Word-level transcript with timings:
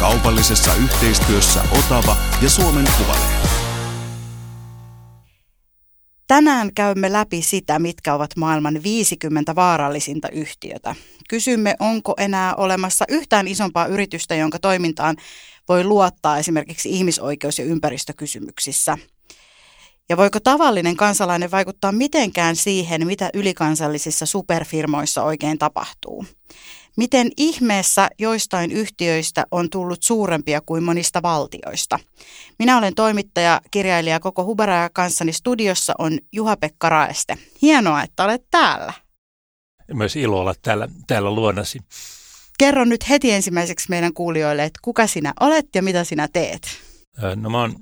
Kaupallisessa 0.00 0.74
yhteistyössä 0.74 1.64
Otava 1.78 2.16
ja 2.42 2.50
Suomen 2.50 2.84
Kuvalehti. 2.98 3.48
Tänään 6.26 6.74
käymme 6.74 7.12
läpi 7.12 7.42
sitä, 7.42 7.78
mitkä 7.78 8.14
ovat 8.14 8.30
maailman 8.36 8.82
50 8.82 9.54
vaarallisinta 9.54 10.28
yhtiötä. 10.28 10.94
Kysymme, 11.28 11.74
onko 11.80 12.14
enää 12.18 12.54
olemassa 12.54 13.04
yhtään 13.08 13.48
isompaa 13.48 13.86
yritystä, 13.86 14.34
jonka 14.34 14.58
toimintaan 14.58 15.16
voi 15.68 15.84
luottaa 15.84 16.38
esimerkiksi 16.38 16.90
ihmisoikeus- 16.90 17.58
ja 17.58 17.64
ympäristökysymyksissä. 17.64 18.98
Ja 20.08 20.16
voiko 20.16 20.40
tavallinen 20.40 20.96
kansalainen 20.96 21.50
vaikuttaa 21.50 21.92
mitenkään 21.92 22.56
siihen, 22.56 23.06
mitä 23.06 23.30
ylikansallisissa 23.34 24.26
superfirmoissa 24.26 25.22
oikein 25.22 25.58
tapahtuu? 25.58 26.26
Miten 26.96 27.30
ihmeessä 27.36 28.08
joistain 28.18 28.72
yhtiöistä 28.72 29.46
on 29.50 29.70
tullut 29.70 30.02
suurempia 30.02 30.60
kuin 30.60 30.82
monista 30.82 31.22
valtioista? 31.22 31.98
Minä 32.58 32.78
olen 32.78 32.94
toimittaja, 32.94 33.60
kirjailija 33.70 34.20
koko 34.20 34.44
Hubara 34.44 34.76
ja 34.76 34.90
kanssani 34.90 35.32
studiossa 35.32 35.94
on 35.98 36.18
Juha-Pekka 36.32 36.88
Raeste. 36.88 37.38
Hienoa, 37.62 38.02
että 38.02 38.24
olet 38.24 38.42
täällä. 38.50 38.92
Myös 39.92 40.16
ilo 40.16 40.40
olla 40.40 40.54
täällä, 40.62 40.88
täällä 41.06 41.30
luonasi. 41.30 41.78
Kerro 42.58 42.84
nyt 42.84 43.08
heti 43.08 43.32
ensimmäiseksi 43.32 43.86
meidän 43.90 44.14
kuulijoille, 44.14 44.64
että 44.64 44.80
kuka 44.82 45.06
sinä 45.06 45.32
olet 45.40 45.66
ja 45.74 45.82
mitä 45.82 46.04
sinä 46.04 46.28
teet? 46.32 46.62
No 47.36 47.50
mä 47.50 47.60
oon 47.60 47.74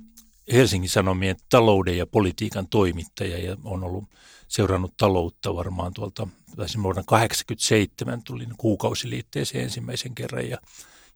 Helsingin 0.52 0.90
Sanomien 0.90 1.36
talouden 1.50 1.98
ja 1.98 2.06
politiikan 2.06 2.68
toimittaja 2.68 3.38
ja 3.38 3.56
on 3.64 3.84
ollut 3.84 4.04
seurannut 4.48 4.96
taloutta 4.96 5.54
varmaan 5.54 5.92
tuolta, 5.92 6.28
taisin 6.56 6.82
vuonna 6.82 7.02
87 7.06 8.22
tulin 8.22 8.54
kuukausiliitteeseen 8.56 9.64
ensimmäisen 9.64 10.14
kerran 10.14 10.48
ja, 10.48 10.58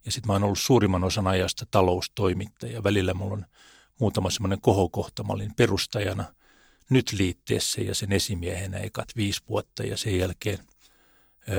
ja 0.05 0.11
sitten 0.11 0.27
mä 0.27 0.33
oon 0.33 0.43
ollut 0.43 0.59
suurimman 0.59 1.03
osan 1.03 1.27
ajasta 1.27 1.65
taloustoimittaja. 1.71 2.83
Välillä 2.83 3.13
mulla 3.13 3.33
on 3.33 3.45
muutama 3.99 4.29
semmoinen 4.29 4.61
kohokohta. 4.61 5.23
Mä 5.23 5.33
olin 5.33 5.55
perustajana 5.55 6.23
nyt 6.89 7.11
liitteessä 7.11 7.81
ja 7.81 7.95
sen 7.95 8.11
esimiehenä 8.11 8.77
ekat 8.77 9.07
viisi 9.15 9.41
vuotta 9.49 9.83
ja 9.83 9.97
sen 9.97 10.17
jälkeen 10.17 10.59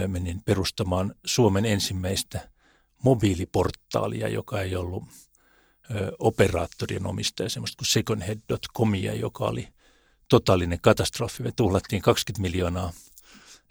menin 0.06 0.42
perustamaan 0.44 1.14
Suomen 1.26 1.64
ensimmäistä 1.64 2.48
mobiiliportaalia, 3.02 4.28
joka 4.28 4.60
ei 4.60 4.76
ollut 4.76 5.04
operaattorien 6.18 7.06
omistaja, 7.06 7.48
semmoista 7.48 7.76
kuin 7.76 7.86
secondhead.comia, 7.86 9.14
joka 9.14 9.44
oli 9.44 9.68
totaalinen 10.28 10.80
katastrofi. 10.80 11.42
Me 11.42 11.52
tuhlattiin 11.56 12.02
20 12.02 12.42
miljoonaa 12.42 12.92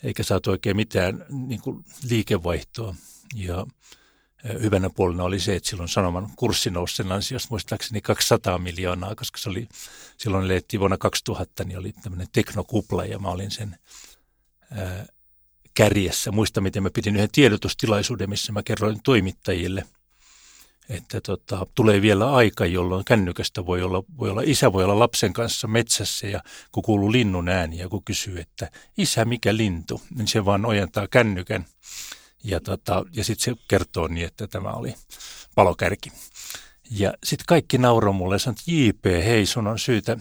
eikä 0.03 0.23
saatu 0.23 0.51
oikein 0.51 0.75
mitään 0.75 1.25
niin 1.29 1.61
kuin 1.61 1.85
liikevaihtoa. 2.09 2.95
Ja 3.35 3.65
hyvänä 4.61 4.89
puolena 4.89 5.23
oli 5.23 5.39
se, 5.39 5.55
että 5.55 5.69
silloin 5.69 5.89
Sanoman 5.89 6.29
kurssi 6.35 6.69
nousi 6.69 6.95
sen 6.95 7.11
ansiosta 7.11 7.47
muistaakseni 7.49 8.01
200 8.01 8.57
miljoonaa, 8.57 9.15
koska 9.15 9.37
se 9.37 9.49
oli, 9.49 9.67
silloin 10.17 10.47
leettiin 10.47 10.79
vuonna 10.79 10.97
2000, 10.97 11.63
niin 11.63 11.79
oli 11.79 11.93
tämmöinen 12.03 12.27
teknokupla 12.33 13.05
ja 13.05 13.19
mä 13.19 13.29
olin 13.29 13.51
sen 13.51 13.77
ää, 14.71 15.05
kärjessä. 15.73 16.31
Muista, 16.31 16.61
miten 16.61 16.83
mä 16.83 16.89
pidin 16.89 17.15
yhden 17.15 17.31
tiedotustilaisuuden, 17.31 18.29
missä 18.29 18.51
mä 18.51 18.63
kerroin 18.63 19.03
toimittajille– 19.03 19.85
että 20.89 21.21
tota, 21.21 21.67
tulee 21.75 22.01
vielä 22.01 22.33
aika, 22.33 22.65
jolloin 22.65 23.05
kännykästä 23.05 23.65
voi 23.65 23.83
olla, 23.83 24.03
voi 24.17 24.29
olla, 24.29 24.41
isä 24.45 24.73
voi 24.73 24.83
olla 24.83 24.99
lapsen 24.99 25.33
kanssa 25.33 25.67
metsässä 25.67 26.27
ja 26.27 26.43
kun 26.71 26.83
kuuluu 26.83 27.11
linnun 27.11 27.49
ääni 27.49 27.77
ja 27.77 27.89
kun 27.89 28.03
kysyy, 28.03 28.39
että 28.39 28.71
isä 28.97 29.25
mikä 29.25 29.57
lintu, 29.57 30.01
niin 30.15 30.27
se 30.27 30.45
vaan 30.45 30.65
ojentaa 30.65 31.07
kännykän 31.07 31.65
ja, 32.43 32.59
tota, 32.59 33.05
ja 33.13 33.23
sitten 33.23 33.55
se 33.55 33.61
kertoo 33.67 34.07
niin, 34.07 34.27
että 34.27 34.47
tämä 34.47 34.69
oli 34.69 34.95
palokärki. 35.55 36.11
Ja 36.91 37.13
sitten 37.23 37.45
kaikki 37.47 37.77
nauroi 37.77 38.13
mulle 38.13 38.35
ja 38.35 38.39
sanoi, 38.39 38.55
että 38.59 38.71
JP, 38.71 39.25
hei 39.25 39.45
sun 39.45 39.67
on 39.67 39.79
syytä 39.79 40.17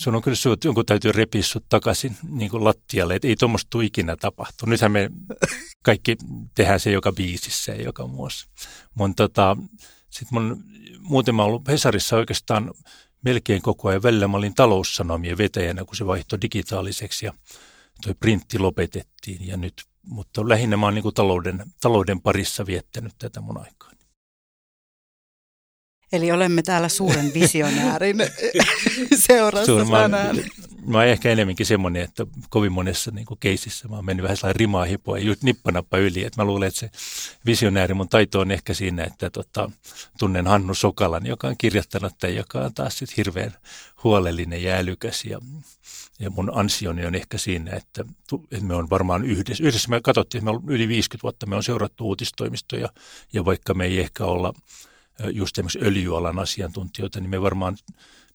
sun 0.00 0.14
on 0.14 0.22
kyllä 0.22 0.36
syy, 0.36 0.52
että 0.52 0.68
jonkun 0.68 0.86
täytyy 0.86 1.12
repiä 1.12 1.42
sut 1.42 1.68
takaisin 1.68 2.16
niin 2.28 2.50
kuin 2.50 2.64
lattialle, 2.64 3.14
että 3.14 3.28
ei 3.28 3.36
tuommoista 3.36 3.70
tule 3.70 3.84
ikinä 3.84 4.16
tapahtu. 4.16 4.66
Nythän 4.66 4.92
me 4.92 5.10
kaikki 5.82 6.16
tehdään 6.54 6.80
se 6.80 6.90
joka 6.90 7.12
biisissä 7.12 7.72
ja 7.72 7.82
joka 7.82 8.06
muussa. 8.06 8.48
Mun, 8.94 9.14
tota, 9.14 9.56
sit 10.10 10.30
mun, 10.30 10.64
muuten 10.98 11.34
mä 11.34 11.44
ollut 11.44 11.68
Hesarissa 11.68 12.16
oikeastaan 12.16 12.70
melkein 13.24 13.62
koko 13.62 13.88
ajan. 13.88 14.02
Välillä 14.02 14.28
mä 14.28 14.36
olin 14.36 14.54
taloussanomien 14.54 15.38
vetäjänä, 15.38 15.84
kun 15.84 15.96
se 15.96 16.06
vaihtoi 16.06 16.40
digitaaliseksi 16.42 17.26
ja 17.26 17.32
toi 18.02 18.14
printti 18.14 18.58
lopetettiin. 18.58 19.46
Ja 19.46 19.56
nyt, 19.56 19.82
mutta 20.02 20.48
lähinnä 20.48 20.76
mä 20.76 20.86
oon 20.86 20.94
niin 20.94 21.02
kuin 21.02 21.14
talouden, 21.14 21.62
talouden 21.80 22.20
parissa 22.20 22.66
viettänyt 22.66 23.12
tätä 23.18 23.40
mun 23.40 23.58
aikaa. 23.58 23.89
Eli 26.12 26.32
olemme 26.32 26.62
täällä 26.62 26.88
suuren 26.88 27.34
visionäärin 27.34 28.16
seurassa 29.26 29.66
Suur, 29.66 29.86
tänään. 29.86 30.36
Mä, 30.36 30.42
mä 30.86 30.98
oon 30.98 31.06
ehkä 31.06 31.30
enemmänkin 31.30 31.66
semmoinen, 31.66 32.02
että 32.02 32.26
kovin 32.48 32.72
monessa 32.72 33.10
niin 33.10 33.26
keisissä 33.40 33.88
mä 33.88 33.96
oon 33.96 34.04
mennyt 34.04 34.22
vähän 34.22 34.36
sellainen 34.36 34.60
rimaa 34.60 34.84
hipoa 34.84 35.18
ja 35.18 35.24
just 35.24 35.42
nippanappa 35.42 35.98
yli. 35.98 36.24
Että 36.24 36.42
mä 36.42 36.44
luulen, 36.44 36.68
että 36.68 36.80
se 36.80 36.90
visionääri 37.46 37.94
mun 37.94 38.08
taito 38.08 38.40
on 38.40 38.50
ehkä 38.50 38.74
siinä, 38.74 39.04
että 39.04 39.30
tota, 39.30 39.70
tunnen 40.18 40.46
Hannu 40.46 40.74
Sokalan, 40.74 41.26
joka 41.26 41.48
on 41.48 41.56
kirjoittanut 41.58 42.18
tai 42.18 42.36
joka 42.36 42.60
on 42.60 42.74
taas 42.74 42.98
sit 42.98 43.16
hirveän 43.16 43.54
huolellinen 44.04 44.62
ja 44.62 44.76
älykäs. 44.76 45.24
Ja, 45.24 45.40
ja 46.18 46.30
mun 46.30 46.50
ansioni 46.54 47.06
on 47.06 47.14
ehkä 47.14 47.38
siinä, 47.38 47.70
että, 47.76 48.04
että 48.52 48.66
me 48.66 48.74
on 48.74 48.90
varmaan 48.90 49.24
yhdessä. 49.24 49.64
Yhdessä 49.64 49.88
me 49.88 50.00
katsottiin, 50.00 50.38
että 50.38 50.52
me 50.52 50.56
on 50.56 50.62
yli 50.68 50.88
50 50.88 51.22
vuotta 51.22 51.46
me 51.46 51.56
on 51.56 51.62
seurattu 51.62 52.04
uutistoimistoja 52.04 52.88
ja 53.32 53.44
vaikka 53.44 53.74
me 53.74 53.84
ei 53.84 54.00
ehkä 54.00 54.24
olla– 54.24 54.52
just 55.28 55.58
esimerkiksi 55.58 55.78
öljyalan 55.82 56.38
asiantuntijoita, 56.38 57.20
niin 57.20 57.30
me 57.30 57.42
varmaan 57.42 57.76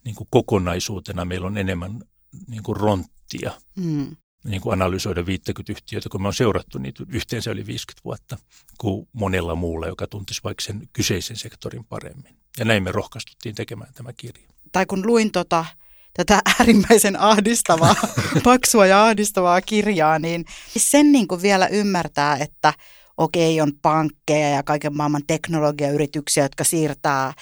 niin 0.04 0.16
kuin 0.16 0.28
kokonaisuutena 0.32 1.26
meillä 1.26 1.48
on 1.48 1.58
enemmän 1.58 2.00
niin 2.48 2.64
kuin 2.64 2.78
ronttia 2.78 3.52
mm. 3.76 4.16
niin 4.44 4.62
kuin 4.62 4.74
analysoida 4.74 5.26
50 5.26 5.72
yhtiötä, 5.72 6.10
kun 6.10 6.22
me 6.22 6.28
on 6.28 6.34
seurattu 6.34 6.78
niitä 6.78 7.04
yhteensä 7.10 7.52
yli 7.52 7.66
50 7.66 8.02
vuotta 8.06 8.38
kuin 8.78 9.08
monella 9.14 9.56
muulla, 9.56 9.88
joka 9.88 10.08
tuntisi 10.08 10.42
vaikka 10.44 10.64
sen 10.64 10.90
kyseisen 10.94 11.38
sektorin 11.38 11.86
paremmin. 11.86 12.36
Ja 12.60 12.66
näin 12.66 12.84
me 12.84 12.92
rohkaistuttiin 12.92 13.56
tekemään 13.56 13.94
tämä 13.94 14.14
kirja. 14.14 14.50
Tai 14.72 14.86
kun 14.86 15.08
luin 15.08 15.32
tota, 15.32 15.66
tätä 16.14 16.42
äärimmäisen 16.60 17.20
ahdistavaa, 17.20 17.96
paksua 18.44 18.86
ja 18.86 19.04
ahdistavaa 19.06 19.62
kirjaa, 19.62 20.20
niin 20.20 20.46
sen 20.78 21.12
niin 21.12 21.28
kuin 21.28 21.42
vielä 21.42 21.68
ymmärtää, 21.68 22.38
että– 22.38 22.74
okei, 23.18 23.62
on 23.62 23.72
pankkeja 23.82 24.50
ja 24.50 24.64
kaiken 24.64 24.98
maailman 24.98 25.22
teknologiayrityksiä, 25.28 26.44
jotka 26.44 26.64
siirtää 26.64 27.34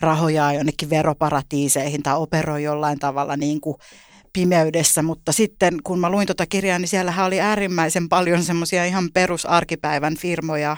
rahoja 0.00 0.52
jonnekin 0.52 0.90
veroparatiiseihin 0.90 2.02
tai 2.02 2.16
operoi 2.16 2.62
jollain 2.62 2.98
tavalla 2.98 3.36
niin 3.36 3.60
kuin 3.60 3.76
pimeydessä, 4.32 5.02
mutta 5.02 5.32
sitten 5.32 5.82
kun 5.84 5.98
mä 5.98 6.10
luin 6.10 6.26
tuota 6.26 6.46
kirjaa, 6.46 6.78
niin 6.78 6.88
siellähän 6.88 7.26
oli 7.26 7.40
äärimmäisen 7.40 8.08
paljon 8.08 8.42
semmoisia 8.42 8.84
ihan 8.84 9.10
perusarkipäivän 9.14 10.16
firmoja 10.16 10.76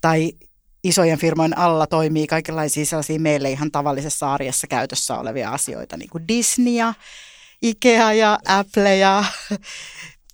tai 0.00 0.32
isojen 0.84 1.18
firmojen 1.18 1.58
alla 1.58 1.86
toimii 1.86 2.26
kaikenlaisia 2.26 2.86
sellaisia 2.86 3.20
meille 3.20 3.50
ihan 3.50 3.70
tavallisessa 3.70 4.32
arjessa 4.32 4.66
käytössä 4.66 5.18
olevia 5.18 5.50
asioita, 5.50 5.96
niin 5.96 6.10
kuin 6.10 6.28
Disney 6.28 6.72
ja 6.72 6.94
Ikea 7.62 8.12
ja 8.12 8.38
Apple 8.48 8.96
ja 8.96 9.24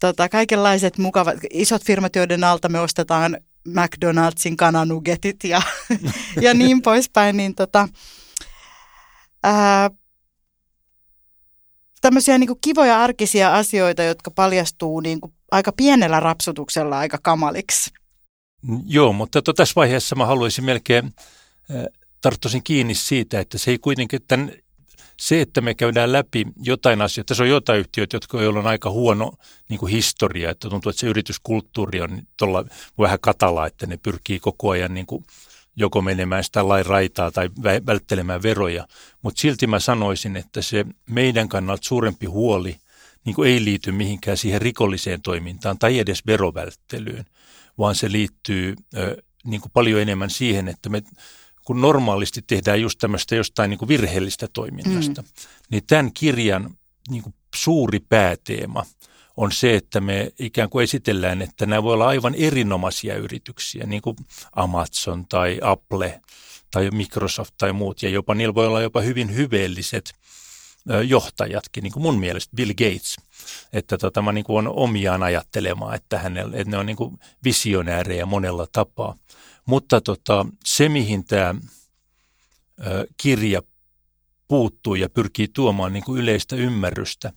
tota, 0.06 0.28
kaikenlaiset 0.28 0.98
mukavat, 0.98 1.36
isot 1.50 1.84
firmat, 1.84 2.16
joiden 2.16 2.44
alta 2.44 2.68
me 2.68 2.80
ostetaan 2.80 3.36
McDonald'sin 3.68 4.56
kananugetit 4.56 5.44
ja, 5.44 5.62
ja 6.44 6.54
niin 6.54 6.82
poispäin, 6.82 7.36
niin 7.36 7.54
tota, 7.54 7.88
ää, 9.42 9.90
tämmöisiä 12.00 12.38
niin 12.38 12.60
kivoja 12.60 13.02
arkisia 13.02 13.54
asioita, 13.54 14.02
jotka 14.02 14.30
paljastuu 14.30 15.00
niin 15.00 15.20
kuin 15.20 15.32
aika 15.50 15.72
pienellä 15.72 16.20
rapsutuksella 16.20 16.98
aika 16.98 17.18
kamaliksi. 17.22 17.90
Joo, 18.86 19.12
mutta 19.12 19.42
to, 19.42 19.52
tässä 19.52 19.72
vaiheessa 19.76 20.16
mä 20.16 20.26
haluaisin 20.26 20.64
melkein 20.64 21.04
äh, 21.04 21.84
tarttuisin 22.20 22.62
kiinni 22.62 22.94
siitä, 22.94 23.40
että 23.40 23.58
se 23.58 23.70
ei 23.70 23.78
kuitenkin 23.78 24.20
tämän 24.28 24.52
se, 25.20 25.40
että 25.40 25.60
me 25.60 25.74
käydään 25.74 26.12
läpi 26.12 26.46
jotain 26.62 27.02
asioita, 27.02 27.34
se 27.34 27.42
on 27.42 27.48
jotain 27.48 27.80
yhtiöitä, 27.80 28.16
jotka 28.16 28.38
on 28.38 28.66
aika 28.66 28.90
huono 28.90 29.32
niin 29.68 29.78
kuin 29.78 29.92
historia, 29.92 30.50
että 30.50 30.70
tuntuu, 30.70 30.90
että 30.90 31.00
se 31.00 31.06
yrityskulttuuri 31.06 32.00
on 32.00 32.22
tuolla 32.36 32.64
vähän 32.98 33.18
katala, 33.20 33.66
että 33.66 33.86
ne 33.86 33.96
pyrkii 33.96 34.40
koko 34.40 34.70
ajan 34.70 34.94
niin 34.94 35.06
kuin 35.06 35.24
joko 35.76 36.02
menemään 36.02 36.44
sitä 36.44 36.68
lain 36.68 36.86
raitaa 36.86 37.30
tai 37.30 37.50
välttelemään 37.86 38.42
veroja. 38.42 38.86
Mutta 39.22 39.40
silti 39.40 39.66
mä 39.66 39.80
sanoisin, 39.80 40.36
että 40.36 40.62
se 40.62 40.84
meidän 41.10 41.48
kannalta 41.48 41.88
suurempi 41.88 42.26
huoli 42.26 42.76
niin 43.24 43.34
kuin 43.34 43.50
ei 43.50 43.64
liity 43.64 43.92
mihinkään 43.92 44.36
siihen 44.36 44.62
rikolliseen 44.62 45.22
toimintaan 45.22 45.78
tai 45.78 45.98
edes 45.98 46.26
verovälttelyyn, 46.26 47.24
vaan 47.78 47.94
se 47.94 48.12
liittyy 48.12 48.74
niin 49.44 49.60
kuin 49.60 49.72
paljon 49.72 50.00
enemmän 50.00 50.30
siihen, 50.30 50.68
että 50.68 50.88
me 50.88 51.02
kun 51.64 51.80
normaalisti 51.80 52.42
tehdään 52.42 52.80
just 52.80 52.98
tämmöistä 52.98 53.34
jostain 53.34 53.70
niin 53.70 53.78
kuin 53.78 53.88
virheellistä 53.88 54.48
toiminnasta, 54.52 55.22
mm. 55.22 55.28
niin 55.70 55.82
tämän 55.86 56.12
kirjan 56.12 56.70
niin 57.10 57.22
kuin 57.22 57.34
suuri 57.54 58.00
pääteema 58.00 58.86
on 59.36 59.52
se, 59.52 59.76
että 59.76 60.00
me 60.00 60.32
ikään 60.38 60.70
kuin 60.70 60.82
esitellään, 60.82 61.42
että 61.42 61.66
nämä 61.66 61.82
voi 61.82 61.94
olla 61.94 62.06
aivan 62.06 62.34
erinomaisia 62.34 63.16
yrityksiä, 63.16 63.86
niin 63.86 64.02
kuin 64.02 64.16
Amazon 64.56 65.26
tai 65.28 65.58
Apple 65.62 66.20
tai 66.70 66.90
Microsoft 66.90 67.54
tai 67.58 67.72
muut, 67.72 68.02
ja 68.02 68.08
jopa 68.08 68.34
niillä 68.34 68.54
voi 68.54 68.66
olla 68.66 68.82
jopa 68.82 69.00
hyvin 69.00 69.34
hyveelliset 69.34 70.14
johtajatkin, 71.06 71.82
niin 71.82 71.92
kuin 71.92 72.02
mun 72.02 72.18
mielestä 72.18 72.56
Bill 72.56 72.72
Gates, 72.72 73.16
että 73.72 73.98
tota, 73.98 74.22
mä 74.22 74.32
niin 74.32 74.44
kuin 74.44 74.68
on 74.68 74.74
omiaan 74.76 75.22
ajattelemaan, 75.22 75.94
että, 75.94 76.18
hänellä, 76.18 76.56
että 76.56 76.70
ne 76.70 76.78
on 76.78 76.86
niin 76.86 76.96
kuin 76.96 77.18
visionäärejä 77.44 78.26
monella 78.26 78.66
tapaa. 78.72 79.16
Mutta 79.66 80.00
tota, 80.00 80.46
se, 80.64 80.88
mihin 80.88 81.24
tämä 81.24 81.54
kirja 83.16 83.62
puuttuu 84.48 84.94
ja 84.94 85.08
pyrkii 85.08 85.48
tuomaan 85.48 85.92
niin 85.92 86.04
kuin 86.04 86.20
yleistä 86.20 86.56
ymmärrystä, 86.56 87.32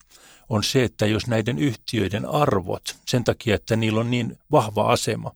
on 0.50 0.64
se, 0.64 0.84
että 0.84 1.06
jos 1.06 1.28
näiden 1.28 1.60
yhtiöiden 1.60 2.26
arvot, 2.26 2.96
sen 3.06 3.24
takia, 3.24 3.56
että 3.56 3.76
niillä 3.76 4.00
on 4.00 4.12
niin 4.12 4.38
vahva 4.52 4.92
asema, 4.92 5.32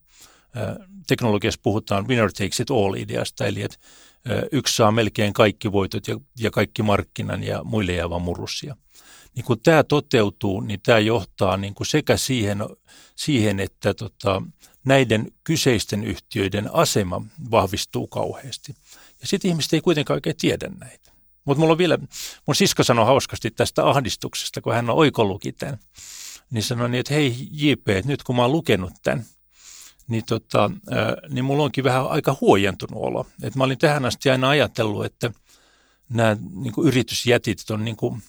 teknologiassa 1.07 1.59
puhutaan 1.63 2.07
winner 2.07 2.31
takes 2.31 2.59
it 2.59 2.71
all 2.71 2.93
ideasta, 2.93 3.45
eli 3.45 3.61
että 3.61 3.77
yksi 4.51 4.75
saa 4.75 4.91
melkein 4.91 5.33
kaikki 5.33 5.71
voitot 5.71 6.07
ja, 6.07 6.19
ja 6.39 6.51
kaikki 6.51 6.83
markkinan 6.83 7.43
ja 7.43 7.63
muille 7.63 7.93
jäävä 7.93 8.19
murussia. 8.19 8.75
Niin 9.35 9.45
kun 9.45 9.59
tämä 9.59 9.83
toteutuu, 9.83 10.61
niin 10.61 10.79
tämä 10.81 10.99
johtaa 10.99 11.57
niin 11.57 11.73
kuin 11.73 11.87
sekä 11.87 12.17
siihen, 12.17 12.59
siihen 13.15 13.59
että 13.59 13.93
tota, 13.93 14.41
näiden 14.85 15.31
kyseisten 15.43 16.03
yhtiöiden 16.03 16.73
asema 16.73 17.21
vahvistuu 17.51 18.07
kauheasti. 18.07 18.75
Ja 19.21 19.27
sitten 19.27 19.49
ihmiset 19.49 19.73
ei 19.73 19.81
kuitenkaan 19.81 20.15
oikein 20.15 20.37
tiedä 20.37 20.69
näitä. 20.79 21.11
Mutta 21.45 21.59
mulla 21.59 21.71
on 21.71 21.77
vielä, 21.77 21.97
mun 22.47 22.55
sisko 22.55 22.83
sanoi 22.83 23.05
hauskasti 23.05 23.51
tästä 23.51 23.89
ahdistuksesta, 23.89 24.61
kun 24.61 24.73
hän 24.73 24.89
on 24.89 24.95
oikoluki 24.95 25.51
tämän. 25.51 25.79
Niin 26.51 26.63
sanoi 26.63 26.89
niin, 26.89 26.99
että 26.99 27.13
hei 27.13 27.47
JP, 27.51 27.89
että 27.89 28.11
nyt 28.11 28.23
kun 28.23 28.35
mä 28.35 28.41
oon 28.41 28.51
lukenut 28.51 28.93
tämän, 29.03 29.25
niin, 30.07 30.23
tota, 30.25 30.71
niin 31.29 31.45
mulla 31.45 31.63
onkin 31.63 31.83
vähän 31.83 32.07
aika 32.07 32.37
huojentunut 32.41 33.03
olo. 33.03 33.27
Et 33.43 33.55
mä 33.55 33.63
olin 33.63 33.77
tähän 33.77 34.05
asti 34.05 34.29
aina 34.29 34.49
ajatellut, 34.49 35.05
että 35.05 35.31
nämä 36.09 36.37
niin 36.55 36.73
yritysjätit 36.83 37.69
on 37.69 37.85
niin 37.85 37.95
kuin, 37.95 38.23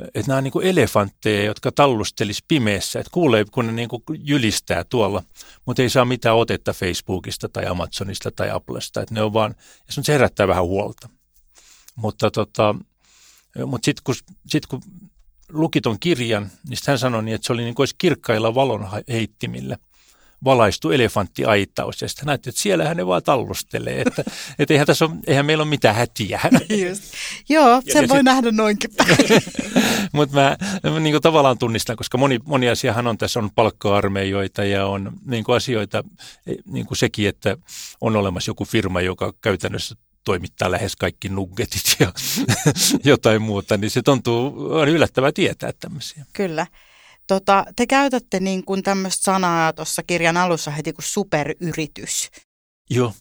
että 0.00 0.28
nämä 0.28 0.38
on 0.38 0.44
niin 0.44 0.52
kuin 0.52 0.66
elefantteja, 0.66 1.44
jotka 1.44 1.72
tallustelis 1.72 2.42
pimeässä, 2.48 3.00
että 3.00 3.10
kuulee, 3.12 3.44
kun 3.50 3.66
ne 3.66 3.72
niin 3.72 3.88
kuin 3.88 4.02
jylistää 4.18 4.84
tuolla, 4.84 5.22
mutta 5.66 5.82
ei 5.82 5.90
saa 5.90 6.04
mitään 6.04 6.36
otetta 6.36 6.72
Facebookista 6.72 7.48
tai 7.48 7.66
Amazonista 7.66 8.30
tai 8.30 8.50
Applesta, 8.50 9.00
että 9.00 9.14
ne 9.14 9.22
on 9.22 9.32
vaan, 9.32 9.54
ja 9.86 10.02
se 10.02 10.12
herättää 10.12 10.48
vähän 10.48 10.64
huolta. 10.64 11.08
Mutta, 11.96 12.30
tota, 12.30 12.74
mutta 13.66 13.84
sitten 13.84 14.02
kun, 14.04 14.14
sit 14.46 14.66
kun 14.66 14.82
lukit 15.48 15.86
on 15.86 16.00
kirjan, 16.00 16.50
niin 16.68 16.78
hän 16.86 16.98
sanoi 16.98 17.22
niin, 17.22 17.34
että 17.34 17.46
se 17.46 17.52
oli 17.52 17.62
niin 17.62 17.74
kuin 17.74 17.82
olisi 17.82 17.94
kirkkailla 17.98 18.54
valon 18.54 18.88
heittimillä– 19.08 19.76
valaistu 20.44 20.90
elefanttiaitaus 20.90 22.02
ja 22.02 22.08
sitten 22.08 22.26
näette, 22.26 22.50
että 22.50 22.62
siellähän 22.62 22.96
ne 22.96 23.06
vaan 23.06 23.22
tallustelee, 23.22 24.00
että, 24.00 24.24
että 24.58 24.74
eihän, 24.74 24.86
tässä 24.86 25.04
ole, 25.04 25.14
eihän 25.26 25.46
meillä 25.46 25.62
ole 25.62 25.70
mitään 25.70 25.94
hätiä. 25.94 26.40
Just. 26.88 27.02
Joo, 27.48 27.82
sen 27.92 28.08
voi 28.08 28.18
sit, 28.18 28.24
nähdä 28.24 28.50
noinkin 28.50 28.90
Mutta 30.12 30.36
mä, 30.36 30.56
mä 30.90 31.00
niin 31.00 31.14
kuin 31.14 31.22
tavallaan 31.22 31.58
tunnistan, 31.58 31.96
koska 31.96 32.18
moni, 32.18 32.38
moni 32.44 32.68
asiahan 32.68 33.06
on 33.06 33.18
tässä, 33.18 33.40
on 33.40 33.50
palkka-armeijoita 33.54 34.64
ja 34.64 34.86
on 34.86 35.12
niin 35.26 35.44
kuin 35.44 35.56
asioita, 35.56 36.04
e, 36.46 36.54
niin 36.66 36.86
kuin 36.86 36.98
sekin, 36.98 37.28
että 37.28 37.56
on 38.00 38.16
olemassa 38.16 38.50
joku 38.50 38.64
firma, 38.64 39.00
joka 39.00 39.32
käytännössä 39.40 39.94
toimittaa 40.24 40.70
lähes 40.70 40.96
kaikki 40.96 41.28
nuggetit 41.28 41.96
ja 42.00 42.12
jotain 43.04 43.42
muuta, 43.42 43.76
niin 43.76 43.90
se 43.90 44.02
tuntuu, 44.02 44.54
on 44.70 44.88
yllättävää 44.88 45.32
tietää 45.32 45.72
tämmöisiä. 45.80 46.24
Kyllä. 46.32 46.66
Tota, 47.26 47.64
te 47.76 47.86
käytätte 47.86 48.40
niin 48.40 48.64
kuin 48.64 48.82
tämmöistä 48.82 49.22
sanaa 49.22 49.72
tuossa 49.72 50.02
kirjan 50.02 50.36
alussa 50.36 50.70
heti 50.70 50.92
kuin 50.92 51.04
superyritys. 51.04 52.30
Joo, 52.90 53.12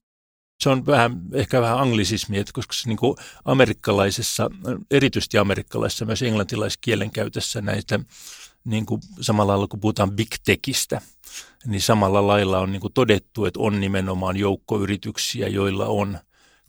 se 0.62 0.70
on 0.70 0.86
vähän, 0.86 1.22
ehkä 1.34 1.62
vähän 1.62 1.80
anglisismi, 1.80 2.38
että 2.38 2.54
koska 2.54 2.74
se 2.74 2.90
niin 2.90 2.98
kuin 2.98 3.18
amerikkalaisessa, 3.46 4.50
erityisesti 4.92 5.38
amerikkalaisessa, 5.38 6.06
myös 6.06 6.22
englantilaiskielen 6.22 7.12
käytössä 7.12 7.62
näitä 7.62 8.00
niin 8.64 8.86
kuin 8.86 9.02
samalla 9.22 9.52
lailla 9.52 9.68
kun 9.68 9.80
puhutaan 9.80 10.12
big 10.12 10.32
techistä, 10.46 11.02
niin 11.66 11.82
samalla 11.82 12.28
lailla 12.28 12.60
on 12.60 12.72
niin 12.72 12.82
kuin 12.82 12.94
todettu, 12.94 13.46
että 13.46 13.60
on 13.60 13.80
nimenomaan 13.82 14.38
joukkoyrityksiä, 14.38 15.48
joilla 15.48 15.86
on 15.86 16.20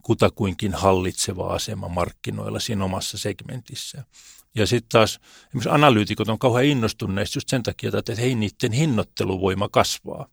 kutakuinkin 0.03 0.75
hallitseva 0.75 1.55
asema 1.55 1.89
markkinoilla 1.89 2.61
siinä 2.61 2.85
omassa 2.85 3.19
segmentissä. 3.19 4.05
Ja 4.55 4.67
sitten 4.67 4.89
taas 4.89 5.21
esimerkiksi 5.49 5.69
analyytikot 5.69 6.29
on 6.29 6.39
kauhean 6.39 6.65
innostuneet 6.65 7.35
just 7.35 7.49
sen 7.49 7.63
takia, 7.63 7.91
että 7.99 8.15
hei, 8.15 8.35
niiden 8.35 8.73
hinnoitteluvoima 8.73 9.69
kasvaa. 9.69 10.29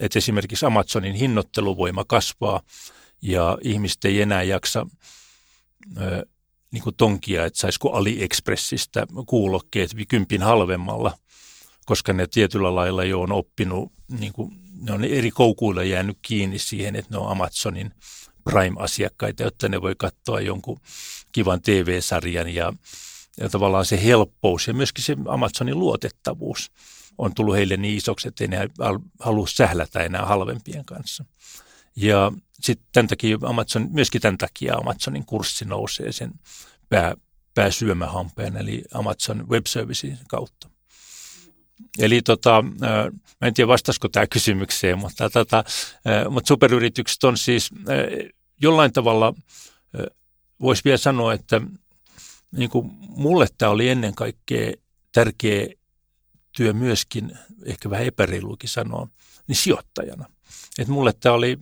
Että 0.00 0.18
esimerkiksi 0.18 0.66
Amazonin 0.66 1.14
hinnoitteluvoima 1.14 2.04
kasvaa 2.04 2.60
ja 3.22 3.58
ihmiset 3.62 4.04
ei 4.04 4.22
enää 4.22 4.42
jaksa 4.42 4.86
ö, 6.00 6.26
niin 6.70 6.82
kuin 6.82 6.96
tonkia, 6.96 7.46
että 7.46 7.58
saisiko 7.58 7.90
AliExpressistä 7.92 9.06
kuulokkeet 9.26 9.90
kympin 10.08 10.42
halvemmalla, 10.42 11.18
koska 11.84 12.12
ne 12.12 12.26
tietyllä 12.26 12.74
lailla 12.74 13.04
jo 13.04 13.20
on 13.20 13.32
oppinut, 13.32 13.92
niin 14.18 14.32
kuin, 14.32 14.52
ne 14.80 14.92
on 14.92 15.04
eri 15.04 15.30
koukuilla 15.30 15.82
jäänyt 15.82 16.18
kiinni 16.22 16.58
siihen, 16.58 16.96
että 16.96 17.14
ne 17.14 17.18
on 17.18 17.30
Amazonin 17.30 17.94
Prime-asiakkaita, 18.44 19.42
jotta 19.42 19.68
ne 19.68 19.82
voi 19.82 19.94
katsoa 19.98 20.40
jonkun 20.40 20.80
kivan 21.32 21.62
TV-sarjan 21.62 22.54
ja 22.54 22.72
ja 23.40 23.48
tavallaan 23.48 23.84
se 23.84 24.04
helppous 24.04 24.68
ja 24.68 24.74
myöskin 24.74 25.04
se 25.04 25.16
Amazonin 25.28 25.78
luotettavuus 25.78 26.72
on 27.18 27.34
tullut 27.34 27.54
heille 27.54 27.76
niin 27.76 27.96
isoksi, 27.96 28.28
että 28.28 28.44
ei 28.44 28.48
ne 28.48 28.68
halua 29.20 29.46
sählätä 29.46 30.00
enää 30.00 30.26
halvempien 30.26 30.84
kanssa. 30.84 31.24
Ja 31.96 32.32
sitten 32.60 33.08
Amazon, 33.46 33.88
myöskin 33.90 34.20
tämän 34.20 34.38
takia 34.38 34.76
Amazonin 34.76 35.26
kurssi 35.26 35.64
nousee 35.64 36.12
sen 36.12 36.32
pää, 36.88 37.14
pääsyömähampeen, 37.54 38.56
eli 38.56 38.84
Amazon 38.94 39.48
Web 39.48 39.66
Servicesin 39.66 40.18
kautta. 40.28 40.68
Eli 41.98 42.22
tota, 42.22 42.62
mä 43.40 43.48
en 43.48 43.54
tiedä 43.54 43.68
vastaisiko 43.68 44.08
tämä 44.08 44.26
kysymykseen, 44.26 44.98
mutta, 44.98 45.30
tota, 45.30 45.64
mutta 46.30 46.48
superyritykset 46.48 47.24
on 47.24 47.36
siis 47.38 47.70
jollain 48.62 48.92
tavalla, 48.92 49.34
voisi 50.60 50.84
vielä 50.84 50.96
sanoa, 50.96 51.34
että 51.34 51.60
niin 52.52 52.70
kuin 52.70 52.90
mulle 53.00 53.46
tämä 53.58 53.70
oli 53.70 53.88
ennen 53.88 54.14
kaikkea 54.14 54.72
tärkeä 55.12 55.66
työ 56.56 56.72
myöskin, 56.72 57.38
ehkä 57.64 57.90
vähän 57.90 58.06
epäreiluukin 58.06 58.70
sanoa, 58.70 59.08
niin 59.46 59.56
sijoittajana. 59.56 60.26
Et 60.78 60.88
mulle 60.88 61.12
tämä 61.12 61.34
oli 61.34 61.58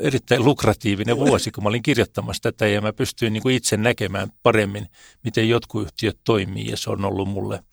erittäin 0.00 0.44
lukratiivinen 0.44 1.16
vuosi, 1.16 1.50
kun 1.50 1.64
mä 1.64 1.68
olin 1.68 1.82
kirjoittamassa 1.82 2.42
tätä 2.42 2.66
ja 2.66 2.80
mä 2.80 2.92
pystyin 2.92 3.32
niin 3.32 3.42
kuin 3.42 3.54
itse 3.54 3.76
näkemään 3.76 4.32
paremmin, 4.42 4.88
miten 5.24 5.48
jotkut 5.48 5.82
yhtiöt 5.82 6.18
toimii 6.24 6.70
ja 6.70 6.76
se 6.76 6.90
on 6.90 7.04
ollut 7.04 7.28
mulle 7.28 7.64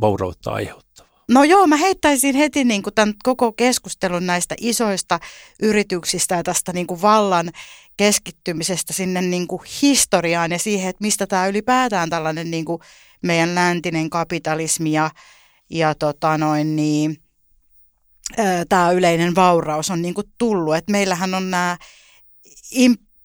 vaurautta 0.00 0.50
aiheuttava. 0.50 1.08
No 1.28 1.44
joo, 1.44 1.66
mä 1.66 1.76
heittäisin 1.76 2.34
heti 2.34 2.64
niin 2.64 2.82
kuin 2.82 2.94
tämän 2.94 3.14
koko 3.24 3.52
keskustelun 3.52 4.26
näistä 4.26 4.54
isoista 4.60 5.20
yrityksistä 5.62 6.34
ja 6.34 6.42
tästä 6.42 6.72
niin 6.72 6.86
kuin 6.86 7.02
vallan 7.02 7.50
keskittymisestä 7.96 8.92
sinne 8.92 9.22
niin 9.22 9.46
kuin 9.46 9.62
historiaan 9.82 10.52
ja 10.52 10.58
siihen, 10.58 10.90
että 10.90 11.04
mistä 11.04 11.26
tämä 11.26 11.46
ylipäätään 11.46 12.10
tällainen 12.10 12.50
niin 12.50 12.64
kuin 12.64 12.80
meidän 13.22 13.54
läntinen 13.54 14.10
kapitalismi 14.10 14.92
ja, 14.92 15.10
ja 15.70 15.94
tota 15.94 16.38
noin 16.38 16.76
niin, 16.76 17.16
tämä 18.68 18.90
yleinen 18.90 19.34
vauraus 19.34 19.90
on 19.90 20.02
niin 20.02 20.14
kuin 20.14 20.26
tullut. 20.38 20.76
Et 20.76 20.88
meillähän 20.90 21.34
on 21.34 21.50
nämä 21.50 21.76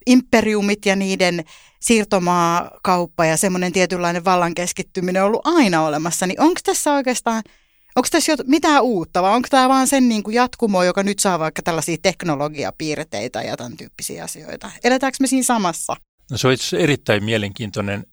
imperiumit 0.05 0.85
ja 0.85 0.95
niiden 0.95 1.43
siirtomaakauppa 1.79 3.25
ja 3.25 3.37
semmoinen 3.37 3.71
tietynlainen 3.71 4.25
vallan 4.25 4.53
keskittyminen 4.53 5.23
on 5.23 5.27
ollut 5.27 5.47
aina 5.47 5.85
olemassa. 5.85 6.27
Niin 6.27 6.41
onko 6.41 6.59
tässä 6.63 6.93
oikeastaan– 6.93 7.43
Onko 7.95 8.07
tässä 8.11 8.35
mitään 8.45 8.83
uutta 8.83 9.21
vai 9.21 9.35
onko 9.35 9.47
tämä 9.51 9.69
vaan 9.69 9.87
sen 9.87 10.09
niin 10.09 10.23
kuin 10.23 10.35
jatkumo, 10.35 10.83
joka 10.83 11.03
nyt 11.03 11.19
saa 11.19 11.39
vaikka 11.39 11.61
tällaisia 11.61 11.97
teknologiapiirteitä 12.01 13.41
ja 13.41 13.57
tämän 13.57 13.77
tyyppisiä 13.77 14.23
asioita? 14.23 14.71
Eletäänkö 14.83 15.17
me 15.19 15.27
siinä 15.27 15.43
samassa? 15.43 15.95
No 16.31 16.37
se 16.37 16.47
on 16.47 16.53
itse 16.53 16.77
erittäin 16.77 17.23
mielenkiintoinen 17.23 18.05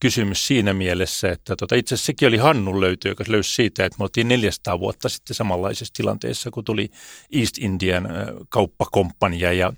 kysymys 0.00 0.46
siinä 0.46 0.74
mielessä, 0.74 1.32
että 1.32 1.56
tota, 1.56 1.74
itse 1.74 1.94
asiassa 1.94 2.06
sekin 2.06 2.28
oli 2.28 2.36
Hannun 2.36 2.80
löytö, 2.80 3.08
joka 3.08 3.24
löysi 3.28 3.54
siitä, 3.54 3.84
että 3.84 3.98
me 3.98 4.02
oltiin 4.02 4.28
400 4.28 4.80
vuotta 4.80 5.08
sitten 5.08 5.36
samanlaisessa 5.36 5.94
tilanteessa, 5.94 6.50
kun 6.50 6.64
tuli 6.64 6.90
East 7.32 7.58
Indian 7.58 8.08
kauppakomppania 8.48 9.52
ja, 9.52 9.72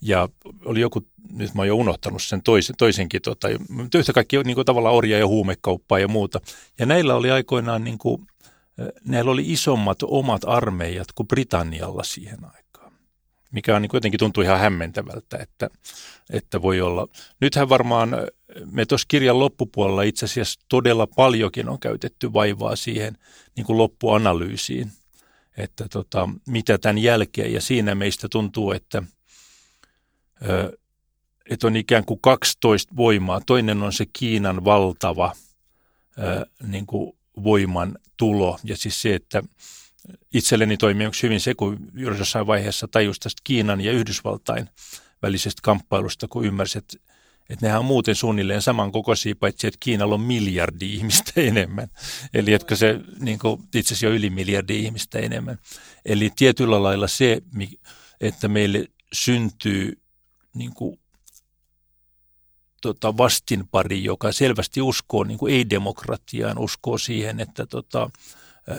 ja 0.00 0.28
oli 0.64 0.80
joku, 0.80 1.00
nyt 1.32 1.54
mä 1.54 1.62
oon 1.62 1.68
jo 1.68 1.76
unohtanut 1.76 2.22
sen 2.22 2.42
toisen, 2.42 2.76
toisenkin, 2.76 3.22
tota, 3.22 3.48
yhtä 3.94 4.12
kaikki 4.12 4.42
niin 4.42 4.54
kuin 4.54 4.64
tavallaan 4.64 4.94
orja- 4.94 5.18
ja 5.18 5.26
huumekauppaa 5.26 5.98
ja 5.98 6.08
muuta. 6.08 6.40
Ja 6.78 6.86
näillä 6.86 7.14
oli 7.14 7.30
aikoinaan, 7.30 7.84
niin 7.84 7.98
kuin, 7.98 8.26
näillä 9.04 9.30
oli 9.30 9.52
isommat 9.52 9.98
omat 10.02 10.42
armeijat 10.46 11.12
kuin 11.14 11.28
Britannialla 11.28 12.04
siihen 12.04 12.44
aikaan 12.44 12.62
mikä 13.52 13.76
on 13.76 13.82
niin 13.82 13.90
jotenkin 13.92 14.18
tuntuu 14.18 14.42
ihan 14.42 14.58
hämmentävältä, 14.58 15.38
että, 15.38 15.70
että 16.30 16.62
voi 16.62 16.80
olla. 16.80 17.08
Nythän 17.40 17.68
varmaan 17.68 18.10
me 18.70 18.86
tuossa 18.86 19.06
kirjan 19.08 19.38
loppupuolella 19.38 20.02
itse 20.02 20.24
asiassa 20.24 20.60
todella 20.68 21.06
paljonkin 21.06 21.68
on 21.68 21.80
käytetty 21.80 22.32
vaivaa 22.32 22.76
siihen 22.76 23.18
niin 23.56 23.66
kuin 23.66 23.78
loppuanalyysiin, 23.78 24.92
että 25.56 25.88
tota, 25.88 26.28
mitä 26.46 26.78
tämän 26.78 26.98
jälkeen. 26.98 27.52
Ja 27.52 27.60
siinä 27.60 27.94
meistä 27.94 28.28
tuntuu, 28.28 28.72
että, 28.72 29.02
että 31.50 31.66
on 31.66 31.76
ikään 31.76 32.04
kuin 32.04 32.20
12 32.22 32.96
voimaa. 32.96 33.40
Toinen 33.46 33.82
on 33.82 33.92
se 33.92 34.06
Kiinan 34.12 34.64
valtava 34.64 35.32
niin 36.66 36.86
kuin 36.86 37.16
voiman 37.44 37.98
tulo 38.16 38.58
ja 38.64 38.76
siis 38.76 39.02
se, 39.02 39.14
että 39.14 39.42
itselleni 40.34 40.76
toimii 40.76 41.08
hyvin 41.22 41.40
se, 41.40 41.54
kun 41.54 41.90
jossain 41.94 42.46
vaiheessa 42.46 42.88
tajus 42.88 43.20
tästä 43.20 43.40
Kiinan 43.44 43.80
ja 43.80 43.92
Yhdysvaltain 43.92 44.68
välisestä 45.22 45.60
kamppailusta, 45.62 46.28
kun 46.28 46.44
ymmärsi, 46.44 46.78
että, 46.78 46.96
että 47.50 47.66
nehän 47.66 47.78
on 47.78 47.84
muuten 47.84 48.14
suunnilleen 48.14 48.62
samankokoisia, 48.62 49.34
paitsi 49.40 49.66
että 49.66 49.78
Kiinalla 49.80 50.14
on 50.14 50.20
miljardi 50.20 50.94
ihmistä 50.94 51.32
enemmän. 51.40 51.88
Eli 52.34 52.52
että 52.52 52.76
se 52.76 53.00
niin 53.20 53.38
kuin, 53.38 53.62
itse 53.74 53.94
asiassa 53.94 54.06
jo 54.06 54.12
yli 54.12 54.30
miljardi 54.30 54.84
ihmistä 54.84 55.18
enemmän. 55.18 55.58
Eli 56.04 56.30
tietyllä 56.36 56.82
lailla 56.82 57.08
se, 57.08 57.42
että 58.20 58.48
meille 58.48 58.86
syntyy 59.12 60.00
niin 60.54 60.74
kuin, 60.74 61.01
tota, 62.82 63.16
vastinpari, 63.16 64.04
joka 64.04 64.32
selvästi 64.32 64.82
uskoo 64.82 65.24
niin 65.24 65.38
kuin 65.38 65.54
ei-demokratiaan, 65.54 66.58
uskoo 66.58 66.98
siihen, 66.98 67.40
että 67.40 67.66
tota, 67.66 68.10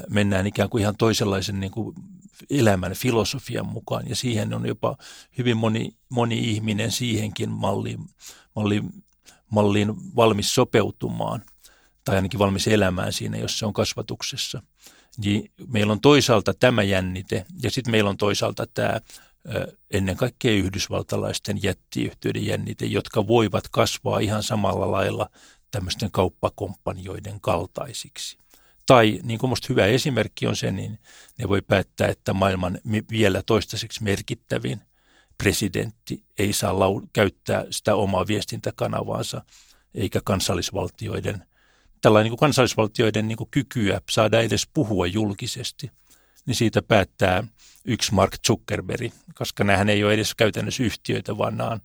mennään 0.09 0.47
ikään 0.47 0.69
kuin 0.69 0.81
ihan 0.81 0.97
toisenlaisen 0.97 1.59
niin 1.59 1.71
kuin 1.71 1.95
elämän 2.49 2.93
filosofian 2.93 3.65
mukaan 3.65 4.09
ja 4.09 4.15
siihen 4.15 4.53
on 4.53 4.65
jopa 4.65 4.97
hyvin 5.37 5.57
moni, 5.57 5.95
moni 6.09 6.39
ihminen 6.39 6.91
siihenkin 6.91 7.49
malliin, 7.49 7.99
malliin, 8.55 8.89
malliin 9.49 10.15
valmis 10.15 10.55
sopeutumaan 10.55 11.41
tai 12.05 12.15
ainakin 12.15 12.39
valmis 12.39 12.67
elämään 12.67 13.13
siinä, 13.13 13.37
jos 13.37 13.59
se 13.59 13.65
on 13.65 13.73
kasvatuksessa. 13.73 14.61
Niin 15.17 15.51
meillä 15.67 15.93
on 15.93 16.01
toisaalta 16.01 16.53
tämä 16.53 16.83
jännite 16.83 17.45
ja 17.63 17.71
sitten 17.71 17.91
meillä 17.91 18.09
on 18.09 18.17
toisaalta 18.17 18.67
tämä 18.73 18.99
ennen 19.91 20.17
kaikkea 20.17 20.51
yhdysvaltalaisten 20.51 21.63
jättiyhtiöiden 21.63 22.45
jännite, 22.45 22.85
jotka 22.85 23.27
voivat 23.27 23.67
kasvaa 23.67 24.19
ihan 24.19 24.43
samalla 24.43 24.91
lailla 24.91 25.29
tämmöisten 25.71 26.11
kauppakompanjoiden 26.11 27.41
kaltaisiksi. 27.41 28.37
Tai 28.85 29.19
niin 29.23 29.39
kuin 29.39 29.49
minusta 29.49 29.67
hyvä 29.69 29.85
esimerkki 29.85 30.47
on 30.47 30.55
se, 30.55 30.71
niin 30.71 30.99
ne 31.39 31.49
voi 31.49 31.61
päättää, 31.61 32.07
että 32.07 32.33
maailman 32.33 32.79
vielä 33.09 33.43
toistaiseksi 33.45 34.03
merkittävin 34.03 34.81
presidentti 35.37 36.23
ei 36.39 36.53
saa 36.53 36.71
lau- 36.71 37.07
käyttää 37.13 37.65
sitä 37.69 37.95
omaa 37.95 38.27
viestintäkanavaansa 38.27 39.41
eikä 39.93 40.21
kansallisvaltioiden, 40.25 41.45
tällainen 42.01 42.23
niin 42.23 42.31
kuin 42.31 42.39
kansallisvaltioiden 42.39 43.27
niin 43.27 43.37
kuin 43.37 43.49
kykyä 43.51 44.01
saada 44.11 44.41
edes 44.41 44.67
puhua 44.73 45.07
julkisesti, 45.07 45.91
niin 46.45 46.55
siitä 46.55 46.81
päättää 46.81 47.43
yksi 47.85 48.13
Mark 48.13 48.37
Zuckerberg, 48.47 49.13
koska 49.35 49.63
nämähän 49.63 49.89
ei 49.89 50.03
ole 50.03 50.13
edes 50.13 50.35
käytännössä 50.35 50.83
yhtiöitä, 50.83 51.37
vaan 51.37 51.57
nämä 51.57 51.69
on, 51.69 51.79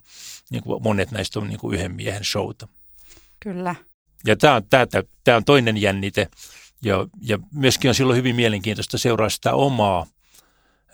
niin 0.50 0.62
kuin 0.62 0.82
monet 0.82 1.10
näistä 1.10 1.40
on 1.40 1.48
niin 1.48 1.58
kuin 1.58 1.78
yhden 1.78 1.92
miehen 1.92 2.24
showta. 2.24 2.68
Kyllä. 3.40 3.74
Ja 4.26 4.36
tämä 4.36 4.54
on, 4.54 4.62
tämä, 4.70 4.86
tämä 5.24 5.36
on 5.36 5.44
toinen 5.44 5.76
jännite, 5.76 6.28
ja, 6.82 7.06
ja 7.20 7.38
myöskin 7.52 7.88
on 7.88 7.94
silloin 7.94 8.16
hyvin 8.16 8.36
mielenkiintoista 8.36 8.98
seuraa 8.98 9.28
sitä 9.28 9.54
omaa 9.54 10.06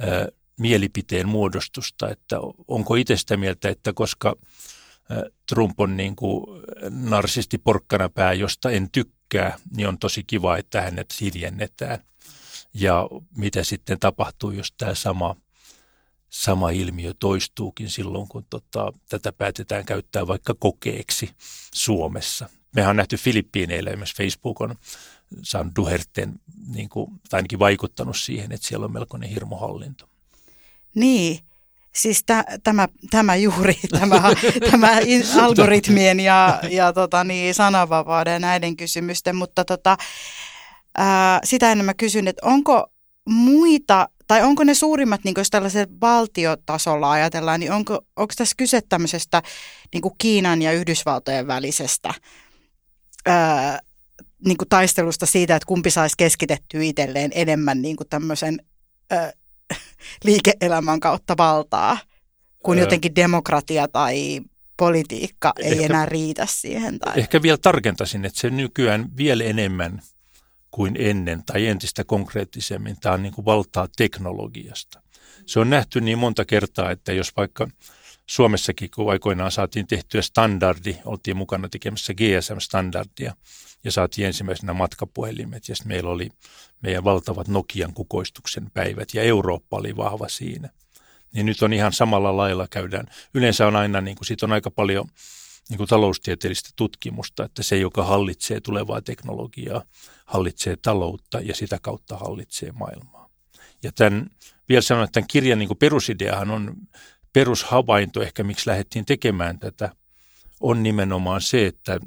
ä, 0.01 0.29
mielipiteen 0.61 1.29
muodostusta, 1.29 2.11
että 2.11 2.37
onko 2.69 2.95
itse 2.95 3.17
sitä 3.17 3.37
mieltä, 3.37 3.69
että 3.69 3.93
koska 3.93 4.37
Trump 5.49 5.81
on 5.81 5.97
niin 5.97 6.17
kuin 6.17 6.45
narsisti 6.91 7.59
porkkanapää, 7.59 8.33
josta 8.33 8.71
en 8.71 8.91
tykkää, 8.91 9.59
niin 9.77 9.89
on 9.89 9.99
tosi 9.99 10.25
kiva, 10.27 10.57
että 10.57 10.83
hänet 10.83 11.15
hiljennetään. 11.21 11.99
Ja 12.75 13.09
mitä 13.37 13.65
sitten 13.65 13.99
tapahtuu, 13.99 14.51
jos 14.51 14.73
tämä 14.73 14.95
sama, 14.95 15.37
sama 16.31 16.71
ilmiö 16.71 17.15
toistuukin 17.19 17.91
silloin, 17.91 18.29
kun 18.29 18.47
tota, 18.51 18.93
tätä 19.09 19.33
päätetään 19.33 19.85
käyttää 19.85 20.27
vaikka 20.27 20.55
kokeeksi 20.59 21.31
Suomessa. 21.75 22.49
Mehän 22.75 22.91
on 22.91 22.97
nähty 22.97 23.17
Filippiineillä, 23.17 23.91
esimerkiksi 23.91 24.17
Facebook 24.17 24.61
on 24.61 24.75
saanut 25.43 25.77
Duherten, 25.77 26.35
niin 26.67 26.89
kuin, 26.89 27.11
tai 27.31 27.39
ainakin 27.39 27.59
vaikuttanut 27.59 28.17
siihen, 28.17 28.53
että 28.53 28.67
siellä 28.67 28.85
on 28.85 28.93
melkoinen 28.93 29.31
hirmuhallinto. 29.31 30.09
Niin, 30.95 31.39
siis 31.95 32.23
tä, 32.27 32.45
tämä, 32.65 32.89
tämä 33.11 33.37
juuri, 33.37 33.75
tämä, 34.01 34.23
tämä 34.71 34.91
algoritmien 35.43 36.21
ja, 36.21 36.61
ja 36.71 36.93
tota, 36.93 37.25
niin, 37.25 37.55
sananvapauden 37.55 38.33
ja 38.33 38.39
näiden 38.39 38.77
kysymysten, 38.77 39.37
mutta 39.37 39.65
tota, 39.65 39.97
ää, 40.99 41.41
sitä 41.45 41.73
ennen 41.73 41.85
mä 41.85 41.95
kysyn, 41.95 42.29
että 42.29 42.47
onko 42.47 42.87
muita, 43.29 44.09
tai 44.27 44.43
onko 44.43 44.65
ne 44.65 44.75
suurimmat, 44.75 45.21
niin 45.25 45.35
jos 45.37 45.51
tällaisella 45.51 45.95
valtiotasolla 46.01 47.11
ajatellaan, 47.11 47.61
niin 47.61 47.73
onko, 47.73 47.95
onko 48.17 48.35
tässä 48.37 48.55
kyse 48.57 48.81
tämmöisestä 48.89 49.43
niin 49.95 50.03
kuin 50.03 50.15
Kiinan 50.19 50.63
ja 50.63 50.73
Yhdysvaltojen 50.73 51.47
välisestä 51.47 52.15
ää, 53.27 53.81
niin 54.45 54.57
kuin 54.57 54.69
taistelusta 54.69 55.27
siitä, 55.27 55.57
että 55.57 55.67
kumpi 55.67 55.91
saisi 55.91 56.15
keskitettyä 56.19 56.83
itselleen 56.83 57.31
enemmän 57.35 57.83
niin 57.83 57.97
kuin 57.97 58.09
tämmöisen 58.09 58.59
ö, 59.13 59.33
liike-elämän 60.25 61.01
kautta 61.01 61.37
valtaa, 61.37 61.99
kun 62.65 62.79
jotenkin 62.79 63.15
demokratia 63.15 63.89
tai 63.89 64.41
politiikka 64.77 65.53
ei 65.59 65.73
ehkä, 65.73 65.85
enää 65.85 66.07
riitä 66.07 66.47
siihen. 66.47 66.99
Tai... 66.99 67.13
Ehkä 67.17 67.43
vielä 67.43 67.59
tarkentaisin, 67.59 68.25
että 68.25 68.41
se 68.41 68.51
nykyään 68.51 69.17
vielä 69.17 69.45
enemmän 69.45 70.03
kuin 70.75 70.97
ennen 70.99 71.43
tai 71.47 71.67
entistä 71.67 72.05
konkreettisemmin. 72.05 72.97
Tämä 73.01 73.15
on 73.15 73.23
niin 73.23 73.35
kuin 73.35 73.45
valtaa 73.45 73.89
teknologiasta. 73.97 75.03
Se 75.47 75.61
on 75.61 75.71
nähty 75.71 76.01
niin 76.01 76.19
monta 76.19 76.45
kertaa, 76.45 76.91
että 76.91 77.13
jos 77.13 77.37
vaikka 77.37 77.69
Suomessakin, 78.27 78.91
kun 78.95 79.11
aikoinaan 79.11 79.51
saatiin 79.51 79.87
tehtyä 79.87 80.23
standardi, 80.23 80.97
oltiin 81.05 81.37
mukana 81.37 81.69
tekemässä 81.69 82.15
GSM-standardia 82.15 83.35
ja 83.85 83.93
saatiin 83.93 84.27
ensimmäisenä 84.27 84.73
matkapuhelimet 84.73 85.69
ja 85.69 85.77
sitten 85.77 85.89
meillä 85.89 86.11
oli 86.11 86.31
meidän 86.81 87.05
valtavat 87.05 87.49
Nokian 87.49 87.95
kukoistuksen 87.95 88.71
päivät 88.71 89.09
ja 89.15 89.23
Eurooppa 89.23 89.77
oli 89.77 89.97
vahva 89.97 90.29
siinä. 90.29 90.69
Niin 91.33 91.47
nyt 91.47 91.63
on 91.63 91.73
ihan 91.73 91.93
samalla 91.93 92.37
lailla 92.37 92.69
käydään. 92.71 93.07
Yleensä 93.35 93.67
on 93.67 93.77
aina, 93.77 94.01
niin 94.01 94.17
kuin, 94.17 94.27
siitä 94.27 94.47
on 94.47 94.53
aika 94.53 94.71
paljon 94.71 95.09
niin 95.69 95.77
kuin 95.79 95.89
taloustieteellistä 95.89 96.71
tutkimusta, 96.77 97.45
että 97.45 97.63
se, 97.63 97.77
joka 97.77 98.05
hallitsee 98.05 98.61
tulevaa 98.61 99.03
teknologiaa, 99.03 99.85
hallitsee 100.25 100.77
taloutta 100.77 101.41
ja 101.41 101.55
sitä 101.55 101.79
kautta 101.83 102.17
hallitsee 102.17 102.73
maailmaa. 102.73 103.31
Ja 103.83 103.93
tämän, 103.93 104.31
vielä 104.69 104.83
sanon, 104.83 105.05
että 105.05 105.13
tämän 105.13 105.29
kirjan 105.29 105.59
niin 105.59 105.69
kuin 105.69 105.79
perusideahan 105.79 106.51
on 106.51 106.75
perushavainto 107.33 108.23
ehkä, 108.23 108.45
miksi 108.45 108.71
lähdettiin 108.71 109.05
tekemään 109.05 109.59
tätä, 109.59 109.95
on 110.61 110.83
nimenomaan 110.83 111.41
se, 111.41 111.67
että 111.67 112.01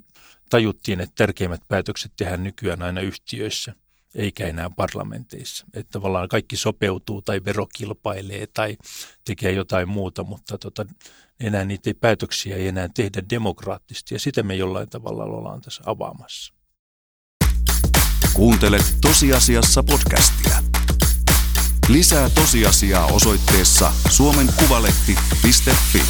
tajuttiin, 0.49 0.99
että 0.99 1.15
tärkeimmät 1.15 1.61
päätökset 1.67 2.11
tehdään 2.17 2.43
nykyään 2.43 2.81
aina 2.81 3.01
yhtiöissä, 3.01 3.75
eikä 4.15 4.47
enää 4.47 4.69
parlamenteissa. 4.69 5.65
Että 5.73 5.91
tavallaan 5.91 6.27
kaikki 6.27 6.57
sopeutuu 6.57 7.21
tai 7.21 7.41
verokilpailee 7.45 8.47
tai 8.47 8.77
tekee 9.25 9.51
jotain 9.51 9.89
muuta, 9.89 10.23
mutta 10.23 10.57
tota, 10.57 10.85
enää 11.39 11.65
niitä 11.65 11.91
päätöksiä 11.99 12.55
ei 12.55 12.67
enää 12.67 12.89
tehdä 12.95 13.21
demokraattisesti 13.29 14.15
ja 14.15 14.19
sitä 14.19 14.43
me 14.43 14.55
jollain 14.55 14.89
tavalla 14.89 15.23
ollaan 15.23 15.61
tässä 15.61 15.83
avaamassa. 15.85 16.53
Kuuntelet 18.33 18.95
tosiasiassa 19.01 19.83
podcastia. 19.83 20.57
Lisää 21.89 22.29
tosiasiaa 22.29 23.05
osoitteessa 23.05 23.91
suomenkuvalehti.fi. 24.09 26.01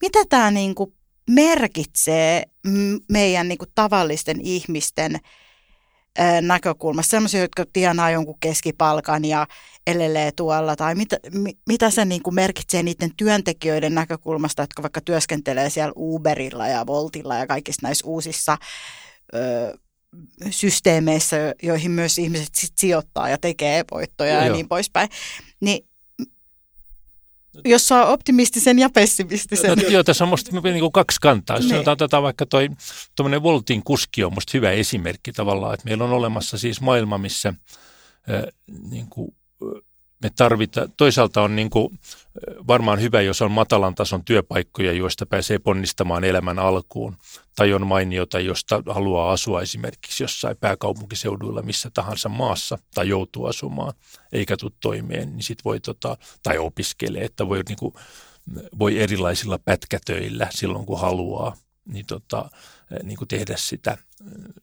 Mitä 0.00 0.18
tämä 0.28 0.50
niinku 0.50 0.94
merkitsee 1.30 2.42
meidän 3.08 3.48
niinku 3.48 3.64
tavallisten 3.74 4.40
ihmisten 4.40 5.20
näkökulmasta, 6.40 7.10
sellaisia, 7.10 7.40
jotka 7.40 7.64
tienaa 7.72 8.10
jonkun 8.10 8.40
keskipalkan 8.40 9.24
ja 9.24 9.46
elelee 9.90 10.32
tuolla, 10.32 10.76
tai 10.76 10.94
mitä, 10.94 11.16
mitä 11.68 11.90
se 11.90 12.04
niin 12.04 12.22
kuin 12.22 12.34
merkitsee 12.34 12.82
niiden 12.82 13.10
työntekijöiden 13.16 13.94
näkökulmasta, 13.94 14.62
jotka 14.62 14.82
vaikka 14.82 15.00
työskentelee 15.00 15.70
siellä 15.70 15.92
Uberilla 15.96 16.68
ja 16.68 16.86
Voltilla 16.86 17.36
ja 17.36 17.46
kaikissa 17.46 17.86
näissä 17.86 18.06
uusissa 18.06 18.58
ö, 19.34 19.78
systeemeissä, 20.50 21.36
joihin 21.62 21.90
myös 21.90 22.18
ihmiset 22.18 22.54
sit 22.54 22.72
sijoittaa 22.78 23.28
ja 23.28 23.38
tekee 23.38 23.84
voittoja 23.90 24.34
ja, 24.34 24.44
ja 24.44 24.52
niin 24.52 24.68
poispäin. 24.68 25.08
Niin 25.60 25.88
jos 27.64 27.88
saa 27.88 28.06
optimistisen 28.06 28.78
ja 28.78 28.90
pessimistisen. 28.90 29.78
No, 29.78 29.88
joo, 29.88 30.04
tässä 30.04 30.24
on 30.24 30.28
minusta 30.28 30.60
niin 30.60 30.80
kuin 30.80 30.92
kaksi 30.92 31.18
kantaa. 31.20 31.56
Jos 31.56 31.68
niin. 31.68 31.88
otetaan 31.88 32.22
vaikka 32.22 32.46
toi 32.46 32.68
Voltin 33.42 33.82
kuski 33.84 34.24
on 34.24 34.32
minusta 34.32 34.50
hyvä 34.54 34.70
esimerkki 34.70 35.32
tavallaan, 35.32 35.74
että 35.74 35.84
meillä 35.84 36.04
on 36.04 36.12
olemassa 36.12 36.58
siis 36.58 36.80
maailma, 36.80 37.18
missä 37.18 37.48
äh, 37.48 38.42
niin 38.90 39.06
kuin, 39.10 39.34
me 40.22 40.30
tarvitaan, 40.36 40.92
toisaalta 40.96 41.42
on 41.42 41.56
niin 41.56 41.70
kuin 41.70 41.98
varmaan 42.66 43.00
hyvä, 43.00 43.20
jos 43.20 43.42
on 43.42 43.50
matalan 43.50 43.94
tason 43.94 44.24
työpaikkoja, 44.24 44.92
joista 44.92 45.26
pääsee 45.26 45.58
ponnistamaan 45.58 46.24
elämän 46.24 46.58
alkuun, 46.58 47.16
tai 47.56 47.72
on 47.72 47.86
mainiota, 47.86 48.40
josta 48.40 48.82
haluaa 48.86 49.32
asua 49.32 49.62
esimerkiksi 49.62 50.24
jossain 50.24 50.56
pääkaupunkiseuduilla 50.56 51.62
missä 51.62 51.90
tahansa 51.94 52.28
maassa, 52.28 52.78
tai 52.94 53.08
joutuu 53.08 53.46
asumaan, 53.46 53.92
eikä 54.32 54.56
tule 54.56 54.72
toimeen, 54.80 55.32
niin 55.32 55.42
sit 55.42 55.64
voi, 55.64 55.80
tota, 55.80 56.16
tai 56.42 56.58
opiskelee, 56.58 57.24
että 57.24 57.48
voi, 57.48 57.62
niin 57.68 57.78
kuin, 57.78 57.94
voi 58.78 58.98
erilaisilla 58.98 59.58
pätkätöillä 59.58 60.48
silloin, 60.50 60.86
kun 60.86 61.00
haluaa, 61.00 61.56
niin 61.88 62.06
tota, 62.06 62.50
niin 63.02 63.18
kuin 63.18 63.28
tehdä 63.28 63.54
sitä 63.56 63.98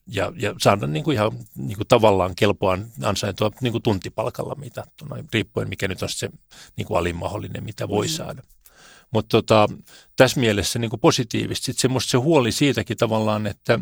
ja, 0.08 0.34
ja 0.36 0.56
saada 0.62 0.88
niin 0.88 1.04
kuin 1.04 1.16
ihan 1.16 1.32
niin 1.56 1.78
kuin 1.78 1.88
tavallaan 1.88 2.36
kelpoa 2.36 2.78
ansaintua 3.04 3.52
niin 3.62 3.72
kuin 3.72 3.84
tuntipalkalla 3.84 4.56
mitattuna, 4.56 5.16
riippuen 5.34 5.70
mikä 5.70 5.88
nyt 5.88 6.04
on 6.04 6.10
se 6.10 6.30
niin 6.76 6.88
kuin 6.88 6.98
alin 6.98 7.16
mahdollinen, 7.16 7.64
mitä 7.64 7.88
voi 7.88 8.06
mm. 8.06 8.12
saada. 8.12 8.44
Mutta 9.12 9.30
tota, 9.30 9.68
tässä 10.16 10.40
mielessä 10.40 10.80
niin 10.80 10.90
kuin 10.90 11.00
positiivisesti 11.00 11.74
sitten 11.74 12.02
se, 12.02 12.08
se 12.08 12.18
huoli 12.18 12.52
siitäkin 12.52 12.98
tavallaan, 12.98 13.48
että, 13.48 13.80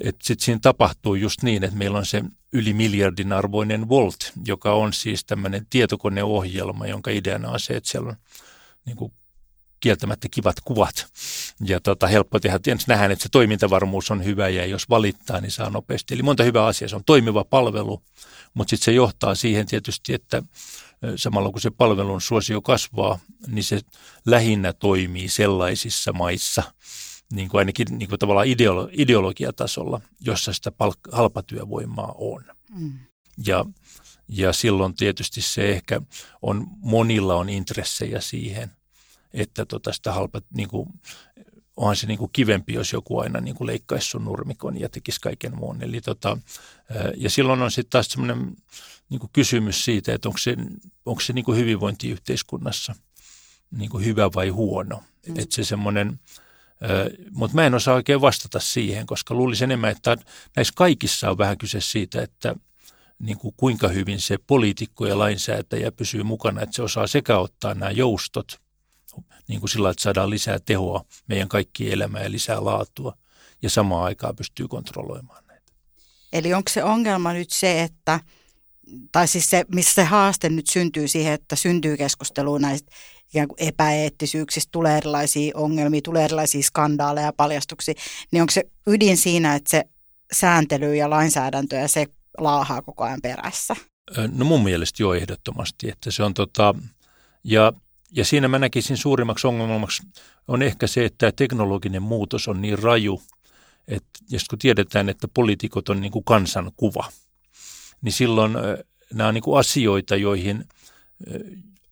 että 0.00 0.26
sit 0.26 0.40
siinä 0.40 0.60
tapahtuu 0.62 1.14
just 1.14 1.42
niin, 1.42 1.64
että 1.64 1.76
meillä 1.76 1.98
on 1.98 2.06
se 2.06 2.22
yli 2.52 2.72
miljardin 2.72 3.32
arvoinen 3.32 3.88
Volt, 3.88 4.32
joka 4.46 4.72
on 4.72 4.92
siis 4.92 5.24
tämmöinen 5.24 5.66
tietokoneohjelma, 5.70 6.86
jonka 6.86 7.10
ideana 7.10 7.50
on 7.50 7.60
se, 7.60 7.74
että 7.74 7.90
siellä 7.90 8.08
on 8.08 8.16
niin 8.86 8.96
kuin 8.96 9.12
kieltämättä 9.82 10.28
kivat 10.30 10.56
kuvat. 10.64 11.06
Ja 11.64 11.80
tota, 11.80 12.06
helppo 12.06 12.40
tehdä. 12.40 12.58
Ensin 12.66 12.86
nähdään, 12.88 13.12
että 13.12 13.22
se 13.22 13.28
toimintavarmuus 13.28 14.10
on 14.10 14.24
hyvä 14.24 14.48
ja 14.48 14.66
jos 14.66 14.88
valittaa, 14.88 15.40
niin 15.40 15.50
saa 15.50 15.70
nopeasti. 15.70 16.14
Eli 16.14 16.22
monta 16.22 16.42
hyvää 16.42 16.66
asiaa. 16.66 16.88
Se 16.88 16.96
on 16.96 17.04
toimiva 17.04 17.44
palvelu, 17.44 18.02
mutta 18.54 18.70
sitten 18.70 18.84
se 18.84 18.92
johtaa 18.92 19.34
siihen 19.34 19.66
tietysti, 19.66 20.14
että 20.14 20.42
samalla 21.16 21.50
kun 21.50 21.60
se 21.60 21.70
palvelun 21.70 22.20
suosio 22.20 22.62
kasvaa, 22.62 23.18
niin 23.46 23.64
se 23.64 23.80
lähinnä 24.26 24.72
toimii 24.72 25.28
sellaisissa 25.28 26.12
maissa, 26.12 26.62
niin 27.32 27.48
kuin 27.48 27.58
ainakin 27.58 27.86
niin 27.90 28.08
kuin 28.08 28.18
tavallaan 28.18 28.46
ideolo- 28.46 28.90
ideologiatasolla, 28.92 30.00
jossa 30.20 30.52
sitä 30.52 30.70
palk- 30.70 31.12
halpatyövoimaa 31.12 32.14
on. 32.18 32.44
Mm. 32.70 32.98
Ja, 33.46 33.64
ja 34.28 34.52
silloin 34.52 34.94
tietysti 34.94 35.40
se 35.40 35.70
ehkä 35.70 36.00
on, 36.42 36.66
monilla 36.76 37.34
on 37.34 37.48
intressejä 37.48 38.20
siihen– 38.20 38.70
että 39.34 39.64
tota 39.64 39.92
sitä 39.92 40.12
halpa, 40.12 40.42
niin 40.54 40.68
kuin, 40.68 40.88
onhan 41.76 41.96
se 41.96 42.06
niin 42.06 42.18
kuin 42.18 42.30
kivempi, 42.32 42.72
jos 42.72 42.92
joku 42.92 43.18
aina 43.18 43.40
niin 43.40 43.54
kuin 43.54 43.66
leikkaisi 43.66 44.08
sun 44.08 44.24
nurmikon 44.24 44.80
ja 44.80 44.88
tekisi 44.88 45.20
kaiken 45.20 45.56
muun. 45.56 45.82
Eli 45.82 46.00
tota, 46.00 46.38
ja 47.16 47.30
silloin 47.30 47.62
on 47.62 47.70
sitten 47.70 47.90
taas 47.90 48.08
semmoinen 48.08 48.56
niin 49.08 49.20
kuin 49.20 49.30
kysymys 49.32 49.84
siitä, 49.84 50.14
että 50.14 50.28
onko 50.28 50.38
se, 50.38 50.56
onko 51.06 51.20
se 51.20 51.32
niin 51.32 51.44
kuin 51.44 51.58
hyvinvointiyhteiskunnassa 51.58 52.94
niin 53.70 53.90
kuin 53.90 54.04
hyvä 54.04 54.30
vai 54.34 54.48
huono. 54.48 55.02
Mm. 55.26 55.38
Että 55.38 55.54
se 55.54 55.64
semmoinen, 55.64 56.20
mutta 57.30 57.54
mä 57.54 57.66
en 57.66 57.74
osaa 57.74 57.94
oikein 57.94 58.20
vastata 58.20 58.60
siihen, 58.60 59.06
koska 59.06 59.34
luulisin 59.34 59.64
enemmän, 59.64 59.90
että 59.90 60.16
näissä 60.56 60.72
kaikissa 60.76 61.30
on 61.30 61.38
vähän 61.38 61.58
kyse 61.58 61.80
siitä, 61.80 62.22
että 62.22 62.54
niin 63.18 63.38
kuin 63.38 63.54
kuinka 63.56 63.88
hyvin 63.88 64.20
se 64.20 64.38
poliitikko 64.46 65.06
ja 65.06 65.18
lainsäätäjä 65.18 65.92
pysyy 65.92 66.22
mukana, 66.22 66.62
että 66.62 66.76
se 66.76 66.82
osaa 66.82 67.06
sekä 67.06 67.38
ottaa 67.38 67.74
nämä 67.74 67.90
joustot 67.90 68.60
niin 69.48 69.60
kuin 69.60 69.70
sillä, 69.70 69.90
että 69.90 70.02
saadaan 70.02 70.30
lisää 70.30 70.58
tehoa 70.58 71.04
meidän 71.26 71.48
kaikki 71.48 71.92
elämään 71.92 72.24
ja 72.24 72.30
lisää 72.30 72.64
laatua 72.64 73.16
ja 73.62 73.70
samaan 73.70 74.04
aikaan 74.04 74.36
pystyy 74.36 74.68
kontrolloimaan 74.68 75.44
näitä. 75.46 75.72
Eli 76.32 76.54
onko 76.54 76.70
se 76.70 76.84
ongelma 76.84 77.32
nyt 77.32 77.50
se, 77.50 77.82
että, 77.82 78.20
tai 79.12 79.28
siis 79.28 79.50
se, 79.50 79.64
missä 79.74 79.94
se 79.94 80.04
haaste 80.04 80.48
nyt 80.48 80.66
syntyy 80.66 81.08
siihen, 81.08 81.32
että 81.32 81.56
syntyy 81.56 81.96
keskustelua 81.96 82.58
näistä 82.58 82.92
ikään 83.28 83.48
kuin 83.48 83.62
epäeettisyyksistä, 83.68 84.68
tulee 84.72 84.96
erilaisia 84.96 85.52
ongelmia, 85.54 86.00
tulee 86.02 86.24
erilaisia 86.24 86.62
skandaaleja 86.62 87.26
ja 87.26 87.32
paljastuksia, 87.32 87.94
niin 88.30 88.40
onko 88.40 88.50
se 88.50 88.62
ydin 88.86 89.16
siinä, 89.16 89.54
että 89.54 89.70
se 89.70 89.84
sääntely 90.32 90.96
ja 90.96 91.10
lainsäädäntö 91.10 91.76
ja 91.76 91.88
se 91.88 92.06
laahaa 92.38 92.82
koko 92.82 93.04
ajan 93.04 93.20
perässä? 93.22 93.76
No 94.32 94.44
mun 94.44 94.64
mielestä 94.64 95.02
jo 95.02 95.14
ehdottomasti, 95.14 95.88
että 95.88 96.10
se 96.10 96.22
on 96.22 96.34
tota, 96.34 96.74
ja 97.44 97.72
ja 98.12 98.24
siinä 98.24 98.48
mä 98.48 98.58
näkisin 98.58 98.96
suurimmaksi 98.96 99.46
ongelmaksi 99.46 100.02
on 100.48 100.62
ehkä 100.62 100.86
se, 100.86 101.04
että 101.04 101.32
teknologinen 101.32 102.02
muutos 102.02 102.48
on 102.48 102.62
niin 102.62 102.78
raju, 102.78 103.22
että 103.88 104.10
jos 104.30 104.44
kun 104.48 104.58
tiedetään, 104.58 105.08
että 105.08 105.28
poliitikot 105.28 105.88
on 105.88 106.00
niin 106.00 106.12
kuin 106.12 106.24
kansankuva, 106.24 107.12
niin 108.02 108.12
silloin 108.12 108.52
nämä 109.12 109.28
on 109.28 109.34
niin 109.34 109.42
kuin 109.42 109.58
asioita, 109.58 110.16
joihin, 110.16 110.64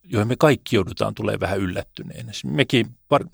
joihin 0.04 0.28
me 0.28 0.36
kaikki 0.36 0.76
joudutaan 0.76 1.14
tulee 1.14 1.40
vähän 1.40 1.58
yllättyneen. 1.58 2.30
Mekin 2.44 2.86
par, 3.08 3.24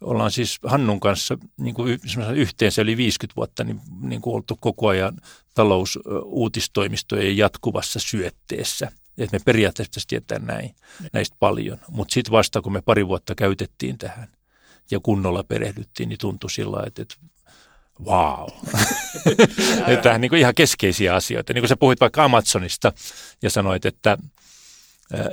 ollaan 0.00 0.30
siis 0.30 0.58
Hannun 0.64 1.00
kanssa 1.00 1.38
niin 1.56 1.74
kuin 1.74 1.98
yhteensä 2.34 2.82
yli 2.82 2.96
50 2.96 3.36
vuotta 3.36 3.64
niin, 3.64 3.80
niin 4.00 4.20
kuin 4.20 4.34
oltu 4.34 4.56
koko 4.60 4.88
ajan 4.88 5.16
talousuutistoimistojen 5.54 7.36
jatkuvassa 7.36 7.98
syötteessä– 7.98 8.92
että 9.24 9.36
me 9.36 9.42
periaatteessa 9.44 10.00
tietää 10.08 10.38
näin, 10.38 10.74
näistä 11.12 11.36
paljon. 11.38 11.78
Mutta 11.88 12.14
sitten 12.14 12.32
vasta 12.32 12.62
kun 12.62 12.72
me 12.72 12.82
pari 12.82 13.08
vuotta 13.08 13.34
käytettiin 13.34 13.98
tähän 13.98 14.28
ja 14.90 15.00
kunnolla 15.00 15.44
perehdyttiin, 15.44 16.08
niin 16.08 16.18
tuntui 16.18 16.50
sillä 16.50 16.82
että, 16.86 17.02
että 17.02 17.14
wow. 18.04 18.48
että 19.94 20.18
niin 20.18 20.34
ihan 20.34 20.54
keskeisiä 20.54 21.14
asioita. 21.14 21.52
Niin 21.52 21.62
kuin 21.62 21.68
sä 21.68 21.76
puhuit 21.76 22.00
vaikka 22.00 22.24
Amazonista 22.24 22.92
ja 23.42 23.50
sanoit, 23.50 23.86
että, 23.86 24.18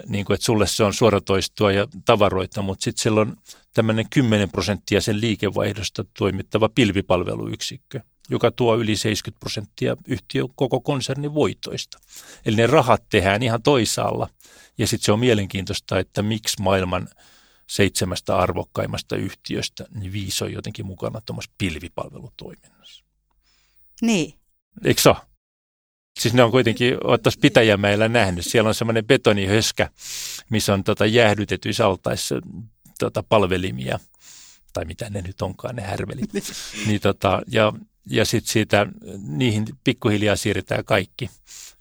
niin 0.08 0.26
kuin, 0.26 0.36
että 0.36 0.46
sulle 0.46 0.68
se 0.68 0.84
on 0.84 0.94
suoratoistua 0.94 1.72
ja 1.72 1.88
tavaroita, 2.06 2.62
mutta 2.62 2.84
sitten 2.84 3.02
siellä 3.02 3.22
on 3.22 3.38
tämmöinen 3.74 4.06
10 4.10 4.50
prosenttia 4.50 5.02
sen 5.02 5.22
liikevaihdosta 5.22 6.06
toimittava 6.18 6.70
pilvipalveluyksikkö 6.70 8.00
joka 8.30 8.52
tuo 8.52 8.78
yli 8.78 8.96
70 8.96 9.40
prosenttia 9.40 9.98
yhtiön 10.08 10.48
koko 10.56 10.80
konsernin 10.80 11.34
voitoista. 11.34 12.00
Eli 12.46 12.56
ne 12.56 12.68
rahat 12.68 13.04
tehdään 13.10 13.44
ihan 13.44 13.62
toisaalla. 13.62 14.30
Ja 14.78 14.88
sitten 14.88 15.06
se 15.06 15.12
on 15.12 15.20
mielenkiintoista, 15.20 16.00
että 16.00 16.22
miksi 16.22 16.62
maailman 16.62 17.10
seitsemästä 17.68 18.38
arvokkaimmasta 18.38 19.16
yhtiöstä 19.16 19.86
niin 19.94 20.14
viisi 20.14 20.44
on 20.44 20.54
jotenkin 20.54 20.86
mukana 20.86 21.22
tuommoisessa 21.26 21.56
pilvipalvelutoiminnassa. 21.58 23.04
Niin. 24.02 24.34
Eikö 24.86 25.02
se 25.02 25.10
ole? 25.10 25.18
Siis 26.20 26.34
ne 26.34 26.44
on 26.44 26.52
kuitenkin, 26.52 26.98
ottaisi 27.04 27.40
Pitäjämäellä 27.40 28.08
nähnyt, 28.08 28.46
siellä 28.46 28.68
on 28.68 28.76
semmoinen 28.76 29.06
betonihöskä, 29.06 29.90
missä 30.50 30.74
on 30.74 30.84
tota 30.84 31.06
jäähdytetyissä 31.06 31.86
altaissa 31.86 32.36
tota 33.00 33.24
palvelimia, 33.24 34.00
tai 34.74 34.86
mitä 34.86 35.10
ne 35.10 35.22
nyt 35.22 35.42
onkaan, 35.42 35.76
ne 35.76 35.82
härvelit. 35.82 36.30
niin 36.88 37.02
tota, 37.02 37.42
ja 37.48 37.74
ja 38.10 38.26
sitten 38.26 38.52
siitä 38.52 38.88
niihin 39.28 39.66
pikkuhiljaa 39.84 40.36
siirretään 40.36 40.86
kaikki, 40.86 41.30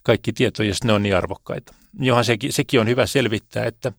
kaikki 0.03 0.33
tieto, 0.33 0.63
jos 0.63 0.85
ne 0.85 0.93
on 0.93 1.03
niin 1.03 1.17
arvokkaita. 1.17 1.75
Johan 2.01 2.25
sekin, 2.25 2.53
sekin 2.53 2.81
on 2.81 2.89
hyvä 2.89 3.07
selvittää, 3.07 3.65
että, 3.65 3.93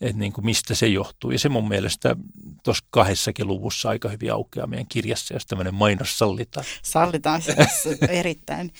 että 0.00 0.18
niin 0.18 0.32
kuin 0.32 0.44
mistä 0.44 0.74
se 0.74 0.86
johtuu. 0.86 1.30
Ja 1.30 1.38
se 1.38 1.48
mun 1.48 1.68
mielestä 1.68 2.16
tuossa 2.64 2.84
kahdessakin 2.90 3.46
luvussa 3.46 3.88
aika 3.88 4.08
hyvin 4.08 4.32
aukeaa 4.32 4.66
meidän 4.66 4.86
kirjassa, 4.88 5.34
jos 5.34 5.46
tämmöinen 5.46 5.74
mainos 5.74 6.18
sallitaan. 6.18 6.66
Sallitaan 6.82 7.42
siis 7.42 7.98
erittäin 8.08 8.72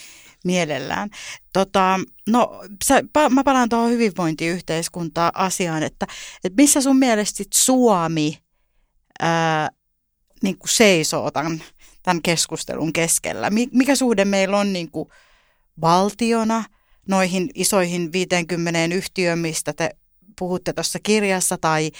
mielellään. 0.44 1.11
Tota, 1.52 2.00
no, 2.29 2.62
sä, 2.85 3.02
mä 3.31 3.44
palaan 3.44 3.68
tuohon 3.68 3.90
hyvinvointiyhteiskuntaan 3.90 5.33
asiaan, 5.35 5.83
että, 5.83 6.07
että 6.44 6.62
missä 6.62 6.81
sun 6.81 6.98
mielestä 6.98 7.44
Suomi 7.55 8.38
ää, 9.20 9.70
niin 10.42 10.59
kuin 10.59 10.70
seisoo 10.70 11.31
tämän 11.31 11.62
tämän 12.06 12.22
keskustelun 12.22 12.92
keskellä. 12.92 13.50
Mikä 13.72 13.96
suhde 13.96 14.24
meillä 14.24 14.58
on 14.58 14.72
niin 14.72 14.90
kuin 14.90 15.08
valtiona 15.80 16.64
noihin 17.08 17.50
isoihin 17.54 18.12
50 18.12 18.94
yhtiöön, 18.94 19.38
mistä 19.38 19.72
te 19.72 19.90
puhutte 20.38 20.72
tuossa 20.72 20.98
kirjassa, 21.02 21.58
tai 21.58 21.90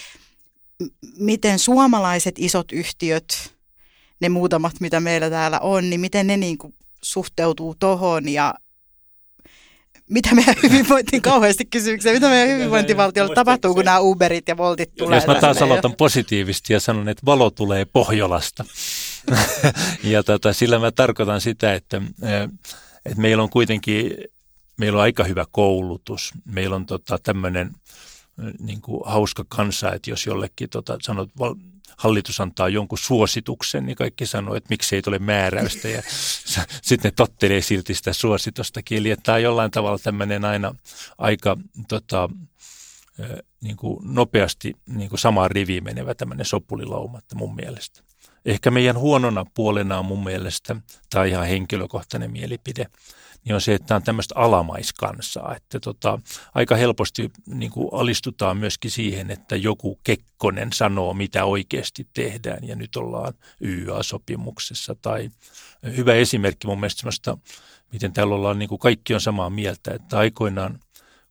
miten 1.19 1.59
suomalaiset 1.59 2.35
isot 2.39 2.73
yhtiöt, 2.73 3.55
ne 4.21 4.29
muutamat, 4.29 4.81
mitä 4.81 5.01
meillä 5.01 5.31
täällä 5.31 5.61
on, 5.61 5.91
niin 5.91 6.01
miten 6.01 6.27
ne 6.27 6.37
niin 6.37 6.59
kuin 6.59 6.75
suhteutuu 7.03 7.75
tohon 7.75 8.29
ja 8.29 8.55
mitä 10.11 10.35
meidän 10.35 10.55
hyvinvointiin 10.63 11.23
kauheasti 11.23 11.65
kysymyksiä, 11.65 12.13
mitä 12.13 12.29
meidän 12.29 12.57
hyvinvointivaltiolla 12.57 13.35
tapahtuu, 13.35 13.75
kun 13.75 13.85
nämä 13.85 14.01
Uberit 14.01 14.49
ja 14.49 14.57
Voltit 14.57 14.95
tulee. 14.95 15.17
Jos 15.17 15.27
mä 15.27 15.35
taas 15.35 15.63
aloitan 15.63 15.97
positiivisesti 15.97 16.73
ja 16.73 16.81
sanon, 16.81 17.09
että 17.09 17.27
valo 17.27 17.51
tulee 17.51 17.85
Pohjolasta. 17.85 18.65
ja 20.13 20.23
tota, 20.23 20.53
sillä 20.53 20.79
mä 20.79 20.91
tarkoitan 20.91 21.41
sitä, 21.41 21.75
että, 21.75 22.03
että 23.05 23.21
meillä 23.21 23.43
on 23.43 23.51
kuitenkin 23.51 24.13
meillä 24.77 24.97
on 24.97 25.03
aika 25.03 25.25
hyvä 25.25 25.45
koulutus. 25.51 26.33
Meillä 26.45 26.77
on 26.77 26.87
tota, 26.87 27.19
tämmöinen 27.19 27.73
niin 28.59 28.81
kuin 28.81 29.03
hauska 29.07 29.45
kansa, 29.49 29.93
että 29.93 30.11
jos 30.11 30.27
jollekin 30.27 30.71
tota, 30.71 30.99
sanot, 31.03 31.31
hallitus 31.97 32.41
antaa 32.41 32.69
jonkun 32.69 32.99
suosituksen, 32.99 33.87
niin 33.87 33.97
kaikki 33.97 34.27
sanoo, 34.27 34.55
että 34.55 34.67
miksi 34.71 34.97
ei 34.97 35.03
tule 35.03 35.19
määräystä 35.19 35.89
ja 35.89 36.03
sitten 36.83 37.09
ne 37.09 37.11
tottelee 37.11 37.63
silti 37.63 37.95
sitä 37.95 38.13
suositusta. 38.13 38.81
Eli 38.91 39.17
tämä 39.23 39.37
on 39.37 39.43
jollain 39.43 39.71
tavalla 39.71 39.99
tämmöinen 39.99 40.45
aina 40.45 40.75
aika 41.19 41.57
tota, 41.89 42.29
niin 43.61 43.77
kuin 43.77 43.99
nopeasti 44.15 44.77
niin 44.87 45.09
kuin 45.09 45.19
samaan 45.19 45.51
riviin 45.51 45.85
menevä 45.85 46.15
tämmöinen 46.15 46.47
sopulilauma 46.47 47.21
mun 47.35 47.55
mielestä. 47.55 48.03
Ehkä 48.47 48.71
meidän 48.71 48.99
huonona 48.99 49.45
puolena 49.55 49.99
on 49.99 50.05
mun 50.05 50.25
mielestä, 50.25 50.77
tai 51.11 51.31
ihan 51.31 51.47
henkilökohtainen 51.47 52.31
mielipide, 52.31 52.87
niin 53.45 53.55
on 53.55 53.61
se, 53.61 53.75
että 53.75 53.87
tämä 53.87 53.97
on 53.97 54.03
tämmöistä 54.03 54.35
alamaiskansaa, 54.37 55.57
että 55.57 55.81
tota, 55.81 56.19
aika 56.55 56.77
helposti 56.77 57.31
niin 57.47 57.71
kuin 57.71 57.89
alistutaan 57.93 58.57
myöskin 58.57 58.91
siihen, 58.91 59.31
että 59.31 59.57
joku 59.57 60.01
Kekkonen 60.05 60.73
sanoo, 60.73 61.15
mitä 61.15 61.45
oikeasti 61.45 62.09
tehdään, 62.15 62.69
ja 62.69 62.77
nyt 62.77 62.97
ollaan 62.97 63.35
YA-sopimuksessa, 63.61 64.97
tai 65.03 65.31
hyvä 65.97 66.15
esimerkki 66.15 66.67
mun 66.67 66.81
mielestä 66.81 67.01
semmoista, 67.01 67.39
miten 67.93 68.13
täällä 68.13 68.35
ollaan, 68.35 68.59
niin 68.59 68.69
kuin 68.69 68.79
kaikki 68.79 69.15
on 69.15 69.21
samaa 69.21 69.51
mieltä, 69.51 69.95
että 69.95 70.19
aikoinaan, 70.19 70.81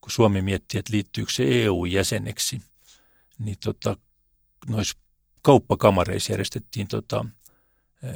kun 0.01 0.11
Suomi 0.11 0.41
miettii, 0.41 0.79
että 0.79 0.93
liittyykö 0.93 1.31
se 1.31 1.43
EU-jäseneksi, 1.63 2.61
niin 3.39 3.57
tota, 3.63 3.97
noissa 4.67 5.04
kauppakamareissa 5.45 6.33
järjestettiin 6.33 6.87
tota, 6.87 7.25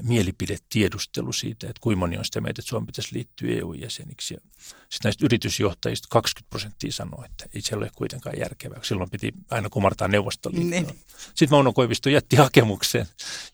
mielipidetiedustelu 0.01 1.33
siitä, 1.33 1.67
että 1.67 1.79
kuinka 1.81 1.99
moni 1.99 2.17
on 2.17 2.25
sitä 2.25 2.41
mieltä, 2.41 2.61
että 2.61 2.69
Suomi 2.69 2.85
pitäisi 2.85 3.15
liittyä 3.15 3.49
EU-jäseniksi. 3.55 4.35
Sitten 4.57 4.99
näistä 5.03 5.25
yritysjohtajista 5.25 6.07
20 6.11 6.49
prosenttia 6.49 6.91
sanoi, 6.91 7.25
että 7.25 7.45
ei 7.55 7.61
se 7.61 7.75
ole 7.75 7.91
kuitenkaan 7.95 8.39
järkevää. 8.39 8.79
Silloin 8.83 9.09
piti 9.09 9.33
aina 9.49 9.69
kumartaa 9.69 10.07
Neuvostoliittoa. 10.07 10.69
Niin. 10.69 10.99
Sitten 11.17 11.49
Mauno 11.49 11.73
Koivisto 11.73 12.09
jätti 12.09 12.35
hakemuksen 12.35 13.05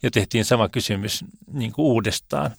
ja 0.04 0.12
tehtiin 0.12 0.46
sama 0.46 0.70
kysymys 0.70 1.26
niin 1.52 1.72
kuin 1.72 1.86
uudestaan 1.86 2.56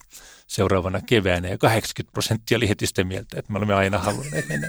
seuraavana 0.46 1.00
keväänä 1.06 1.48
ja 1.48 1.58
80 1.58 2.12
prosenttia 2.12 2.56
oli 2.56 2.68
heti 2.68 2.86
sitä 2.86 3.04
mieltä, 3.04 3.38
että 3.38 3.52
me 3.52 3.58
olemme 3.58 3.74
aina 3.74 3.98
halunneet 3.98 4.48
mennä. 4.48 4.68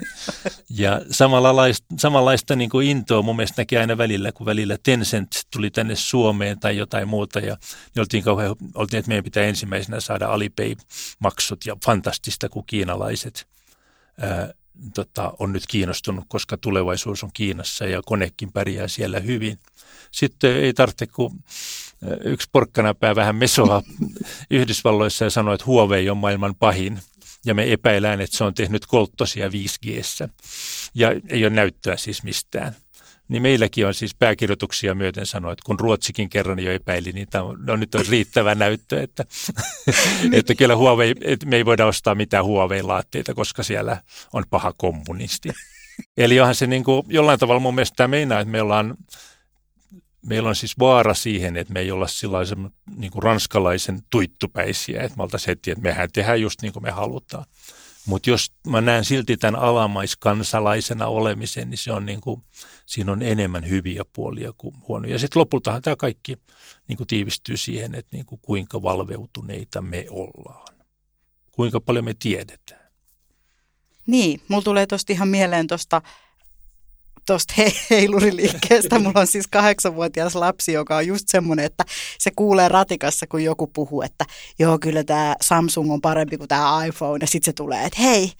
Ja 0.69 1.01
samanlaista, 1.11 1.85
samanlaista 1.97 2.55
niin 2.55 2.69
kuin 2.69 2.87
intoa 2.87 3.21
mun 3.21 3.35
mielestä 3.35 3.61
näki 3.61 3.77
aina 3.77 3.97
välillä, 3.97 4.31
kun 4.31 4.45
välillä 4.45 4.77
Tencent 4.83 5.29
tuli 5.53 5.69
tänne 5.69 5.95
Suomeen 5.95 6.59
tai 6.59 6.77
jotain 6.77 7.07
muuta 7.07 7.39
ja 7.39 7.57
niin 7.95 8.01
oltiin 8.01 8.23
kauhean, 8.23 8.55
oltiin, 8.75 8.99
että 8.99 9.09
meidän 9.09 9.23
pitää 9.23 9.43
ensimmäisenä 9.43 9.99
saada 9.99 10.27
Alipay-maksut 10.27 11.65
ja 11.65 11.77
fantastista, 11.85 12.49
kuin 12.49 12.65
kiinalaiset 12.67 13.47
ää, 14.21 14.53
tota, 14.93 15.33
on 15.39 15.53
nyt 15.53 15.67
kiinnostunut, 15.67 16.25
koska 16.27 16.57
tulevaisuus 16.57 17.23
on 17.23 17.29
Kiinassa 17.33 17.85
ja 17.85 18.01
konekin 18.05 18.51
pärjää 18.51 18.87
siellä 18.87 19.19
hyvin. 19.19 19.59
Sitten 20.11 20.55
ei 20.55 20.73
tarvitse 20.73 21.07
kuin 21.07 21.43
yksi 22.23 22.49
porkkanapää 22.51 23.15
vähän 23.15 23.35
mesoa 23.35 23.83
Yhdysvalloissa 24.51 25.25
ja 25.25 25.29
sanoi, 25.29 25.53
että 25.53 25.65
Huawei 25.65 26.09
on 26.09 26.17
maailman 26.17 26.55
pahin. 26.55 26.99
Ja 27.45 27.53
me 27.53 27.73
epäillään, 27.73 28.21
että 28.21 28.37
se 28.37 28.43
on 28.43 28.53
tehnyt 28.53 28.85
kolttosia 28.85 29.51
5 29.51 29.79
g 29.83 29.85
Ja 30.95 31.11
ei 31.29 31.45
ole 31.45 31.53
näyttöä 31.53 31.97
siis 31.97 32.23
mistään. 32.23 32.75
Niin 33.27 33.41
meilläkin 33.41 33.87
on 33.87 33.93
siis 33.93 34.15
pääkirjoituksia 34.15 34.95
myöten 34.95 35.25
sanoa, 35.25 35.51
että 35.51 35.63
kun 35.65 35.79
Ruotsikin 35.79 36.29
kerran 36.29 36.59
jo 36.59 36.71
epäili, 36.71 37.11
niin 37.11 37.27
tämä 37.29 37.43
on, 37.43 37.57
no 37.65 37.75
nyt 37.75 37.95
on 37.95 38.05
riittävä 38.09 38.55
näyttö, 38.55 39.03
että, 39.03 39.25
että 40.37 40.55
kyllä 40.55 40.75
Huawei, 40.75 41.15
että 41.21 41.45
me 41.45 41.55
ei 41.55 41.65
voida 41.65 41.85
ostaa 41.85 42.15
mitään 42.15 42.45
Huawei-laatteita, 42.45 43.33
koska 43.33 43.63
siellä 43.63 44.01
on 44.33 44.43
paha 44.49 44.73
kommunisti. 44.77 45.49
Eli 46.17 46.39
onhan 46.39 46.55
se 46.55 46.67
niin 46.67 46.83
kuin, 46.83 47.03
jollain 47.07 47.39
tavalla 47.39 47.59
mun 47.59 47.75
mielestä 47.75 47.95
tämä 47.95 48.07
meinaa, 48.07 48.39
että 48.39 48.51
me 48.51 48.61
ollaan 48.61 48.97
meillä 50.25 50.49
on 50.49 50.55
siis 50.55 50.79
vaara 50.79 51.13
siihen, 51.13 51.57
että 51.57 51.73
me 51.73 51.79
ei 51.79 51.91
olla 51.91 52.07
sellaisen 52.07 52.69
niin 52.95 53.11
kuin 53.11 53.23
ranskalaisen 53.23 54.01
tuittupäisiä, 54.09 55.01
että 55.01 55.17
me 55.17 55.23
oltaisiin 55.23 55.47
heti, 55.47 55.71
että 55.71 55.83
mehän 55.83 56.09
tehdään 56.13 56.41
just 56.41 56.61
niin 56.61 56.73
kuin 56.73 56.83
me 56.83 56.91
halutaan. 56.91 57.45
Mutta 58.05 58.29
jos 58.29 58.51
mä 58.67 58.81
näen 58.81 59.05
silti 59.05 59.37
tämän 59.37 59.61
alamaiskansalaisena 59.61 61.07
olemisen, 61.07 61.69
niin 61.69 61.77
se 61.77 61.91
on 61.91 62.05
niin 62.05 62.21
kuin, 62.21 62.43
siinä 62.85 63.11
on 63.11 63.21
enemmän 63.21 63.69
hyviä 63.69 64.03
puolia 64.13 64.53
kuin 64.57 64.75
huonoja. 64.87 65.13
Ja 65.13 65.19
sitten 65.19 65.39
lopultahan 65.39 65.81
tämä 65.81 65.95
kaikki 65.95 66.37
niin 66.87 66.97
kuin 66.97 67.07
tiivistyy 67.07 67.57
siihen, 67.57 67.95
että 67.95 68.15
niin 68.15 68.25
kuin 68.25 68.41
kuinka 68.41 68.81
valveutuneita 68.81 69.81
me 69.81 70.05
ollaan. 70.09 70.75
Kuinka 71.51 71.81
paljon 71.81 72.05
me 72.05 72.13
tiedetään. 72.19 72.91
Niin, 74.05 74.41
mulla 74.47 74.63
tulee 74.63 74.87
tuosta 74.87 75.13
ihan 75.13 75.27
mieleen 75.27 75.67
tuosta 75.67 76.01
tuosta 77.27 77.53
he, 77.57 77.73
heiluriliikkeestä. 77.89 78.99
Mulla 79.03 79.19
on 79.19 79.27
siis 79.27 79.47
kahdeksanvuotias 79.47 80.35
lapsi, 80.35 80.73
joka 80.73 80.97
on 80.97 81.07
just 81.07 81.27
semmoinen, 81.27 81.65
että 81.65 81.83
se 82.19 82.31
kuulee 82.35 82.69
ratikassa, 82.69 83.27
kun 83.27 83.43
joku 83.43 83.67
puhuu, 83.67 84.01
että 84.01 84.25
joo, 84.59 84.79
kyllä 84.79 85.03
tämä 85.03 85.35
Samsung 85.41 85.93
on 85.93 86.01
parempi 86.01 86.37
kuin 86.37 86.47
tämä 86.47 86.85
iPhone. 86.85 87.17
Ja 87.21 87.27
sitten 87.27 87.45
se 87.45 87.53
tulee, 87.53 87.85
että 87.85 88.01
hei, 88.01 88.31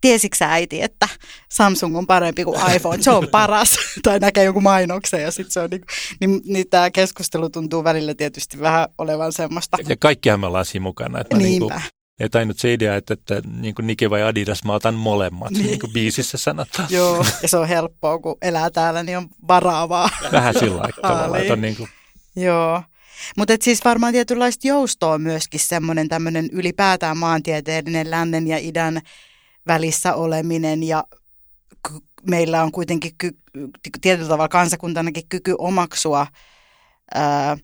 tiesitkö 0.00 0.36
sä 0.36 0.52
äiti, 0.52 0.82
että 0.82 1.08
Samsung 1.48 1.96
on 1.96 2.06
parempi 2.06 2.44
kuin 2.44 2.74
iPhone, 2.74 3.02
se 3.02 3.10
on 3.10 3.28
paras, 3.28 3.70
tai 4.02 4.18
näkee 4.18 4.44
joku 4.44 4.60
mainoksen 4.60 5.22
ja 5.22 5.30
sitten 5.30 5.52
se 5.52 5.60
on 5.60 5.70
niin, 5.70 5.82
niin, 6.20 6.40
niin 6.44 6.68
tämä 6.70 6.90
keskustelu 6.90 7.50
tuntuu 7.50 7.84
välillä 7.84 8.14
tietysti 8.14 8.60
vähän 8.60 8.88
olevan 8.98 9.32
semmoista. 9.32 9.76
Ja 9.88 9.96
kaikkihan 9.96 10.40
me 10.40 10.46
ollaan 10.46 10.64
siinä 10.64 10.82
mukana. 10.82 11.20
Että 11.20 11.36
Niinpä. 11.36 11.74
Niin 11.74 12.01
että 12.24 12.38
ainut 12.38 12.58
se 12.58 12.72
idea, 12.72 12.96
että, 12.96 13.14
että 13.14 13.42
niin 13.60 13.74
kuin 13.74 13.86
Nike 13.86 14.10
vai 14.10 14.22
Adidas, 14.22 14.64
mä 14.64 14.72
otan 14.72 14.94
molemmat, 14.94 15.50
niin, 15.50 15.66
niin 15.66 15.78
kuin 15.78 15.92
biisissä 15.92 16.38
sanotaan. 16.38 16.88
Joo, 16.98 17.24
ja 17.42 17.48
se 17.48 17.56
on 17.56 17.68
helppoa, 17.68 18.18
kun 18.18 18.36
elää 18.42 18.70
täällä, 18.70 19.02
niin 19.02 19.18
on 19.18 19.28
varaavaa. 19.48 20.10
Vähän 20.32 20.54
sillä 20.58 20.88
tavalla, 21.02 21.56
niin 21.56 21.76
kuin... 21.76 21.88
Joo. 22.36 22.82
Mutta 23.36 23.52
siis 23.60 23.84
varmaan 23.84 24.12
tietynlaista 24.12 24.68
joustoa 24.68 25.18
myöskin 25.18 25.60
semmoinen 25.60 26.08
tämmöinen 26.08 26.48
ylipäätään 26.52 27.16
maantieteellinen 27.16 28.10
lännen 28.10 28.46
ja 28.46 28.58
idän 28.58 29.00
välissä 29.66 30.14
oleminen 30.14 30.82
ja 30.82 31.04
meillä 32.30 32.62
on 32.62 32.72
kuitenkin 32.72 33.12
ky- 33.18 33.38
tietyllä 34.00 34.28
tavalla 34.28 34.48
kansakuntanakin 34.48 35.28
kyky 35.28 35.54
omaksua 35.58 36.26
ää, 37.14 37.56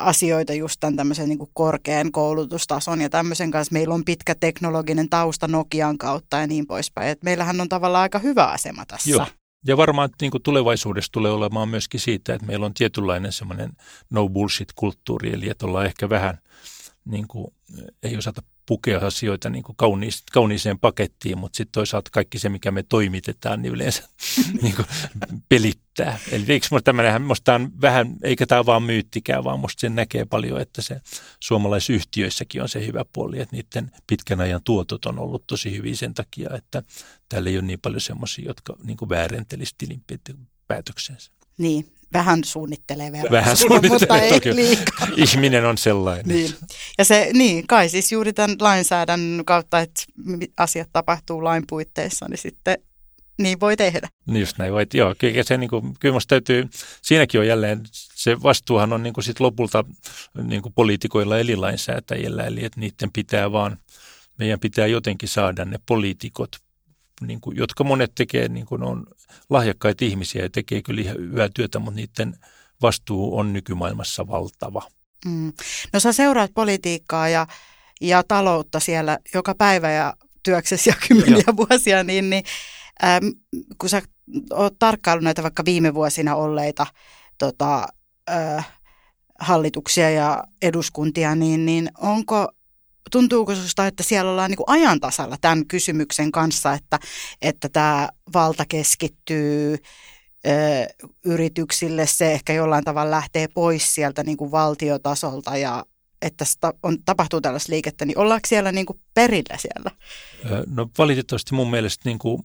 asioita 0.00 0.54
just 0.54 0.76
tämän 0.80 0.96
tämmöisen 0.96 1.28
niin 1.28 1.38
kuin 1.38 1.50
korkean 1.54 2.12
koulutustason 2.12 3.00
ja 3.00 3.10
tämmöisen 3.10 3.50
kanssa. 3.50 3.72
Meillä 3.72 3.94
on 3.94 4.04
pitkä 4.04 4.34
teknologinen 4.34 5.08
tausta 5.08 5.48
Nokian 5.48 5.98
kautta 5.98 6.36
ja 6.36 6.46
niin 6.46 6.66
poispäin. 6.66 7.08
Et 7.08 7.22
meillähän 7.22 7.60
on 7.60 7.68
tavallaan 7.68 8.02
aika 8.02 8.18
hyvä 8.18 8.46
asema 8.46 8.86
tässä. 8.86 9.10
Joo. 9.10 9.26
Ja 9.66 9.76
varmaan 9.76 10.10
niin 10.20 10.30
kuin 10.30 10.42
tulevaisuudessa 10.42 11.12
tulee 11.12 11.32
olemaan 11.32 11.68
myöskin 11.68 12.00
siitä, 12.00 12.34
että 12.34 12.46
meillä 12.46 12.66
on 12.66 12.74
tietynlainen 12.74 13.32
semmoinen 13.32 13.72
no 14.10 14.28
bullshit-kulttuuri, 14.28 15.32
eli 15.32 15.48
että 15.48 15.66
ollaan 15.66 15.86
ehkä 15.86 16.08
vähän 16.08 16.38
niin 17.04 17.28
kuin, 17.28 17.46
ei 18.02 18.16
osata 18.16 18.42
pukea 18.70 19.06
asioita 19.06 19.50
niin 19.50 19.62
kuin 19.62 19.76
kauniis, 19.76 20.22
kauniiseen 20.32 20.78
pakettiin, 20.78 21.38
mutta 21.38 21.56
sitten 21.56 21.72
toisaalta 21.72 22.10
kaikki 22.12 22.38
se, 22.38 22.48
mikä 22.48 22.70
me 22.70 22.82
toimitetaan, 22.82 23.62
niin 23.62 23.72
yleensä 23.72 24.02
niin 24.62 24.76
kuin 24.76 24.86
pelittää. 25.48 26.18
Eli 26.30 26.44
eikö 26.48 26.66
tämmöinen, 26.84 27.22
musta 27.22 27.54
on 27.54 27.72
vähän, 27.80 28.16
eikä 28.22 28.46
tämä 28.46 28.66
vaan 28.66 28.82
myyttikään, 28.82 29.44
vaan 29.44 29.60
musta 29.60 29.80
sen 29.80 29.94
näkee 29.94 30.24
paljon, 30.24 30.60
että 30.60 30.82
se 30.82 31.00
suomalaisyhtiöissäkin 31.40 32.62
on 32.62 32.68
se 32.68 32.86
hyvä 32.86 33.04
puoli, 33.12 33.40
että 33.40 33.56
niiden 33.56 33.90
pitkän 34.06 34.40
ajan 34.40 34.60
tuotot 34.64 35.06
on 35.06 35.18
ollut 35.18 35.46
tosi 35.46 35.76
hyviä 35.76 35.94
sen 35.94 36.14
takia, 36.14 36.50
että 36.54 36.82
täällä 37.28 37.50
ei 37.50 37.56
ole 37.56 37.66
niin 37.66 37.80
paljon 37.80 38.00
semmoisia, 38.00 38.44
jotka 38.46 38.76
niin 38.84 38.96
kuin 38.96 39.08
väärentelisivät 39.08 39.78
tilinpäätöksensä. 39.78 41.32
Niin, 41.58 41.92
vähän 42.12 42.44
suunnittelee 42.44 43.12
verran. 43.12 43.32
Vähän 43.32 43.56
suunnittelee, 43.56 43.98
mutta 43.98 44.18
ei 44.18 44.54
liikaa. 44.54 45.08
Ihminen 45.16 45.64
on 45.64 45.78
sellainen. 45.78 46.26
Niin. 46.28 46.54
Ja 46.98 47.04
se, 47.04 47.30
niin, 47.32 47.66
kai 47.66 47.88
siis 47.88 48.12
juuri 48.12 48.32
tämän 48.32 48.56
lainsäädännön 48.60 49.44
kautta, 49.44 49.80
että 49.80 50.02
asiat 50.56 50.88
tapahtuu 50.92 51.44
lain 51.44 51.64
puitteissa, 51.68 52.26
niin 52.28 52.38
sitten 52.38 52.78
niin 53.38 53.60
voi 53.60 53.76
tehdä. 53.76 54.08
Niin 54.26 54.40
just 54.40 54.58
näin, 54.58 54.72
voit, 54.72 54.94
joo. 54.94 55.14
Kyllä, 55.18 55.42
se, 55.42 55.56
niin 55.56 55.70
kuin, 55.70 55.94
kyllä 56.00 56.12
musta 56.12 56.28
täytyy, 56.28 56.68
siinäkin 57.02 57.40
on 57.40 57.46
jälleen, 57.46 57.82
se 58.14 58.42
vastuuhan 58.42 58.92
on 58.92 59.02
niin 59.02 59.12
kuin 59.12 59.24
sit 59.24 59.40
lopulta 59.40 59.84
niin 60.42 60.62
kuin 60.62 60.72
poliitikoilla 60.72 61.38
eli 61.38 61.56
lainsäätäjillä, 61.56 62.42
eli 62.42 62.64
että 62.64 62.80
niiden 62.80 63.12
pitää 63.12 63.52
vaan, 63.52 63.78
meidän 64.38 64.60
pitää 64.60 64.86
jotenkin 64.86 65.28
saada 65.28 65.64
ne 65.64 65.78
poliitikot 65.86 66.50
niin 67.20 67.40
kuin, 67.40 67.56
jotka 67.56 67.84
monet 67.84 68.12
tekee, 68.14 68.48
niin 68.48 68.66
kuin 68.66 68.82
on 68.82 69.06
lahjakkaita 69.50 70.04
ihmisiä 70.04 70.42
ja 70.42 70.50
tekee 70.50 70.82
kyllä 70.82 71.00
ihan 71.00 71.16
hyvää 71.16 71.48
työtä, 71.54 71.78
mutta 71.78 71.96
niiden 71.96 72.36
vastuu 72.82 73.38
on 73.38 73.52
nykymaailmassa 73.52 74.26
valtava. 74.26 74.82
Mm. 75.24 75.52
No 75.92 76.00
sä 76.00 76.12
seuraat 76.12 76.50
politiikkaa 76.54 77.28
ja, 77.28 77.46
ja 78.00 78.22
taloutta 78.22 78.80
siellä 78.80 79.18
joka 79.34 79.54
päivä 79.54 79.90
ja 79.90 80.14
työksessä 80.42 80.90
ja 80.90 80.96
kymmeniä 81.08 81.42
Joo. 81.46 81.56
vuosia, 81.56 82.04
niin, 82.04 82.30
niin 82.30 82.44
ähm, 83.04 83.26
kun 83.78 83.88
sä 83.88 84.02
oot 84.52 84.74
tarkkaillut 84.78 85.24
näitä 85.24 85.42
vaikka 85.42 85.64
viime 85.64 85.94
vuosina 85.94 86.34
olleita 86.34 86.86
tota, 87.38 87.88
äh, 88.30 88.72
hallituksia 89.40 90.10
ja 90.10 90.44
eduskuntia, 90.62 91.34
niin, 91.34 91.66
niin 91.66 91.90
onko 91.98 92.48
tuntuuko 93.10 93.54
sinusta, 93.54 93.86
että 93.86 94.02
siellä 94.02 94.30
ollaan 94.30 94.50
niin 94.50 94.56
kuin 94.56 94.70
ajan 94.70 95.00
tasalla 95.00 95.36
tämän 95.40 95.66
kysymyksen 95.66 96.32
kanssa, 96.32 96.72
että, 96.72 96.98
että 97.42 97.68
tämä 97.68 98.08
valta 98.32 98.64
keskittyy 98.68 99.76
ö, 100.46 100.50
yrityksille, 101.24 102.06
se 102.06 102.32
ehkä 102.32 102.52
jollain 102.52 102.84
tavalla 102.84 103.10
lähtee 103.10 103.48
pois 103.54 103.94
sieltä 103.94 104.22
niin 104.22 104.36
kuin 104.36 104.50
valtiotasolta 104.50 105.56
ja 105.56 105.84
että 106.22 106.44
on, 106.82 106.96
tapahtuu 107.04 107.40
tällaista 107.40 107.72
liikettä, 107.72 108.04
niin 108.04 108.18
ollaanko 108.18 108.48
siellä 108.48 108.72
niin 108.72 108.86
kuin 108.86 109.00
perillä 109.14 109.56
siellä? 109.58 109.90
No 110.66 110.90
valitettavasti 110.98 111.54
mun 111.54 111.70
mielestä 111.70 112.08
niin 112.08 112.18
kuin 112.18 112.42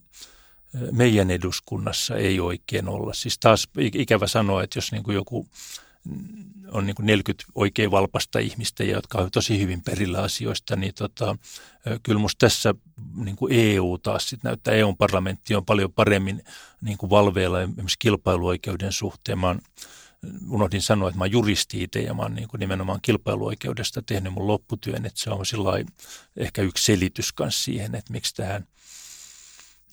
meidän 0.91 1.31
eduskunnassa 1.31 2.15
ei 2.15 2.39
oikein 2.39 2.87
olla. 2.87 3.13
Siis 3.13 3.39
taas 3.39 3.67
ikävä 3.77 4.27
sanoa, 4.27 4.63
että 4.63 4.77
jos 4.77 4.91
niin 4.91 5.03
kuin 5.03 5.15
joku 5.15 5.47
on 6.71 6.85
niin 6.85 6.95
kuin 6.95 7.05
40 7.05 7.45
oikein 7.55 7.91
valpasta 7.91 8.39
ihmistä, 8.39 8.83
jotka 8.83 9.17
on 9.17 9.31
tosi 9.31 9.59
hyvin 9.59 9.81
perillä 9.81 10.21
asioista, 10.21 10.75
niin 10.75 10.93
tota, 10.93 11.37
kyllä 12.03 12.19
musta 12.19 12.45
tässä 12.47 12.75
niin 13.15 13.35
kuin 13.35 13.53
EU 13.53 13.97
taas 13.97 14.29
sit 14.29 14.43
näyttää, 14.43 14.73
EU-parlamentti 14.73 15.55
on 15.55 15.65
paljon 15.65 15.93
paremmin 15.93 16.43
niin 16.81 16.97
kuin 16.97 17.09
valveilla 17.09 17.61
esimerkiksi 17.61 17.99
kilpailuoikeuden 17.99 18.91
suhteen. 18.91 19.39
Mä 19.39 19.47
oon, 19.47 19.61
unohdin 20.49 20.81
sanoa, 20.81 21.09
että 21.09 21.17
mä 21.17 21.23
oon 21.23 21.31
juristi 21.31 21.83
itse 21.83 22.01
ja 22.01 22.13
mä 22.13 22.21
oon 22.21 22.35
niin 22.35 22.47
kuin 22.47 22.59
nimenomaan 22.59 22.99
kilpailuoikeudesta 23.01 24.01
tehnyt 24.01 24.33
mun 24.33 24.47
lopputyön, 24.47 25.05
että 25.05 25.19
se 25.19 25.29
on 25.29 25.43
ehkä 26.37 26.61
yksi 26.61 26.85
selitys 26.85 27.33
kanssa 27.33 27.63
siihen, 27.63 27.95
että 27.95 28.13
miksi 28.13 28.35
tähän, 28.35 28.67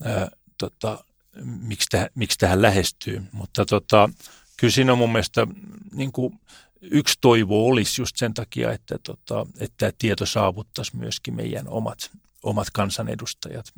ää, 0.04 0.30
tota, 0.58 1.04
miksi, 1.44 1.86
tähän, 1.90 2.08
miksi 2.14 2.38
tähän 2.38 2.62
lähestyy. 2.62 3.22
Mutta 3.32 3.66
tota, 3.66 4.08
kyllä 4.56 4.72
siinä 4.72 4.92
on 4.92 4.98
mun 4.98 5.12
mielestä 5.12 5.46
niin 5.92 6.12
kuin 6.12 6.40
yksi 6.82 7.18
toivo 7.20 7.66
olisi 7.66 8.02
just 8.02 8.16
sen 8.16 8.34
takia, 8.34 8.72
että, 8.72 8.98
tota, 9.02 9.46
että 9.60 9.74
tämä 9.76 9.92
tieto 9.98 10.26
saavuttaisi 10.26 10.96
myöskin 10.96 11.34
meidän 11.34 11.68
omat, 11.68 12.10
omat 12.42 12.70
kansanedustajat. 12.70 13.72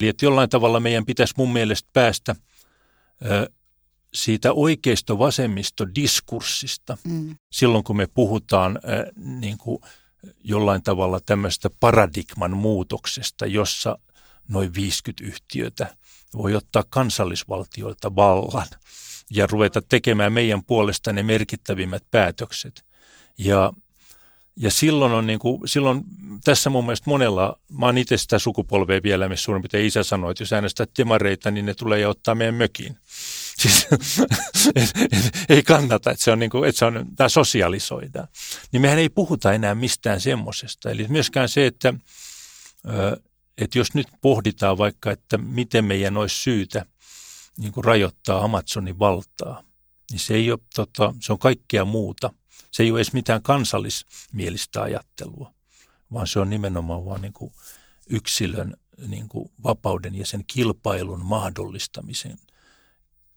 Eli 0.00 0.08
että 0.08 0.24
jollain 0.24 0.50
tavalla 0.50 0.80
meidän 0.80 1.06
pitäisi 1.06 1.34
mun 1.36 1.52
mielestä 1.52 1.88
päästä 1.92 2.36
ö, 3.24 3.50
siitä 4.14 4.52
oikeisto-vasemmisto 4.52 5.94
diskurssista 5.94 6.98
mm. 7.04 7.36
silloin, 7.52 7.84
kun 7.84 7.96
me 7.96 8.06
puhutaan 8.06 8.78
ö, 8.84 9.12
niin 9.16 9.58
kuin 9.58 9.78
jollain 10.44 10.82
tavalla 10.82 11.20
tämmöistä 11.20 11.70
paradigman 11.80 12.56
muutoksesta, 12.56 13.46
jossa 13.46 13.98
noin 14.48 14.74
50 14.74 15.24
yhtiötä 15.24 15.96
voi 16.36 16.54
ottaa 16.54 16.84
kansallisvaltioilta 16.90 18.16
vallan– 18.16 18.66
ja 19.30 19.46
ruveta 19.46 19.82
tekemään 19.82 20.32
meidän 20.32 20.64
puolesta 20.64 21.12
ne 21.12 21.22
merkittävimmät 21.22 22.04
päätökset. 22.10 22.84
Ja, 23.38 23.72
ja 24.56 24.70
silloin 24.70 25.12
on 25.12 25.26
niin 25.26 25.38
kuin, 25.38 25.68
silloin 25.68 26.04
tässä 26.44 26.70
mun 26.70 26.84
mielestä 26.84 27.10
monella, 27.10 27.58
mä 27.78 27.86
oon 27.86 27.98
itse 27.98 28.16
sitä 28.16 28.38
sukupolvea 28.38 29.02
vielä, 29.02 29.28
missä 29.28 29.44
suurin 29.44 29.62
piirtein 29.62 29.86
isä 29.86 30.02
sanoi, 30.02 30.30
että 30.30 30.42
jos 30.42 30.52
äänestät 30.52 30.90
demareita, 30.98 31.50
niin 31.50 31.66
ne 31.66 31.74
tulee 31.74 32.00
ja 32.00 32.08
ottaa 32.08 32.34
meidän 32.34 32.54
mökiin. 32.54 32.96
Siis, 33.58 33.88
et, 34.76 34.90
et, 35.12 35.44
ei 35.48 35.62
kannata, 35.62 36.10
että 36.10 36.24
se 36.24 36.30
on, 36.30 36.38
niin 36.38 36.50
kuin, 36.50 36.68
että 36.68 36.78
se 36.78 36.84
on, 36.84 37.06
tämä 37.16 37.28
sosialisoidaan. 37.28 38.28
Niin 38.72 38.80
mehän 38.80 38.98
ei 38.98 39.08
puhuta 39.08 39.52
enää 39.52 39.74
mistään 39.74 40.20
semmoisesta. 40.20 40.90
Eli 40.90 41.06
myöskään 41.08 41.48
se, 41.48 41.66
että, 41.66 41.94
että 43.58 43.78
jos 43.78 43.94
nyt 43.94 44.06
pohditaan 44.20 44.78
vaikka, 44.78 45.10
että 45.10 45.38
miten 45.38 45.84
meidän 45.84 46.16
olisi 46.16 46.36
syytä– 46.36 46.84
niin 47.58 47.72
kuin 47.72 47.84
rajoittaa 47.84 48.44
Amazonin 48.44 48.98
valtaa, 48.98 49.62
niin 50.10 50.20
se, 50.20 50.34
ei 50.34 50.50
ole, 50.50 50.60
tota, 50.74 51.14
se 51.20 51.32
on 51.32 51.38
kaikkea 51.38 51.84
muuta. 51.84 52.32
Se 52.70 52.82
ei 52.82 52.90
ole 52.90 52.98
edes 52.98 53.12
mitään 53.12 53.42
kansallismielistä 53.42 54.82
ajattelua, 54.82 55.52
vaan 56.12 56.26
se 56.26 56.40
on 56.40 56.50
nimenomaan 56.50 57.04
vain 57.04 57.22
niin 57.22 57.32
kuin 57.32 57.52
yksilön 58.10 58.76
niin 59.06 59.28
kuin 59.28 59.50
vapauden 59.62 60.14
ja 60.14 60.26
sen 60.26 60.44
kilpailun 60.46 61.24
mahdollistamisen 61.24 62.38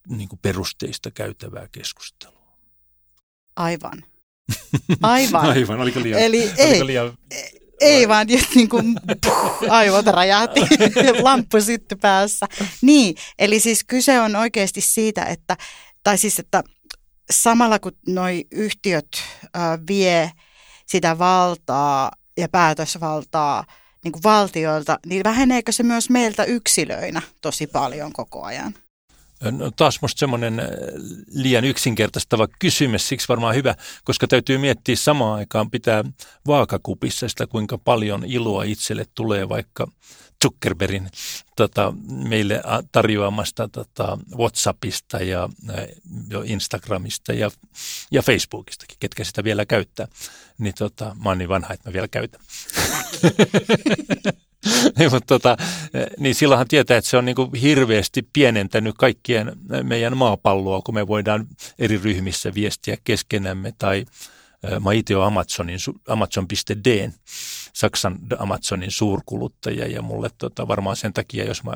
niin 0.08 0.30
kuin 0.30 0.40
perusteista 0.42 1.12
käytävää 1.12 1.68
keskustelua. 1.72 2.58
Aivan. 3.56 4.06
Aivan. 5.02 5.46
Aivan, 5.46 5.80
oliko 5.80 6.00
liian, 6.00 6.22
Eli 6.22 6.42
oliko 6.42 6.56
ei, 6.58 6.86
liian 6.86 7.18
ei 7.82 8.08
vaan 8.08 8.30
just 8.30 8.56
niin 8.56 8.70
kuin 8.70 8.96
puh, 9.26 9.58
aivot 9.70 10.06
räjähti, 10.06 10.62
lamppu 11.22 11.62
syttyi 11.62 11.98
päässä. 12.02 12.46
Niin, 12.82 13.16
eli 13.40 13.60
siis 13.60 13.84
kyse 13.84 14.22
on 14.22 14.36
oikeasti 14.36 14.82
siitä, 14.82 15.26
että, 15.26 15.58
tai 16.04 16.18
siis 16.18 16.40
että 16.40 16.64
samalla 17.32 17.80
kun 17.80 17.92
noi 18.08 18.46
yhtiöt 18.52 19.08
äh, 19.56 19.80
vie 19.88 20.32
sitä 20.86 21.20
valtaa 21.20 22.12
ja 22.38 22.50
päätösvaltaa 22.50 23.66
niin 24.04 24.12
kuin 24.12 24.24
valtioilta, 24.24 25.00
niin 25.06 25.24
väheneekö 25.24 25.72
se 25.72 25.84
myös 25.84 26.10
meiltä 26.10 26.44
yksilöinä 26.44 27.22
tosi 27.42 27.68
paljon 27.68 28.14
koko 28.14 28.44
ajan? 28.44 28.74
No, 29.52 29.72
taas 29.72 30.02
musta 30.02 30.20
semmoinen 30.20 30.60
äh, 30.60 30.66
liian 31.34 31.66
yksinkertaistava 31.66 32.48
kysymys, 32.60 33.08
siksi 33.08 33.28
varmaan 33.28 33.56
hyvä, 33.56 33.76
koska 34.04 34.28
täytyy 34.28 34.58
miettiä 34.58 34.96
samaan 34.96 35.40
aikaan 35.40 35.72
pitää 35.72 36.04
vaakakupissa 36.48 37.30
sitä, 37.30 37.48
kuinka 37.48 37.78
paljon 37.78 38.26
iloa 38.26 38.64
itselle 38.64 39.06
tulee 39.16 39.50
vaikka 39.50 39.88
Zuckerbergin 40.44 41.10
tota, 41.56 41.94
meille 42.10 42.62
tarjoamasta 42.92 43.68
tota, 43.68 44.18
WhatsAppista 44.38 45.18
ja 45.18 45.50
äh, 45.70 45.86
Instagramista 46.44 47.34
ja, 47.34 47.52
ja 48.12 48.22
Facebookistakin, 48.22 48.98
ketkä 49.00 49.24
sitä 49.24 49.44
vielä 49.44 49.66
käyttää. 49.66 50.08
Niin 50.58 50.74
tota, 50.78 51.16
mä 51.24 51.30
oon 51.30 51.38
niin 51.38 51.50
vanha, 51.50 51.74
että 51.74 51.90
mä 51.90 51.94
vielä 51.94 52.08
käytän. 52.08 52.42
niin, 54.98 55.12
mutta 55.12 55.28
tota, 55.28 55.58
niin 56.20 56.36
silloinhan 56.36 56.68
tietää, 56.68 56.98
että 56.98 57.10
se 57.10 57.18
on 57.18 57.26
niin 57.26 57.36
kuin 57.36 57.54
hirveästi 57.54 58.28
pienentänyt 58.34 58.96
kaikkien 58.98 59.52
meidän 59.84 60.18
maapalloa, 60.18 60.82
kun 60.82 60.96
me 60.96 61.08
voidaan 61.08 61.48
eri 61.80 61.98
ryhmissä 62.04 62.54
viestiä 62.54 62.98
keskenämme 63.04 63.74
tai 63.78 64.06
Mä 64.84 64.94
itse 64.94 65.16
olen 65.16 65.28
Amazonin, 65.28 65.80
Amazon.d, 66.08 67.12
Saksan 67.74 68.20
Amazonin 68.40 68.92
suurkuluttaja 68.92 69.88
ja 69.88 70.02
mulle 70.02 70.30
tota, 70.38 70.68
varmaan 70.68 70.96
sen 70.96 71.14
takia, 71.14 71.46
jos 71.46 71.64
mä 71.64 71.74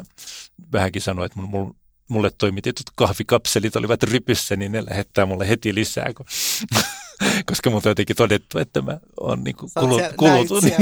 vähänkin 0.71 1.02
sanoin, 1.02 1.26
että 1.26 1.39
mulle, 1.39 1.74
mulle 2.09 2.31
toimitetut 2.37 2.85
kahvikapselit 2.95 3.75
olivat 3.75 4.03
rypyssä, 4.03 4.55
niin 4.55 4.71
ne 4.71 4.85
lähettää 4.89 5.25
mulle 5.25 5.49
heti 5.49 5.75
lisää, 5.75 6.13
kun 6.17 6.25
koska 7.49 7.69
multa 7.69 7.89
on 7.89 7.91
jotenkin 7.91 8.15
todettu, 8.15 8.59
että 8.59 8.81
mä 8.81 8.99
oon 9.19 9.43
niin 9.43 9.55
kuin 9.55 9.71
kulut, 9.79 10.01
kulut 10.17 10.63
niin, 10.63 10.75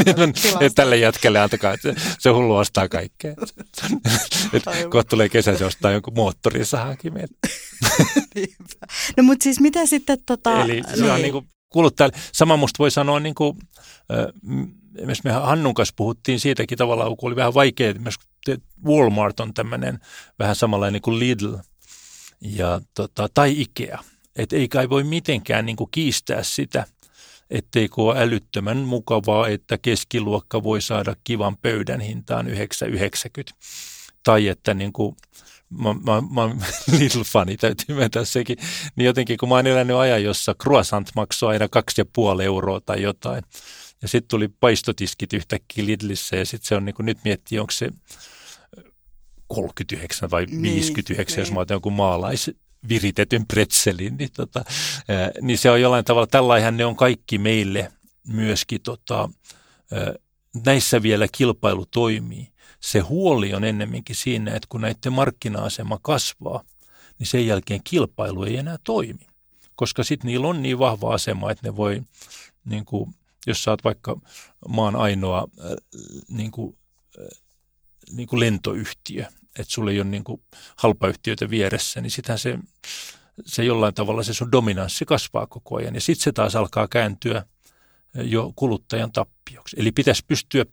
että 0.61 0.75
tälle 0.75 0.97
jätkelle 0.97 1.39
antakaa, 1.39 1.73
että 1.73 1.93
se 2.19 2.29
hullu 2.29 2.55
ostaa 2.55 2.89
kaikkea. 2.89 3.35
Kohta 4.89 5.09
tulee 5.09 5.29
kesä, 5.29 5.57
se 5.57 5.65
ostaa 5.65 5.91
jonkun 5.91 6.13
moottorisahankin 6.15 7.13
meille. 7.13 7.35
no 9.17 9.23
mutta 9.23 9.43
siis 9.43 9.59
mitä 9.59 9.85
sitten 9.85 10.17
tota... 10.25 10.63
Eli 10.63 10.81
se 10.95 11.11
on 11.11 11.21
niin 11.21 11.31
kuin 11.31 11.47
kuluttajalle. 11.69 12.17
Sama 12.33 12.57
musta 12.57 12.79
voi 12.79 12.91
sanoa 12.91 13.19
niin 13.19 13.35
kuin, 13.35 13.57
myös 15.01 15.23
me 15.23 15.31
Hannun 15.31 15.73
kanssa 15.73 15.93
puhuttiin 15.97 16.39
siitäkin 16.39 16.77
tavallaan, 16.77 17.17
kun 17.17 17.27
oli 17.27 17.35
vähän 17.35 17.53
vaikea, 17.53 17.93
myös 17.93 18.15
Walmart 18.85 19.39
on 19.39 19.53
tämmöinen 19.53 19.99
vähän 20.39 20.55
samanlainen 20.55 21.01
kuin 21.01 21.19
Lidl 21.19 21.55
ja, 22.41 22.81
tota, 22.93 23.29
tai 23.33 23.61
Ikea– 23.61 24.03
että 24.35 24.55
ei 24.55 24.67
kai 24.67 24.89
voi 24.89 25.03
mitenkään 25.03 25.65
niin 25.65 25.75
kuin 25.75 25.91
kiistää 25.91 26.43
sitä, 26.43 26.85
etteikö 27.49 28.01
ole 28.01 28.21
älyttömän 28.21 28.77
mukavaa, 28.77 29.47
että 29.47 29.77
keskiluokka 29.77 30.63
voi 30.63 30.81
saada 30.81 31.15
kivan 31.23 31.57
pöydän 31.57 32.01
hintaan 32.01 32.47
9,90. 32.47 32.53
Tai 34.23 34.47
että 34.47 34.73
niin 34.73 34.93
kuin, 34.93 35.15
mä, 35.69 35.93
mä, 35.93 36.23
mä 36.31 36.41
oon 36.41 36.61
Lidl-fani, 36.99 37.57
täytyy 37.57 37.95
myöntää 37.95 38.25
sekin, 38.25 38.57
niin 38.95 39.05
jotenkin 39.05 39.37
kun 39.37 39.49
mä 39.49 39.55
oon 39.55 39.67
elänyt 39.67 39.97
ajan, 39.97 40.23
jossa 40.23 40.55
croissant 40.63 41.09
maksoi 41.15 41.53
aina 41.53 41.65
2,5 42.37 42.41
euroa 42.41 42.81
tai 42.81 43.01
jotain, 43.01 43.43
ja 44.01 44.07
sitten 44.07 44.29
tuli 44.29 44.47
paistotiskit 44.47 45.33
yhtäkkiä 45.33 45.85
Lidlissä, 45.85 46.35
ja 46.35 46.45
sitten 46.45 46.67
se 46.67 46.75
on 46.75 46.85
niin 46.85 46.95
kuin, 46.95 47.05
nyt 47.05 47.17
miettii, 47.23 47.59
onko 47.59 47.71
se 47.71 47.89
39 49.53 50.31
vai 50.31 50.45
59, 50.61 51.35
niin, 51.35 51.41
jos 51.41 51.47
niin. 51.47 51.53
mä 51.53 51.59
otan 51.59 51.75
jonkun 51.75 51.93
maalais, 51.93 52.51
viritetyn 52.89 53.45
pretzelin, 53.47 54.17
niin, 54.17 54.29
tota, 54.35 54.65
ää, 55.07 55.31
niin 55.41 55.57
se 55.57 55.71
on 55.71 55.81
jollain 55.81 56.05
tavalla, 56.05 56.27
tällaihän 56.27 56.77
ne 56.77 56.85
on 56.85 56.95
kaikki 56.95 57.37
meille 57.37 57.91
myöskin, 58.27 58.81
tota, 58.81 59.29
ää, 59.91 60.13
näissä 60.65 61.01
vielä 61.01 61.27
kilpailu 61.31 61.85
toimii. 61.85 62.47
Se 62.79 62.99
huoli 62.99 63.53
on 63.53 63.63
ennemminkin 63.63 64.15
siinä, 64.15 64.55
että 64.55 64.67
kun 64.69 64.81
näiden 64.81 65.13
markkina-asema 65.13 65.99
kasvaa, 66.01 66.63
niin 67.19 67.27
sen 67.27 67.47
jälkeen 67.47 67.81
kilpailu 67.83 68.43
ei 68.43 68.57
enää 68.57 68.77
toimi, 68.83 69.27
koska 69.75 70.03
sitten 70.03 70.27
niillä 70.27 70.47
on 70.47 70.61
niin 70.61 70.79
vahva 70.79 71.13
asema, 71.13 71.51
että 71.51 71.67
ne 71.67 71.75
voi 71.75 72.01
niin 72.65 72.85
kuin, 72.85 73.15
jos 73.47 73.63
sä 73.63 73.71
oot 73.71 73.83
vaikka 73.83 74.17
maan 74.67 74.95
ainoa 74.95 75.47
äh, 75.59 75.71
niin 76.29 76.51
kuin, 76.51 76.77
äh, 77.21 77.27
niin 78.11 78.27
kuin 78.27 78.39
lentoyhtiö, 78.39 79.25
että 79.59 79.73
sulla 79.73 79.91
ei 79.91 79.99
ole 79.99 80.09
niin 80.09 80.23
kuin 80.23 80.41
halpayhtiöitä 80.75 81.49
vieressä, 81.49 82.01
niin 82.01 82.11
sitähän 82.11 82.39
se, 82.39 82.59
se 83.45 83.63
jollain 83.63 83.93
tavalla 83.93 84.23
se 84.23 84.33
sun 84.33 84.51
dominanssi 84.51 85.05
kasvaa 85.05 85.47
koko 85.47 85.75
ajan. 85.77 85.95
Ja 85.95 86.01
sitten 86.01 86.23
se 86.23 86.31
taas 86.31 86.55
alkaa 86.55 86.87
kääntyä 86.87 87.45
jo 88.13 88.53
kuluttajan 88.55 89.11
tappioksi. 89.11 89.75
Eli 89.79 89.91
pitäisi 89.91 90.25
pystyä 90.27 90.65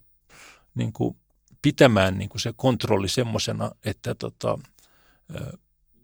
niin 0.75 0.93
kuin, 0.93 1.17
pitämään 1.61 2.17
niin 2.17 2.29
kuin 2.29 2.41
se 2.41 2.53
kontrolli 2.55 3.07
semmoisena, 3.07 3.71
että, 3.85 4.15
tota, 4.15 4.59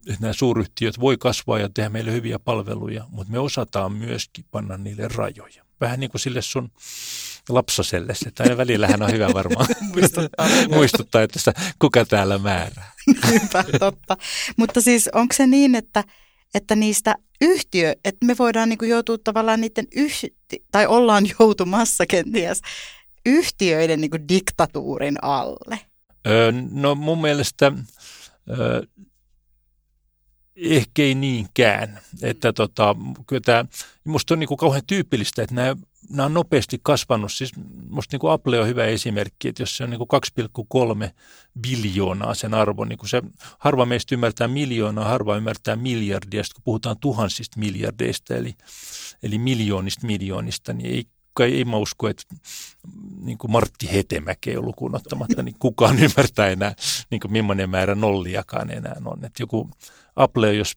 että 0.08 0.22
nämä 0.22 0.34
suuryhtiöt 0.34 1.00
voi 1.00 1.18
kasvaa 1.18 1.60
ja 1.60 1.70
tehdä 1.70 1.90
meille 1.90 2.12
hyviä 2.12 2.40
palveluja, 2.40 3.06
mutta 3.10 3.32
me 3.32 3.40
osataan 3.40 3.92
myöskin 3.92 4.46
panna 4.52 4.78
niille 4.78 5.08
rajoja. 5.08 5.67
Vähän 5.82 6.00
niin 6.00 6.12
kuin 6.12 6.22
sille 6.22 6.42
sun 6.42 6.72
lapsaselle, 7.50 8.14
että 8.28 8.44
aina 8.44 8.58
välillähän 8.58 9.02
on 9.02 9.12
hyvä 9.12 9.28
varmaan 9.34 9.68
muistuttaa, 9.94 10.48
muistuttaa 10.70 11.22
että 11.22 11.40
sitä, 11.40 11.54
kuka 11.80 12.06
täällä 12.06 12.38
määrää. 12.38 12.92
Niinpä, 13.30 13.64
totta. 13.80 14.18
Mutta 14.58 14.82
siis 14.82 15.10
onko 15.14 15.34
se 15.34 15.48
niin, 15.48 15.76
että, 15.76 16.04
että 16.54 16.76
niistä 16.76 17.16
yhtiö, 17.42 17.96
että 18.06 18.26
me 18.26 18.36
voidaan 18.40 18.70
niin 18.70 18.78
kuin 18.78 18.90
joutua 18.90 19.18
tavallaan 19.24 19.62
niiden 19.62 19.88
yhti, 19.96 20.36
tai 20.72 20.88
ollaan 20.88 21.26
joutumassa 21.40 22.06
kenties 22.06 22.62
yhtiöiden 23.26 24.02
niin 24.02 24.12
kuin 24.12 24.28
diktatuurin 24.28 25.24
alle? 25.24 25.80
Öö, 26.28 26.52
no 26.72 26.96
mun 26.96 27.22
mielestä 27.22 27.72
öö, 28.50 28.82
ehkä 30.58 31.02
ei 31.02 31.16
niinkään. 31.16 32.00
Että 32.22 32.54
tota, 32.54 32.96
kyllä 33.28 33.42
tämä, 33.46 33.66
musta 34.04 34.34
on 34.34 34.40
niin 34.40 34.48
kuin 34.48 34.58
kauhean 34.58 34.84
tyypillistä, 34.88 35.44
että 35.44 35.56
nämä, 35.56 35.76
nämä 36.10 36.26
on 36.26 36.34
nopeasti 36.34 36.80
kasvanut. 36.84 37.32
Siis 37.32 37.52
musta 37.90 38.14
niin 38.14 38.20
kuin 38.20 38.32
Apple 38.32 38.60
on 38.60 38.68
hyvä 38.68 38.86
esimerkki, 38.86 39.48
että 39.48 39.62
jos 39.62 39.78
se 39.78 39.84
on 39.84 39.90
niin 39.90 40.02
kuin 40.08 40.22
2,3 41.06 41.10
biljoonaa 41.62 42.34
sen 42.34 42.54
arvo, 42.54 42.86
niin 42.86 42.98
kuin 42.98 43.10
se 43.10 43.22
harva 43.60 43.86
meistä 43.86 44.16
ymmärtää 44.16 44.48
miljoonaa, 44.48 45.10
harva 45.10 45.38
ymmärtää 45.38 45.76
miljardia, 45.76 46.42
kun 46.54 46.64
puhutaan 46.64 46.96
tuhansista 47.00 47.60
miljardeista, 47.60 48.36
eli, 48.36 48.54
eli 49.24 49.38
miljoonista 49.38 50.08
miljoonista, 50.08 50.74
niin 50.74 50.96
ei 50.96 51.06
kai 51.34 51.54
ei 51.54 51.66
mä 51.66 51.78
usko, 51.78 52.08
että 52.08 52.24
niin 53.22 53.38
kuin 53.38 53.52
Martti 53.52 53.92
Hetemäkeä 53.94 54.62
lukuun 54.62 54.96
ottamatta, 54.96 55.44
niin 55.44 55.56
kukaan 55.60 56.00
ymmärtää 56.04 56.48
enää, 56.48 56.76
niin 57.10 57.20
kuin 57.20 57.32
millainen 57.32 57.70
määrä 57.70 57.96
nolliakaan 57.96 58.72
enää 58.72 58.96
on. 59.06 59.26
Että 59.26 59.44
joku 59.44 59.70
Apple, 60.18 60.54
jos 60.54 60.74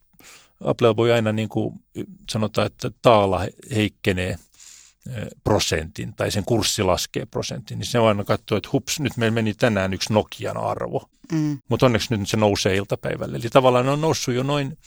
Apple 0.65 0.97
voi 0.97 1.13
aina 1.13 1.33
niin 1.33 1.49
kuin 1.49 1.75
sanotaan, 2.31 2.67
että 2.67 2.91
taala 3.03 3.41
heikkenee 3.75 4.37
prosentin 5.45 6.15
tai 6.15 6.31
sen 6.31 6.45
kurssi 6.45 6.83
laskee 6.83 7.27
prosentin, 7.27 7.79
niin 7.79 7.87
se 7.87 7.99
on 7.99 8.09
aina 8.09 8.25
katsoa, 8.25 8.59
että 8.59 8.69
hups, 8.73 9.01
nyt 9.01 9.17
meillä 9.17 9.35
meni 9.35 9.55
tänään 9.55 9.95
yksi 9.95 10.13
Nokian 10.13 10.57
arvo. 10.57 11.09
Mm. 11.33 11.59
Mutta 11.69 11.87
onneksi 11.87 12.17
nyt 12.17 12.29
se 12.29 12.37
nousee 12.37 12.77
iltapäivälle. 12.77 13.37
Eli 13.37 13.49
tavallaan 13.51 13.89
on 13.89 14.01
noussut 14.01 14.35
jo 14.35 14.43
noin 14.43 14.79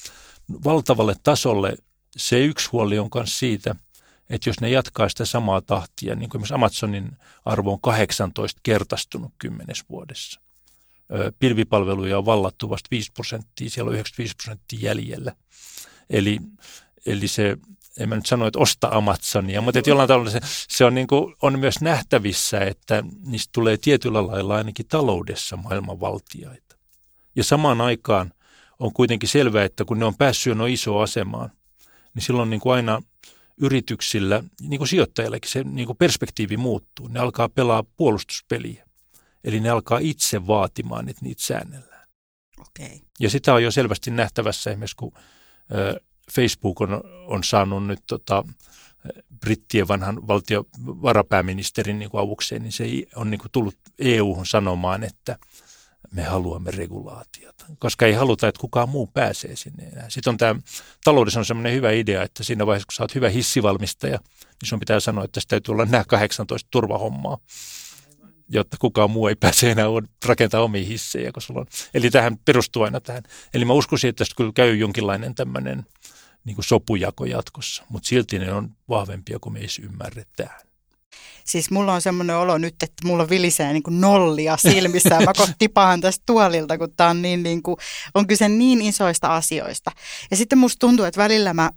valtavalle 0.64 1.16
tasolle. 1.24 1.76
Se 2.18 2.46
yksi 2.46 2.70
huoli 2.72 3.00
on 3.00 3.10
myös 3.16 3.40
siitä, 3.40 3.76
että 4.30 4.50
jos 4.50 4.62
ne 4.62 4.70
jatkaa 4.70 5.10
sitä 5.10 5.26
samaa 5.26 5.62
tahtia, 5.62 6.16
niin 6.16 6.30
kuin 6.30 6.42
myös 6.42 6.52
Amazonin 6.52 7.12
arvo 7.46 7.72
on 7.72 7.82
18 7.82 8.60
kertastunut 8.64 9.32
kymmenes 9.38 9.90
vuodessa. 9.90 10.43
Pilvipalveluja 11.40 12.18
on 12.18 12.26
vallattu 12.26 12.70
vasta 12.70 12.88
5 12.92 13.12
prosenttia, 13.12 13.70
siellä 13.70 13.90
on 13.90 13.94
95 13.94 14.36
prosenttia 14.36 14.80
jäljellä. 14.82 15.36
Eli, 16.10 16.40
eli 17.06 17.28
se, 17.28 17.58
en 18.00 18.10
mä 18.10 18.16
nyt 18.16 18.26
sano, 18.26 18.48
että 18.48 18.60
osta 18.60 18.88
Amazonia, 18.92 19.62
mutta 19.62 19.80
että 19.80 19.90
jollain 19.90 20.08
tavalla 20.08 20.30
se, 20.30 20.40
se 20.44 20.86
on, 20.86 20.96
niin 20.96 21.08
kuin, 21.08 21.36
on 21.42 21.60
myös 21.60 21.82
nähtävissä, 21.82 22.60
että 22.60 23.04
niistä 23.26 23.50
tulee 23.52 23.78
tietyllä 23.78 24.28
lailla 24.28 24.56
ainakin 24.56 24.88
taloudessa 24.88 25.58
maailmanvaltiaita. 25.58 26.76
Ja 27.36 27.44
samaan 27.44 27.82
aikaan 27.82 28.34
on 28.80 28.94
kuitenkin 28.94 29.30
selvää, 29.30 29.64
että 29.64 29.86
kun 29.86 30.00
ne 30.00 30.06
on 30.06 30.16
päässyt 30.16 30.52
jo 30.52 30.56
no 30.56 30.66
iso 30.66 31.00
asemaan, 31.00 31.52
niin 32.14 32.24
silloin 32.24 32.50
niin 32.50 32.60
kuin 32.60 32.74
aina 32.74 33.02
yrityksillä, 33.58 34.44
niin 34.62 34.78
kuin 34.78 34.88
sijoittajillakin, 34.88 35.52
se 35.52 35.64
niin 35.64 35.86
kuin 35.86 35.98
perspektiivi 35.98 36.58
muuttuu. 36.58 37.08
Ne 37.08 37.20
alkaa 37.20 37.50
pelaa 37.50 37.84
puolustuspeliä. 37.84 38.83
Eli 39.44 39.60
ne 39.60 39.70
alkaa 39.70 39.98
itse 40.02 40.48
vaatimaan, 40.48 41.10
että 41.10 41.26
niitä 41.26 41.44
säännellään. 41.44 42.08
Okay. 42.60 43.00
Ja 43.20 43.30
sitä 43.30 43.54
on 43.54 43.64
jo 43.64 43.72
selvästi 43.72 44.12
nähtävässä 44.12 44.72
esimerkiksi, 44.72 44.96
kun 44.96 45.12
Facebook 46.32 46.82
on, 46.82 47.04
on 47.28 47.44
saanut 47.44 47.88
nyt 47.88 48.00
tota, 48.08 48.44
brittien 49.40 49.88
vanhan 49.88 50.28
valtio 50.28 50.66
varapääministerin 50.86 52.00
niin 52.00 52.12
kuin 52.12 52.22
avukseen, 52.22 52.62
niin 52.62 52.72
se 52.72 52.86
on 53.16 53.32
niin 53.32 53.40
kuin 53.40 53.52
tullut 53.52 53.76
EU-hun 54.00 54.46
sanomaan, 54.46 55.04
että– 55.04 55.38
me 56.14 56.24
haluamme 56.24 56.72
regulaatiota, 56.72 57.66
koska 57.80 58.06
ei 58.06 58.14
haluta, 58.14 58.48
että 58.48 58.62
kukaan 58.62 58.90
muu 58.90 59.08
pääsee 59.08 59.56
sinne 59.56 59.84
enää. 59.84 60.10
Sitten 60.10 60.32
on 60.32 60.38
tämä, 60.38 60.60
taloudessa 61.04 61.40
on 61.40 61.46
sellainen 61.46 61.74
hyvä 61.74 61.92
idea, 61.92 62.24
että 62.24 62.44
siinä 62.44 62.66
vaiheessa, 62.66 62.86
kun 62.86 62.94
sä 62.96 63.04
oot 63.04 63.16
hyvä 63.16 63.30
hissivalmistaja, 63.30 64.20
niin 64.62 64.70
sun 64.70 64.80
pitää 64.80 65.00
sanoa, 65.00 65.24
että 65.24 65.34
tästä 65.34 65.50
täytyy 65.50 65.72
olla 65.72 65.86
nämä 65.86 66.04
18 66.08 66.68
turvahommaa, 66.72 67.38
jotta 68.50 68.78
kukaan 68.80 69.12
muu 69.12 69.28
ei 69.28 69.36
pääse 69.36 69.72
enää 69.72 69.86
rakentaa 70.26 70.62
omia 70.62 70.86
hissejä. 70.86 71.32
Kun 71.32 71.42
sulla 71.42 71.60
on. 71.60 71.68
Eli 71.94 72.10
tähän 72.10 72.38
perustuu 72.46 72.84
aina 72.84 73.02
tähän. 73.02 73.24
Eli 73.54 73.66
mä 73.66 73.74
uskoisin, 73.74 74.10
että 74.10 74.18
tästä 74.18 74.36
kyllä 74.38 74.52
käy 74.56 74.76
jonkinlainen 74.76 75.36
tämmöinen 75.36 75.86
niin 76.46 76.56
kuin 76.56 76.66
sopujako 76.66 77.26
jatkossa, 77.26 77.84
mutta 77.90 78.08
silti 78.08 78.40
ne 78.40 78.54
on 78.54 78.70
vahvempia 78.90 79.40
kuin 79.40 79.54
me 79.54 79.60
edes 79.60 79.80
ymmärretään. 79.80 80.62
Siis 81.46 81.72
mulla 81.72 81.94
on 81.94 82.02
semmoinen 82.02 82.36
olo 82.36 82.58
nyt, 82.58 82.76
että 82.84 83.08
mulla 83.08 83.30
vilisee 83.30 83.74
niin 83.74 83.84
kuin 83.84 84.02
nollia 84.02 84.58
silmissä 84.58 85.20
mä 85.20 85.34
tipaan 85.60 86.02
tästä 86.02 86.24
tuolilta, 86.26 86.78
kun 86.78 86.94
tää 86.98 87.10
on, 87.10 87.22
niin, 87.22 87.44
niin 87.44 87.64
kuin, 87.64 87.78
on 88.14 88.28
kyse 88.28 88.50
niin 88.50 88.82
isoista 88.82 89.36
asioista. 89.36 89.92
Ja 90.32 90.38
sitten 90.38 90.58
musta 90.58 90.80
tuntuu, 90.80 91.06
että 91.06 91.22
välillä 91.22 91.54
mä 91.54 91.70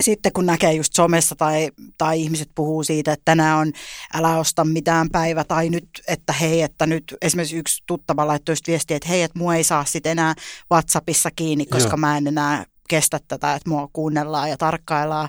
sitten 0.00 0.32
kun 0.32 0.46
näkee 0.46 0.72
just 0.72 0.92
somessa 0.92 1.36
tai, 1.36 1.70
tai 1.98 2.20
ihmiset 2.20 2.48
puhuu 2.54 2.82
siitä, 2.82 3.12
että 3.12 3.24
tänään 3.24 3.58
on 3.58 3.72
älä 4.14 4.38
osta 4.38 4.64
mitään 4.64 5.10
päivä 5.10 5.44
tai 5.44 5.68
nyt, 5.70 5.88
että 6.08 6.32
hei, 6.32 6.62
että 6.62 6.86
nyt 6.86 7.16
esimerkiksi 7.22 7.56
yksi 7.56 7.82
tuttava 7.86 8.26
laittoi 8.26 8.52
just 8.52 8.66
viestiä, 8.66 8.96
että 8.96 9.08
hei, 9.08 9.22
että 9.22 9.38
mua 9.38 9.54
ei 9.54 9.64
saa 9.64 9.84
sitten 9.84 10.12
enää 10.12 10.34
WhatsAppissa 10.72 11.30
kiinni, 11.36 11.66
koska 11.66 11.90
Joo. 11.90 11.96
mä 11.96 12.16
en 12.16 12.26
enää 12.26 12.64
kestä 12.88 13.20
tätä, 13.28 13.54
että 13.54 13.70
mua 13.70 13.88
kuunnellaan 13.92 14.50
ja 14.50 14.56
tarkkaillaan. 14.56 15.28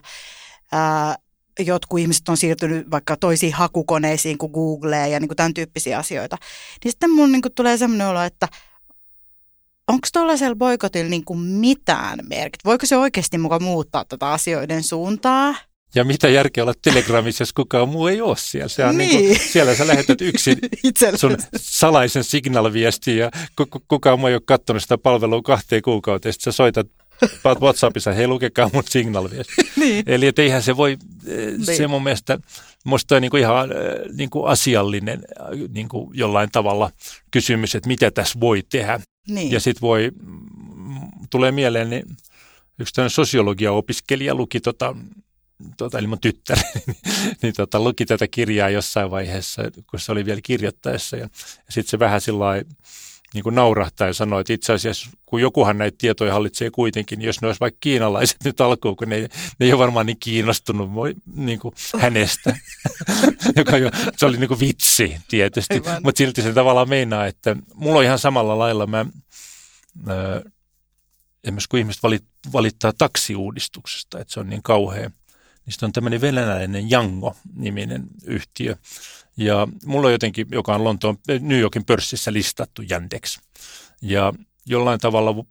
Ää, 0.72 1.16
jotkut 1.60 2.00
ihmiset 2.00 2.30
on 2.30 2.38
siirtynyt 2.38 2.92
vaikka 2.92 3.18
toisiin 3.18 3.54
hakukoneisiin 3.54 4.38
kuin 4.38 4.52
Googleen 4.52 5.12
ja 5.12 5.20
niin 5.20 5.28
kuin 5.28 5.36
tämän 5.36 5.54
tyyppisiä 5.54 5.98
asioita. 5.98 6.38
Niin 6.84 6.92
sitten 6.92 7.12
mun 7.12 7.32
niin 7.32 7.42
kuin 7.42 7.54
tulee 7.54 7.78
semmoinen 7.78 8.08
olo, 8.08 8.22
että 8.22 8.48
onko 9.88 10.08
tuollaisella 10.14 10.56
boikotilla 10.56 11.10
niin 11.10 11.26
kuin 11.26 11.40
mitään 11.40 12.20
merkit? 12.30 12.66
Voiko 12.66 12.86
se 12.86 12.98
oikeasti 12.98 13.38
mukaan 13.38 13.64
muuttaa 13.64 14.06
tätä 14.06 14.32
asioiden 14.32 14.84
suuntaa? 14.84 15.56
Ja 15.96 16.04
mitä 16.04 16.30
järkeä 16.30 16.64
olla 16.64 16.74
Telegramissa, 16.82 17.42
jos 17.42 17.54
kukaan 17.54 17.90
muu 17.90 18.08
ei 18.08 18.22
ole 18.22 18.36
siellä. 18.40 18.68
Se 18.68 18.86
on 18.86 18.98
niin. 18.98 19.10
Niin 19.10 19.28
kuin, 19.28 19.40
siellä 19.40 19.76
sä 19.76 19.88
lähetät 19.88 20.22
yksin 20.22 20.58
sun 21.16 21.38
salaisen 21.56 22.24
signalviestin 22.24 23.18
ja 23.18 23.32
kukaan 23.88 24.20
muu 24.20 24.28
ei 24.28 24.36
ole 24.36 24.42
katsonut 24.46 24.82
sitä 24.82 24.98
palvelua 24.98 25.42
kahteen 25.42 25.82
kuukauteen. 25.82 26.34
Sitten 26.34 26.54
sä 26.54 26.58
soitat 26.58 26.88
WhatsAppissa, 27.62 28.14
hei 28.14 28.28
lukekaa 28.28 28.70
mun 28.74 28.84
signal 28.90 29.30
niin. 29.76 30.04
Eli 30.08 30.28
että 30.28 30.42
eihän 30.42 30.64
se 30.64 30.78
voi, 30.78 30.98
niin. 31.26 31.78
se 31.78 31.88
mun 31.88 32.04
mielestä, 32.04 32.40
musta 32.86 33.16
on 33.16 33.22
niin 33.22 33.32
kuin 33.32 33.42
ihan 33.42 33.70
niin 34.14 34.30
kuin 34.30 34.48
asiallinen 34.48 35.24
niin 35.74 35.90
kuin 35.90 36.10
jollain 36.14 36.50
tavalla 36.52 36.92
kysymys, 37.32 37.76
että 37.76 37.88
mitä 37.88 38.12
tässä 38.12 38.40
voi 38.40 38.64
tehdä. 38.70 39.00
Niin. 39.30 39.52
Ja 39.52 39.60
sitten 39.60 39.82
voi, 39.82 40.12
tulee 41.30 41.52
mieleen, 41.52 41.90
niin 41.90 42.06
yksi 42.80 42.94
tämmöinen 42.94 43.10
sosiologia-opiskelija 43.10 44.36
luki 44.36 44.60
tota, 44.60 44.96
tota, 45.78 46.00
eli 46.00 46.08
mun 46.08 46.20
tyttäri, 46.20 46.62
niin, 46.88 46.98
niin 47.42 47.54
tota, 47.54 47.80
luki 47.80 48.06
tätä 48.06 48.28
kirjaa 48.28 48.70
jossain 48.70 49.12
vaiheessa, 49.12 49.62
kun 49.90 50.00
se 50.00 50.12
oli 50.12 50.26
vielä 50.26 50.42
kirjoittaessa. 50.44 51.18
Ja, 51.18 51.24
ja 51.66 51.72
sitten 51.72 51.90
se 51.90 52.00
vähän 52.00 52.22
sillä 52.22 52.46
niin 53.34 53.44
kuin 53.44 53.56
naurahtaa 53.56 54.08
ja 54.08 54.14
sanoo, 54.14 54.40
että 54.40 54.54
itse 54.54 54.74
asiassa 54.74 55.10
kun 55.26 55.42
jokuhan 55.42 55.78
näitä 55.78 55.96
tietoja 55.98 56.34
hallitsee 56.34 56.70
kuitenkin, 56.70 57.20
niin 57.20 57.26
jos 57.26 57.42
ne 57.42 57.48
olisi 57.48 57.60
vaikka 57.60 57.78
kiinalaiset 57.80 58.38
nyt 58.44 58.62
alkuun, 58.62 58.96
kun 58.96 59.10
ne, 59.10 59.20
ne 59.60 59.66
ei 59.66 59.74
ole 59.74 59.80
varmaan 59.80 60.06
niin 60.06 60.18
kiinnostunut 60.20 60.90
niin 61.36 61.60
kuin 61.60 61.76
hänestä, 62.00 62.56
joka 63.58 63.78
jo, 63.78 63.92
se 64.18 64.26
oli 64.26 64.38
niin 64.38 64.48
kuin 64.48 64.60
vitsi 64.60 65.18
tietysti, 65.28 65.82
mutta 66.04 66.18
silti 66.18 66.42
se 66.42 66.54
tavallaan 66.54 66.90
meinaa, 66.90 67.26
että 67.26 67.56
mulla 67.74 68.00
on 68.00 68.06
ihan 68.06 68.20
samalla 68.20 68.60
lailla, 68.60 68.88
mä, 68.88 69.06
ää, 70.08 70.42
esimerkiksi 71.44 71.70
kun 71.70 71.80
ihmiset 71.80 72.04
valit, 72.04 72.26
valittaa 72.54 72.94
taksiuudistuksesta, 72.98 74.20
että 74.20 74.34
se 74.34 74.40
on 74.40 74.50
niin 74.50 74.64
kauhea, 74.64 75.12
niin 75.68 75.74
sitten 75.74 75.88
on 75.88 75.94
tämmöinen 75.94 76.22
venäläinen 76.22 76.90
Jango-niminen 76.90 78.08
yhtiö, 78.26 78.76
ja 79.38 79.68
mulla 79.86 80.08
on 80.08 80.12
jotenkin, 80.12 80.48
joka 80.52 80.76
on 80.76 80.84
Lontoon, 80.84 81.18
New 81.40 81.60
Yorkin 81.60 81.86
pörssissä 81.86 82.34
listattu 82.34 82.82
Yandex. 82.92 83.40
Ja, 84.02 84.34
jollain 84.66 85.00
tavalla 85.00 85.46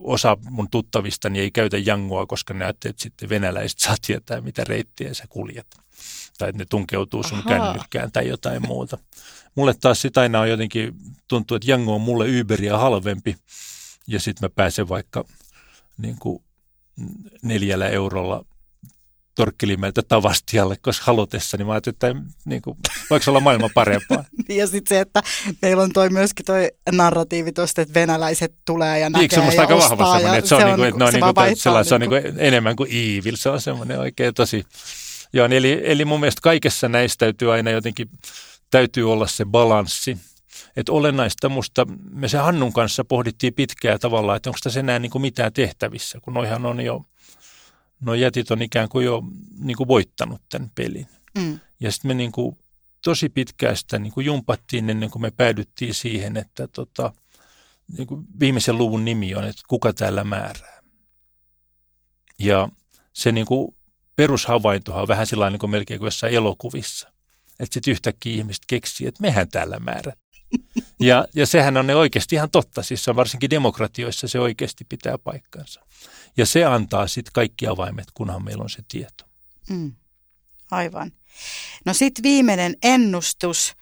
osa 0.00 0.36
mun 0.50 0.70
tuttavistani 0.70 1.40
ei 1.40 1.50
käytä 1.50 1.78
jangoa, 1.78 2.26
koska 2.26 2.54
ne 2.54 2.68
että 2.68 2.92
sitten 2.96 3.28
venäläiset 3.28 3.78
saa 3.78 3.96
tietää, 4.06 4.40
mitä 4.40 4.64
reittiä 4.64 5.14
sä 5.14 5.24
kuljet. 5.28 5.66
Tai 6.38 6.48
että 6.48 6.58
ne 6.58 6.66
tunkeutuu 6.70 7.22
sun 7.22 7.38
Ahaa. 7.38 7.58
kännykkään 7.58 8.12
tai 8.12 8.28
jotain 8.28 8.66
muuta. 8.66 8.98
Mulle 9.54 9.74
taas 9.74 10.02
sitä 10.02 10.20
aina 10.20 10.40
on 10.40 10.50
jotenkin, 10.50 10.94
tuntuu, 11.28 11.54
että 11.54 11.70
jango 11.70 11.94
on 11.94 12.00
mulle 12.00 12.40
Uberia 12.40 12.78
halvempi. 12.78 13.36
Ja 14.06 14.20
sitten 14.20 14.44
mä 14.44 14.54
pääsen 14.54 14.88
vaikka 14.88 15.24
niin 15.98 16.16
kuin 16.18 16.42
neljällä 17.42 17.88
eurolla 17.88 18.44
Torkkilimeltä 19.34 20.02
Tavastialle, 20.02 20.76
koska 20.82 21.04
halutessa, 21.06 21.56
niin 21.56 21.66
mä 21.66 21.72
ajattelin, 21.72 21.94
että 21.94 22.14
niin 22.44 22.62
kuin, 22.62 22.76
voiko 23.10 23.24
olla 23.30 23.40
maailma 23.40 23.70
parempaa. 23.74 24.24
ja 24.48 24.66
sitten 24.66 24.96
se, 24.96 25.00
että 25.00 25.22
meillä 25.62 25.82
on 25.82 25.92
toi 25.92 26.10
myöskin 26.10 26.46
toi 26.46 26.70
narratiivi 26.92 27.52
tuosta, 27.52 27.82
että 27.82 27.94
venäläiset 27.94 28.54
tulee 28.64 28.98
ja 28.98 29.10
näkee 29.10 29.22
Eikö 29.22 29.34
se 29.34 29.54
ja 29.54 29.60
aika 29.60 29.76
vahva 29.76 30.18
semmoinen, 30.18 30.38
että 30.38 30.48
se 30.48 30.54
on, 30.54 30.60
se 30.60 30.66
on, 30.66 30.80
niin 30.80 30.92
kuin, 30.94 31.02
että 31.02 31.10
se, 31.10 31.24
on, 31.24 31.34
niin 31.34 31.34
kuin, 31.34 31.56
sellainen, 31.56 31.88
se 31.88 31.94
on 31.94 32.00
niin 32.00 32.10
kuin, 32.10 32.22
enemmän 32.38 32.76
kuin 32.76 32.90
evil, 32.90 33.36
se 33.36 33.48
on 33.48 33.60
semmoinen 33.60 33.98
oikein 34.00 34.34
tosi... 34.34 34.64
Joo, 35.32 35.48
niin 35.48 35.58
eli, 35.58 35.80
eli 35.84 36.04
mun 36.04 36.20
mielestä 36.20 36.40
kaikessa 36.40 36.88
näistä 36.88 37.24
täytyy 37.24 37.52
aina 37.52 37.70
jotenkin, 37.70 38.10
täytyy 38.70 39.12
olla 39.12 39.26
se 39.26 39.44
balanssi. 39.44 40.18
Että 40.76 40.92
olennaista 40.92 41.48
musta, 41.48 41.86
me 42.10 42.28
se 42.28 42.38
Hannun 42.38 42.72
kanssa 42.72 43.04
pohdittiin 43.04 43.54
pitkää 43.54 43.98
tavalla, 43.98 44.36
että 44.36 44.50
onko 44.50 44.58
tässä 44.62 44.80
enää 44.80 44.98
niin 44.98 45.10
kuin 45.10 45.22
mitään 45.22 45.52
tehtävissä, 45.52 46.18
kun 46.22 46.34
noihan 46.34 46.66
on 46.66 46.80
jo 46.80 47.04
no 48.02 48.14
jätit 48.14 48.50
on 48.50 48.62
ikään 48.62 48.88
kuin 48.88 49.06
jo 49.06 49.22
niin 49.58 49.76
kuin 49.76 49.88
voittanut 49.88 50.42
tämän 50.48 50.70
pelin. 50.74 51.06
Mm. 51.38 51.60
Ja 51.80 51.92
sitten 51.92 52.08
me 52.08 52.14
niin 52.14 52.32
kuin 52.32 52.58
tosi 53.04 53.28
pitkään 53.28 53.76
sitä 53.76 53.98
niin 53.98 54.12
kuin 54.12 54.26
jumpattiin 54.26 54.90
ennen 54.90 55.10
kuin 55.10 55.22
me 55.22 55.30
päädyttiin 55.30 55.94
siihen, 55.94 56.36
että 56.36 56.68
tota, 56.68 57.12
niin 57.96 58.06
kuin 58.06 58.26
viimeisen 58.40 58.78
luvun 58.78 59.04
nimi 59.04 59.34
on, 59.34 59.44
että 59.44 59.62
kuka 59.68 59.92
täällä 59.92 60.24
määrää. 60.24 60.82
Ja 62.38 62.68
se 63.12 63.32
niin 63.32 63.46
kuin 63.46 63.76
perushavaintohan 64.16 65.02
on 65.02 65.08
vähän 65.08 65.26
sellainen 65.26 65.58
kuin 65.58 65.70
melkein 65.70 65.98
kuin 65.98 66.06
jossain 66.06 66.34
elokuvissa. 66.34 67.12
Että 67.60 67.74
sitten 67.74 67.90
yhtäkkiä 67.90 68.34
ihmiset 68.34 68.62
keksii, 68.66 69.06
että 69.06 69.22
mehän 69.22 69.48
täällä 69.48 69.78
määrät. 69.78 70.18
Ja, 71.06 71.26
ja 71.34 71.46
sehän 71.46 71.76
on 71.76 71.86
ne 71.86 71.94
oikeasti 71.94 72.34
ihan 72.34 72.50
totta, 72.50 72.82
siis 72.82 73.08
on 73.08 73.16
varsinkin 73.16 73.50
demokratioissa 73.50 74.28
se 74.28 74.40
oikeasti 74.40 74.84
pitää 74.84 75.18
paikkansa. 75.18 75.80
Ja 76.36 76.46
se 76.46 76.64
antaa 76.64 77.06
sitten 77.06 77.32
kaikki 77.32 77.66
avaimet, 77.66 78.06
kunhan 78.14 78.44
meillä 78.44 78.62
on 78.62 78.70
se 78.70 78.82
tieto. 78.88 79.24
Mm, 79.70 79.92
aivan. 80.70 81.12
No 81.84 81.94
sitten 81.94 82.22
viimeinen 82.22 82.76
ennustus, 82.82 83.74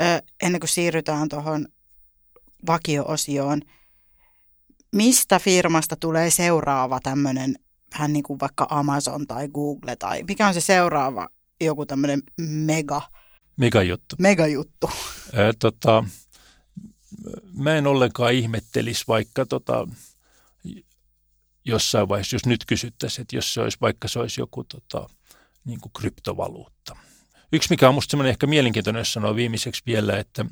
ö, 0.00 0.22
ennen 0.42 0.60
kuin 0.60 0.68
siirrytään 0.68 1.28
tuohon 1.28 1.68
vakio-osioon. 2.66 3.62
Mistä 4.92 5.38
firmasta 5.38 5.96
tulee 5.96 6.30
seuraava 6.30 7.00
tämmöinen, 7.02 7.54
vähän 7.94 8.12
niin 8.12 8.22
kuin 8.22 8.40
vaikka 8.40 8.66
Amazon 8.70 9.26
tai 9.26 9.48
Google, 9.48 9.96
tai 9.96 10.22
mikä 10.22 10.46
on 10.46 10.54
se 10.54 10.60
seuraava 10.60 11.28
joku 11.60 11.86
tämmöinen 11.86 12.22
mega 12.38 13.02
Megajuttu. 13.56 14.16
Megajuttu. 14.18 14.90
Ää, 15.34 15.52
tota, 15.58 16.04
mä 17.54 17.74
en 17.74 17.86
ollenkaan 17.86 18.32
ihmettelisi 18.32 19.04
vaikka 19.08 19.46
tota, 19.46 19.88
jossain 21.64 22.08
vaiheessa, 22.08 22.36
jos 22.36 22.46
nyt 22.46 22.64
kysyttäisiin, 22.64 23.22
että 23.22 23.36
jos 23.36 23.54
se 23.54 23.60
olisi, 23.60 23.78
vaikka 23.80 24.08
se 24.08 24.18
olisi 24.18 24.40
joku 24.40 24.64
tota, 24.64 25.08
niin 25.64 25.80
kuin 25.80 25.92
kryptovaluutta. 25.92 26.96
Yksi, 27.52 27.70
mikä 27.70 27.88
on 27.88 27.94
minusta 27.94 28.28
ehkä 28.28 28.46
mielenkiintoinen, 28.46 29.00
jos 29.00 29.12
sanoo 29.12 29.36
viimeiseksi 29.36 29.82
vielä, 29.86 30.18
että 30.18 30.44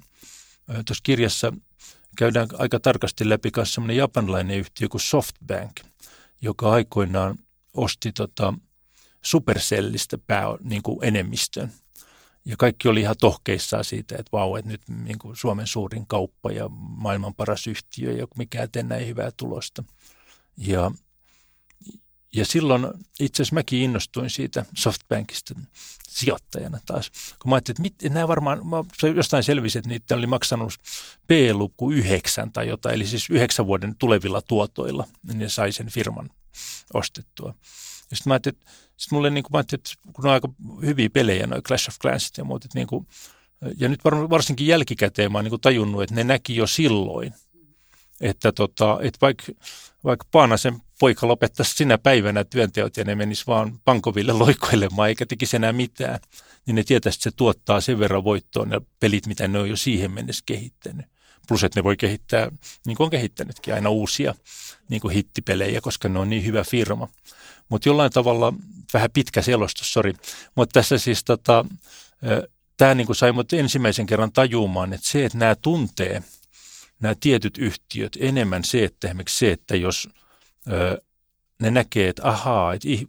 tuossa 0.66 1.02
kirjassa 1.02 1.52
käydään 2.16 2.48
aika 2.58 2.80
tarkasti 2.80 3.28
läpi 3.28 3.50
myös 3.56 3.74
sellainen 3.74 3.96
japanilainen 3.96 4.58
yhtiö 4.58 4.88
kuin 4.88 5.00
Softbank, 5.00 5.80
joka 6.40 6.70
aikoinaan 6.70 7.38
osti 7.74 8.12
tota 8.12 8.54
Supercellistä 9.22 10.18
pää, 10.18 10.44
niin 10.64 10.82
kuin 10.82 10.98
enemmistön. 11.02 11.72
Ja 12.44 12.56
kaikki 12.56 12.88
oli 12.88 13.00
ihan 13.00 13.16
tohkeissaan 13.20 13.84
siitä, 13.84 14.16
että 14.18 14.32
vau, 14.32 14.56
että 14.56 14.70
nyt 14.70 14.82
niin 14.88 15.18
kuin 15.18 15.36
Suomen 15.36 15.66
suurin 15.66 16.06
kauppa 16.06 16.52
ja 16.52 16.68
maailman 16.78 17.34
paras 17.34 17.66
yhtiö 17.66 18.12
ja 18.12 18.26
mikä 18.36 18.68
tänne 18.72 18.96
ei 18.96 19.06
hyvää 19.06 19.30
tulosta. 19.36 19.84
Ja, 20.56 20.90
ja 22.32 22.46
silloin 22.46 22.86
itse 23.20 23.42
asiassa 23.42 23.54
mäkin 23.54 23.82
innostuin 23.82 24.30
siitä 24.30 24.64
Softbankista 24.76 25.54
sijoittajana 26.08 26.80
taas. 26.86 27.10
Kun 27.38 27.50
mä 27.50 27.54
ajattelin, 27.54 27.86
että 27.86 28.04
mit, 28.04 28.12
nämä 28.12 28.28
varmaan, 28.28 28.66
mä, 28.66 28.76
jostain 29.14 29.44
selvisi, 29.44 29.78
että 29.78 29.88
niitä 29.88 30.14
oli 30.14 30.26
maksanut 30.26 30.72
P-luku 31.26 31.90
yhdeksän 31.90 32.52
tai 32.52 32.68
jotain, 32.68 32.94
eli 32.94 33.06
siis 33.06 33.30
yhdeksän 33.30 33.66
vuoden 33.66 33.96
tulevilla 33.96 34.42
tuotoilla, 34.42 35.06
niin 35.22 35.38
ne 35.38 35.48
sai 35.48 35.72
sen 35.72 35.90
firman 35.90 36.30
ostettua. 36.94 37.54
Ja 38.10 38.16
sitten 38.16 38.30
mä 38.30 38.34
ajattelin, 38.34 38.56
että, 38.56 38.70
sit 38.96 39.12
mulle 39.12 39.30
niin 39.30 39.44
kuin, 39.44 39.52
mä 39.52 39.58
ajattelin, 39.58 39.80
että 39.80 40.12
kun 40.12 40.26
on 40.26 40.32
aika 40.32 40.48
hyviä 40.82 41.10
pelejä, 41.10 41.46
noin 41.46 41.62
Clash 41.62 41.88
of 41.88 41.98
Clans 41.98 42.32
ja 42.38 42.44
muut, 42.44 42.64
että 42.64 42.78
niin 42.78 42.86
kuin, 42.86 43.06
ja 43.78 43.88
nyt 43.88 44.04
varsinkin 44.04 44.66
jälkikäteen 44.66 45.32
mä 45.32 45.38
oon 45.38 45.44
niin 45.44 45.60
tajunnut, 45.60 46.02
että 46.02 46.14
ne 46.14 46.24
näki 46.24 46.56
jo 46.56 46.66
silloin, 46.66 47.34
että, 48.20 48.52
tota, 48.52 48.98
että 49.02 49.18
vaikka, 49.20 49.44
vaikka 50.04 50.26
Paanasen 50.30 50.82
poika 51.00 51.28
lopettaisi 51.28 51.74
sinä 51.74 51.98
päivänä 51.98 52.44
työnteot 52.44 52.96
ja 52.96 53.04
ne 53.04 53.14
menisi 53.14 53.46
vaan 53.46 53.80
pankoville 53.84 54.32
loikoilemaan 54.32 55.08
eikä 55.08 55.26
tekisi 55.26 55.56
enää 55.56 55.72
mitään, 55.72 56.20
niin 56.66 56.74
ne 56.74 56.82
tietäisi, 56.84 57.16
että 57.16 57.30
se 57.30 57.36
tuottaa 57.36 57.80
sen 57.80 57.98
verran 57.98 58.24
voittoon 58.24 58.70
ja 58.70 58.80
pelit, 59.00 59.26
mitä 59.26 59.48
ne 59.48 59.58
on 59.58 59.70
jo 59.70 59.76
siihen 59.76 60.10
mennessä 60.10 60.42
kehittänyt. 60.46 61.06
Plus, 61.50 61.64
että 61.64 61.80
ne 61.80 61.84
voi 61.84 61.96
kehittää, 61.96 62.50
niin 62.86 62.96
kuin 62.96 63.04
on 63.04 63.10
kehittänytkin, 63.10 63.74
aina 63.74 63.90
uusia 63.90 64.34
niin 64.88 65.00
kuin 65.00 65.14
hittipelejä, 65.14 65.80
koska 65.80 66.08
ne 66.08 66.18
on 66.18 66.30
niin 66.30 66.44
hyvä 66.44 66.64
firma. 66.64 67.08
Mutta 67.68 67.88
jollain 67.88 68.12
tavalla, 68.12 68.52
vähän 68.92 69.10
pitkä 69.10 69.42
selostus, 69.42 69.92
sori, 69.92 70.14
mutta 70.54 70.72
tässä 70.72 70.98
siis 70.98 71.24
tota, 71.24 71.64
tämä 72.76 72.94
niin 72.94 73.14
sai 73.14 73.32
mut 73.32 73.52
ensimmäisen 73.52 74.06
kerran 74.06 74.32
tajumaan, 74.32 74.92
että 74.92 75.08
se, 75.08 75.24
että 75.24 75.38
nämä 75.38 75.54
tuntee, 75.54 76.22
nämä 77.00 77.14
tietyt 77.20 77.58
yhtiöt, 77.58 78.16
enemmän 78.20 78.64
se, 78.64 78.84
että 78.84 79.08
esimerkiksi 79.08 79.38
se, 79.38 79.52
että 79.52 79.76
jos 79.76 80.08
ö, 80.72 81.02
ne 81.62 81.70
näkee, 81.70 82.08
että 82.08 82.28
ahaa, 82.28 82.74
että 82.74 82.88
ih, 82.88 83.06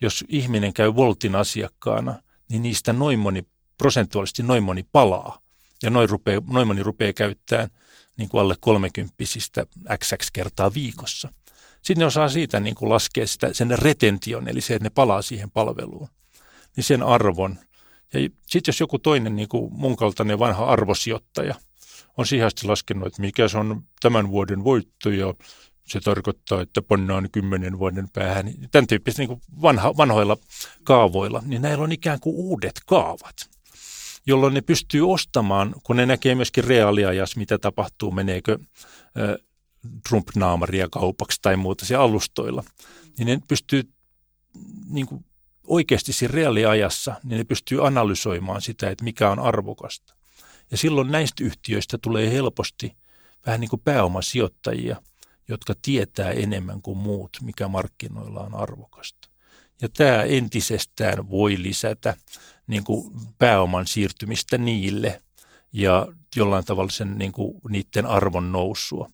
jos 0.00 0.24
ihminen 0.28 0.72
käy 0.72 0.94
Voltin 0.94 1.34
asiakkaana, 1.34 2.22
niin 2.48 2.62
niistä 2.62 2.92
noin 2.92 3.18
moni, 3.18 3.46
prosentuaalisesti 3.78 4.42
noin 4.42 4.62
moni 4.62 4.86
palaa. 4.92 5.47
Ja 5.82 5.90
noin, 5.90 6.08
rupee, 6.08 6.42
noin 6.50 6.66
moni 6.66 6.82
rupeaa 6.82 7.12
käyttämään 7.12 7.68
niin 8.16 8.28
kuin 8.28 8.40
alle 8.40 8.54
kolmekymppisistä 8.60 9.66
xx 10.04 10.30
kertaa 10.32 10.74
viikossa. 10.74 11.32
Sitten 11.82 11.98
ne 11.98 12.06
osaa 12.06 12.28
siitä 12.28 12.60
niin 12.60 12.74
kuin 12.74 12.88
laskea 12.88 13.26
sitä, 13.26 13.52
sen 13.52 13.78
retention, 13.78 14.48
eli 14.48 14.60
se, 14.60 14.74
että 14.74 14.86
ne 14.86 14.90
palaa 14.90 15.22
siihen 15.22 15.50
palveluun, 15.50 16.08
niin 16.76 16.84
sen 16.84 17.02
arvon. 17.02 17.58
Ja 18.14 18.20
sitten 18.20 18.72
jos 18.72 18.80
joku 18.80 18.98
toinen 18.98 19.36
niin 19.36 19.48
kuin 19.48 19.72
mun 19.74 19.96
kaltainen 19.96 20.38
vanha 20.38 20.64
arvosijoittaja 20.64 21.54
on 22.16 22.26
siihen 22.26 22.46
asti 22.46 22.66
laskenut, 22.66 23.06
että 23.06 23.22
mikä 23.22 23.48
se 23.48 23.58
on 23.58 23.84
tämän 24.00 24.28
vuoden 24.28 24.64
voitto 24.64 25.10
ja 25.10 25.34
se 25.86 26.00
tarkoittaa, 26.00 26.60
että 26.60 26.82
pannaan 26.82 27.28
kymmenen 27.32 27.78
vuoden 27.78 28.08
päähän. 28.08 28.46
Niin 28.46 28.68
tämän 28.70 28.86
tyyppistä 28.86 29.22
niin 29.22 29.40
vanhoilla 29.98 30.36
kaavoilla, 30.84 31.42
niin 31.46 31.62
näillä 31.62 31.84
on 31.84 31.92
ikään 31.92 32.20
kuin 32.20 32.36
uudet 32.36 32.80
kaavat, 32.86 33.50
jolloin 34.28 34.54
ne 34.54 34.60
pystyy 34.60 35.12
ostamaan, 35.12 35.74
kun 35.82 35.96
ne 35.96 36.06
näkee 36.06 36.34
myöskin 36.34 36.64
reaaliajassa, 36.64 37.38
mitä 37.38 37.58
tapahtuu, 37.58 38.10
meneekö 38.10 38.58
Trump-naamaria 40.08 40.88
kaupaksi 40.90 41.38
tai 41.42 41.56
muuta 41.56 41.86
siellä 41.86 42.04
alustoilla, 42.04 42.64
niin 43.18 43.26
ne 43.26 43.40
pystyy 43.48 43.82
niin 44.90 45.06
kuin 45.06 45.24
oikeasti 45.66 46.12
siinä 46.12 46.34
reaaliajassa, 46.34 47.14
niin 47.24 47.38
ne 47.38 47.44
pystyy 47.44 47.86
analysoimaan 47.86 48.62
sitä, 48.62 48.90
että 48.90 49.04
mikä 49.04 49.30
on 49.30 49.38
arvokasta. 49.38 50.14
Ja 50.70 50.76
silloin 50.76 51.12
näistä 51.12 51.44
yhtiöistä 51.44 51.98
tulee 52.02 52.32
helposti 52.32 52.96
vähän 53.46 53.60
niin 53.60 53.70
kuin 53.70 53.82
pääomasijoittajia, 53.84 55.02
jotka 55.48 55.74
tietää 55.82 56.30
enemmän 56.30 56.82
kuin 56.82 56.98
muut, 56.98 57.36
mikä 57.42 57.68
markkinoilla 57.68 58.40
on 58.40 58.54
arvokasta. 58.54 59.28
Ja 59.82 59.88
tämä 59.88 60.22
entisestään 60.22 61.30
voi 61.30 61.62
lisätä 61.62 62.16
niin 62.68 62.84
kuin 62.84 63.12
pääoman 63.38 63.86
siirtymistä 63.86 64.58
niille 64.58 65.22
ja 65.72 66.06
jollain 66.36 66.64
tavalla 66.64 66.90
sen, 66.90 67.18
niin 67.18 67.32
kuin, 67.32 67.60
niiden 67.68 68.06
arvon 68.06 68.52
nousua. 68.52 69.10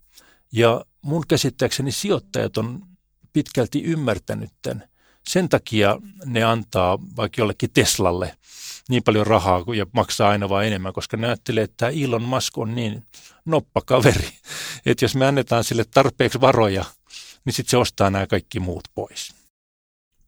Ja 0.52 0.84
mun 1.02 1.24
käsittääkseni 1.28 1.92
sijoittajat 1.92 2.56
on 2.56 2.86
pitkälti 3.32 3.82
ymmärtänyt 3.82 4.50
tämän. 4.62 4.88
Sen 5.28 5.48
takia 5.48 5.98
ne 6.24 6.44
antaa 6.44 6.98
vaikka 7.16 7.40
jollekin 7.40 7.70
Teslalle 7.70 8.36
niin 8.88 9.02
paljon 9.02 9.26
rahaa 9.26 9.64
ja 9.76 9.86
maksaa 9.92 10.30
aina 10.30 10.48
vaan 10.48 10.66
enemmän, 10.66 10.92
koska 10.92 11.16
ne 11.16 11.26
ajattelee, 11.26 11.64
että 11.64 11.88
Elon 11.88 12.22
Musk 12.22 12.58
on 12.58 12.74
niin 12.74 13.06
noppakaveri, 13.44 14.28
että 14.86 15.04
jos 15.04 15.16
me 15.16 15.26
annetaan 15.26 15.64
sille 15.64 15.84
tarpeeksi 15.84 16.40
varoja, 16.40 16.84
niin 17.44 17.52
sitten 17.52 17.70
se 17.70 17.76
ostaa 17.76 18.10
nämä 18.10 18.26
kaikki 18.26 18.60
muut 18.60 18.84
pois. 18.94 19.43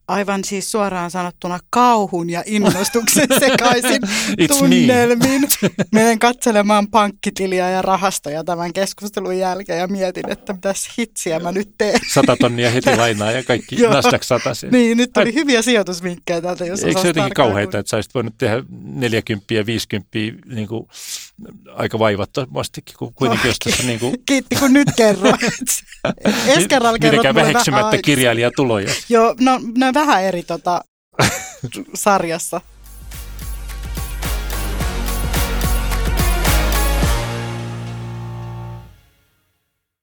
Aivan 0.08 0.44
siis 0.44 0.70
suoraan 0.70 1.10
sanottuna 1.10 1.58
kauhun 1.70 2.30
ja 2.30 2.42
innostuksen 2.46 3.28
sekaisin 3.40 4.00
tunnelmin. 4.48 5.48
Menen 5.92 6.18
katselemaan 6.18 6.88
pankkitiliä 6.88 7.70
ja 7.70 7.82
rahastoja 7.82 8.44
tämän 8.44 8.72
keskustelun 8.72 9.38
jälkeen 9.38 9.78
ja 9.78 9.86
mietin, 9.86 10.30
että 10.30 10.52
mitäs 10.52 10.88
hitsiä 10.98 11.40
mä 11.40 11.52
nyt 11.52 11.70
teen. 11.78 12.00
Sata 12.12 12.36
tonnia 12.36 12.70
heti 12.70 12.96
lainaa 12.96 13.30
ja 13.30 13.44
kaikki. 13.44 13.76
Nasdaq 13.86 14.22
satasen. 14.22 14.70
Niin, 14.70 14.96
nyt 14.96 15.12
tuli 15.12 15.34
hyviä 15.34 15.62
sijoitusvinkkejä 15.62 16.40
täältä, 16.40 16.64
jos 16.64 16.84
Eikö 16.84 17.00
se 17.00 17.06
jotenkin 17.06 17.34
kauheita, 17.34 17.78
että 17.78 17.90
sä 17.90 17.96
olisit 17.96 18.14
voinut 18.14 18.34
tehdä 18.38 18.62
40 18.82 19.54
ja 19.54 19.66
50 19.66 20.08
niin 20.46 20.68
kuin, 20.68 20.88
aika 21.74 21.98
vaivattomastikin, 21.98 22.94
kun 22.98 23.14
kuitenkin 23.14 23.48
jos 23.48 23.58
tässä 23.58 23.82
niin 23.82 24.00
kuin, 24.00 24.14
Kiitti, 24.28 24.56
kun 24.56 24.72
nyt 24.72 24.88
kerroit. 24.96 25.36
Ensi 26.46 26.68
kerralla 26.68 26.98
kerrot 26.98 27.34
väheksymättä 27.34 27.98
kirjailijatuloja. 28.02 28.90
Joo, 29.08 29.34
no, 29.40 29.60
no 29.78 29.94
vähän 29.94 30.22
eri 30.22 30.42
tota, 30.42 30.84
sarjassa. 31.94 32.60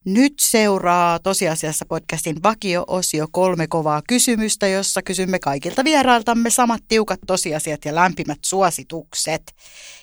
Nyt 0.05 0.33
seuraa 0.41 1.19
tosiasiassa 1.19 1.85
podcastin 1.85 2.43
vakio-osio 2.43 3.27
kolme 3.31 3.67
kovaa 3.67 4.01
kysymystä, 4.07 4.67
jossa 4.67 5.01
kysymme 5.01 5.39
kaikilta 5.39 5.83
vierailtamme 5.83 6.49
samat 6.49 6.81
tiukat 6.87 7.19
tosiasiat 7.27 7.85
ja 7.85 7.95
lämpimät 7.95 8.39
suositukset. 8.45 9.55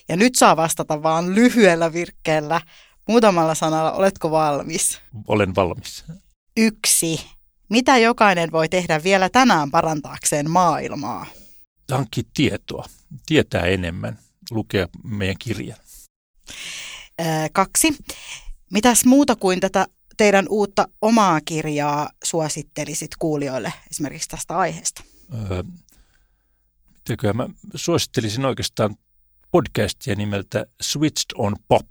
Ja 0.09 0.17
nyt 0.17 0.35
saa 0.35 0.57
vastata 0.57 1.03
vaan 1.03 1.35
lyhyellä 1.35 1.93
virkkeellä, 1.93 2.61
muutamalla 3.09 3.55
sanalla. 3.55 3.93
Oletko 3.93 4.31
valmis? 4.31 5.01
Olen 5.29 5.55
valmis. 5.55 6.05
Yksi. 6.57 7.21
Mitä 7.69 7.99
jokainen 7.99 8.53
voi 8.53 8.69
tehdä 8.69 9.03
vielä 9.03 9.29
tänään 9.29 9.71
parantaakseen 9.71 10.51
maailmaa? 10.51 11.27
Hankki 11.91 12.23
tietoa, 12.35 12.85
tietää 13.27 13.67
enemmän, 13.67 14.19
lukea 14.51 14.89
meidän 15.05 15.37
kirjan. 15.39 15.79
Öö, 17.21 17.27
kaksi. 17.53 17.97
Mitäs 18.71 19.05
muuta 19.05 19.37
kuin 19.37 19.61
tätä 19.61 19.87
teidän 20.17 20.47
uutta 20.49 20.89
omaa 21.03 21.41
kirjaa 21.41 22.11
suosittelisit 22.25 23.11
kuulijoille 23.19 23.73
esimerkiksi 23.91 24.29
tästä 24.29 24.59
aiheesta? 24.59 25.05
Öö, 25.51 25.63
mä 27.35 27.49
suosittelisin 27.75 28.45
oikeastaan 28.45 28.97
podcastia 29.51 30.15
nimeltä 30.15 30.67
Switched 30.81 31.31
on 31.35 31.57
Pop, 31.69 31.87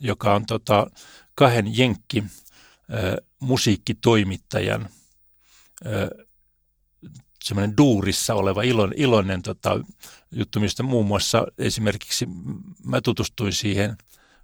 joka 0.00 0.34
on 0.34 0.46
tota, 0.46 0.86
kahden 1.34 1.78
jenkki 1.78 2.24
ö, 2.92 3.22
musiikkitoimittajan 3.40 4.88
ö, 5.86 6.26
semmoinen 7.44 7.76
duurissa 7.76 8.34
oleva 8.34 8.62
ilon, 8.62 8.92
iloinen 8.96 9.42
tota, 9.42 9.80
juttu, 10.30 10.60
mistä 10.60 10.82
muun 10.82 11.06
muassa 11.06 11.46
esimerkiksi 11.58 12.26
mä 12.84 13.00
tutustuin 13.00 13.52
siihen, 13.52 13.96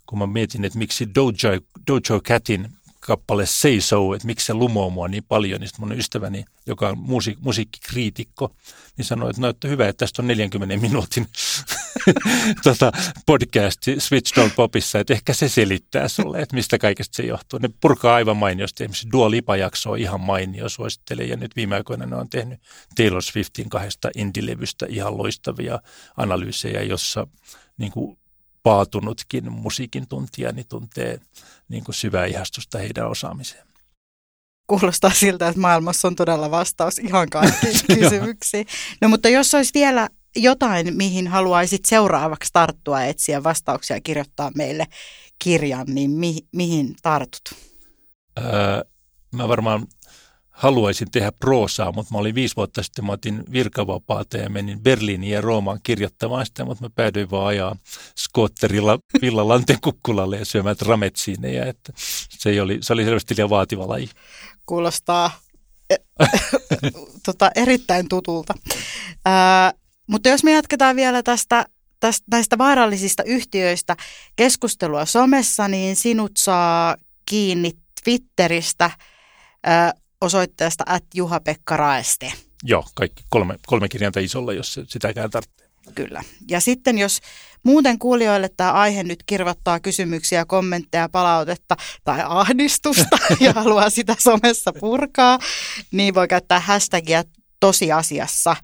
kun 0.08 0.18
mä 0.18 0.26
mietin, 0.26 0.64
että 0.64 0.78
miksi 0.78 1.14
Dojo, 1.14 1.60
Dojo 1.86 2.20
Catin 2.20 2.68
kappale 3.00 3.46
Say 3.46 3.80
So, 3.80 4.14
että 4.14 4.26
miksi 4.26 4.46
se 4.46 4.54
lumoo 4.54 4.90
mua 4.90 5.08
niin 5.08 5.24
paljon, 5.28 5.60
niin 5.60 5.70
mun 5.78 5.92
ystäväni, 5.92 6.44
joka 6.66 6.88
on 6.88 6.98
musiik- 6.98 7.38
musiikkikriitikko, 7.40 8.54
niin 8.96 9.04
sanoi, 9.04 9.30
että 9.30 9.42
no, 9.42 9.48
että 9.48 9.68
hyvä, 9.68 9.88
että 9.88 9.98
tästä 9.98 10.22
on 10.22 10.26
40 10.26 10.76
minuutin 10.76 11.28
tota, 12.64 12.92
podcast 13.26 13.82
Switched 13.98 14.44
on 14.44 14.50
Popissa, 14.50 14.98
että 14.98 15.12
ehkä 15.12 15.32
se 15.32 15.48
selittää 15.48 16.08
sulle, 16.08 16.40
että 16.40 16.56
mistä 16.56 16.78
kaikesta 16.78 17.16
se 17.16 17.22
johtuu. 17.22 17.58
Ne 17.58 17.68
purkaa 17.80 18.14
aivan 18.14 18.36
mainiosti, 18.36 18.84
esimerkiksi 18.84 19.08
Dua 19.12 19.30
Lipa-jakso 19.30 19.90
on 19.90 19.98
ihan 19.98 20.20
mainio, 20.20 20.68
suosittelen, 20.68 21.28
ja 21.28 21.36
nyt 21.36 21.56
viime 21.56 21.76
aikoina 21.76 22.06
ne 22.06 22.16
on 22.16 22.28
tehnyt 22.28 22.60
Taylor 22.96 23.22
Swiftin 23.22 23.68
kahdesta 23.68 24.10
indilevystä 24.16 24.86
ihan 24.88 25.18
loistavia 25.18 25.78
analyysejä, 26.16 26.82
jossa 26.82 27.26
niin 27.78 27.92
kuin 27.92 28.18
paatunutkin 28.62 29.52
musiikin 29.52 30.08
tuntija 30.08 30.52
niin 30.52 30.68
tuntee 30.68 31.20
niin 31.68 31.84
kuin 31.84 31.94
syvää 31.94 32.26
ihastusta 32.26 32.78
heidän 32.78 33.08
osaamiseen. 33.08 33.68
Kuulostaa 34.66 35.10
siltä, 35.10 35.48
että 35.48 35.60
maailmassa 35.60 36.08
on 36.08 36.16
todella 36.16 36.50
vastaus 36.50 36.98
ihan 36.98 37.30
kaikkiin 37.30 37.80
kysymyksiin. 38.00 38.66
No 39.00 39.08
mutta 39.08 39.28
jos 39.28 39.54
olisi 39.54 39.74
vielä 39.74 40.08
jotain, 40.36 40.96
mihin 40.96 41.28
haluaisit 41.28 41.84
seuraavaksi 41.84 42.50
tarttua, 42.52 43.02
etsiä 43.04 43.42
vastauksia 43.42 43.96
ja 43.96 44.00
kirjoittaa 44.00 44.50
meille 44.54 44.86
kirjan, 45.38 45.86
niin 45.88 46.10
mi- 46.10 46.46
mihin 46.52 46.94
tartut? 47.02 47.54
Öö, 48.38 48.84
mä 49.34 49.48
varmaan 49.48 49.86
haluaisin 50.58 51.10
tehdä 51.10 51.32
proosaa, 51.32 51.92
mutta 51.92 52.14
mä 52.14 52.18
olin 52.18 52.34
viisi 52.34 52.56
vuotta 52.56 52.82
sitten, 52.82 53.04
mä 53.04 53.12
otin 53.12 53.44
virkavapaata 53.52 54.36
ja 54.36 54.50
menin 54.50 54.80
Berliiniin 54.80 55.32
ja 55.32 55.40
Roomaan 55.40 55.80
kirjoittamaan 55.82 56.46
sitä, 56.46 56.64
mutta 56.64 56.84
mä 56.84 56.90
päädyin 56.94 57.30
vaan 57.30 57.46
ajaa 57.46 57.76
skootterilla 58.16 58.98
Villalanten 59.22 59.76
kukkulalle 59.80 60.38
ja 60.38 60.44
syömään 60.44 60.76
trametsiinejä, 60.76 61.64
että 61.64 61.92
se 62.38 62.62
oli, 62.62 62.78
se 62.80 62.92
oli 62.92 63.04
selvästi 63.04 63.34
liian 63.36 63.50
vaativa 63.50 63.88
laji. 63.88 64.08
Kuulostaa 64.66 65.30
tota, 67.26 67.50
erittäin 67.54 68.08
tutulta. 68.08 68.54
Ää, 69.24 69.72
mutta 70.06 70.28
jos 70.28 70.44
me 70.44 70.52
jatketaan 70.52 70.96
vielä 70.96 71.22
tästä, 71.22 71.66
tästä 72.00 72.24
näistä 72.30 72.58
vaarallisista 72.58 73.22
yhtiöistä 73.22 73.96
keskustelua 74.36 75.04
somessa, 75.04 75.68
niin 75.68 75.96
sinut 75.96 76.32
saa 76.38 76.96
kiinni 77.30 77.72
Twitteristä 78.04 78.90
ää, 79.64 79.92
osoitteesta 80.20 80.84
at 80.86 81.04
Juha-Pekka 81.14 81.76
Raeste. 81.76 82.32
Joo, 82.64 82.84
kaikki 82.94 83.24
kolme, 83.30 83.58
kolme 83.66 83.88
kirjainta 83.88 84.20
isolla, 84.20 84.52
jos 84.52 84.80
sitäkään 84.86 85.30
tarvitsee. 85.30 85.68
Kyllä. 85.94 86.22
Ja 86.48 86.60
sitten 86.60 86.98
jos 86.98 87.20
muuten 87.62 87.98
kuulijoille 87.98 88.48
tämä 88.56 88.72
aihe 88.72 89.02
nyt 89.02 89.22
kirvoittaa 89.26 89.80
kysymyksiä, 89.80 90.44
kommentteja, 90.44 91.08
palautetta 91.08 91.76
tai 92.04 92.20
ahdistusta 92.24 93.18
ja 93.40 93.52
haluaa 93.52 93.90
sitä 93.90 94.16
somessa 94.18 94.72
purkaa, 94.80 95.38
niin 95.92 96.14
voi 96.14 96.28
käyttää 96.28 96.60
hashtagia 96.60 97.22
tosiasiassa 97.60 98.56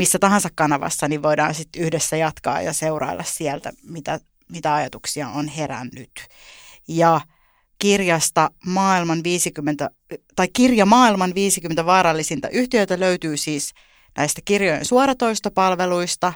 missä 0.00 0.18
tahansa 0.18 0.48
kanavassa, 0.54 1.08
niin 1.08 1.22
voidaan 1.22 1.54
sitten 1.54 1.82
yhdessä 1.82 2.16
jatkaa 2.16 2.62
ja 2.62 2.72
seurailla 2.72 3.22
sieltä, 3.22 3.72
mitä, 3.82 4.20
mitä 4.48 4.74
ajatuksia 4.74 5.28
on 5.28 5.48
herännyt. 5.48 6.10
Ja 6.88 7.20
kirjasta 7.80 8.50
maailman 8.66 9.24
50, 9.24 9.90
tai 10.36 10.48
kirja 10.52 10.86
maailman 10.86 11.34
50 11.34 11.86
vaarallisinta 11.86 12.48
yhtiöitä 12.48 13.00
löytyy 13.00 13.36
siis 13.36 13.72
näistä 14.16 14.40
kirjojen 14.44 14.84
suoratoistopalveluista 14.84 16.32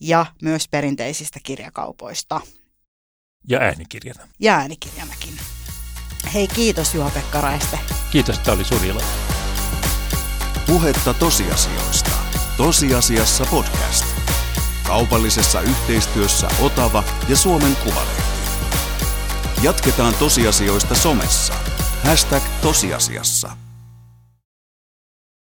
ja 0.00 0.26
myös 0.42 0.68
perinteisistä 0.68 1.40
kirjakaupoista 1.42 2.40
Ja 3.48 3.58
äänikirjana. 3.60 4.28
ja 4.40 4.56
äänikirjanakin. 4.56 5.34
Hei 6.34 6.48
kiitos 6.48 6.94
Juha-Pekka 6.94 7.40
Raiste. 7.40 7.78
Kiitos, 8.10 8.38
tämä 8.38 8.54
oli 8.54 8.64
suuri 8.64 8.88
ilo. 8.88 9.00
Puhetta 10.66 11.14
tosiasioista. 11.14 12.10
Tosiasiassa 12.56 13.46
podcast. 13.50 14.04
Kaupallisessa 14.86 15.60
yhteistyössä 15.60 16.48
Otava 16.60 17.04
ja 17.28 17.36
Suomen 17.36 17.76
Kuvalehti. 17.76 18.33
Jatketaan 19.64 20.14
tosiasioista 20.14 20.94
somessa. 20.94 21.54
Hashtag 22.02 22.42
tosiasiassa. 22.62 23.63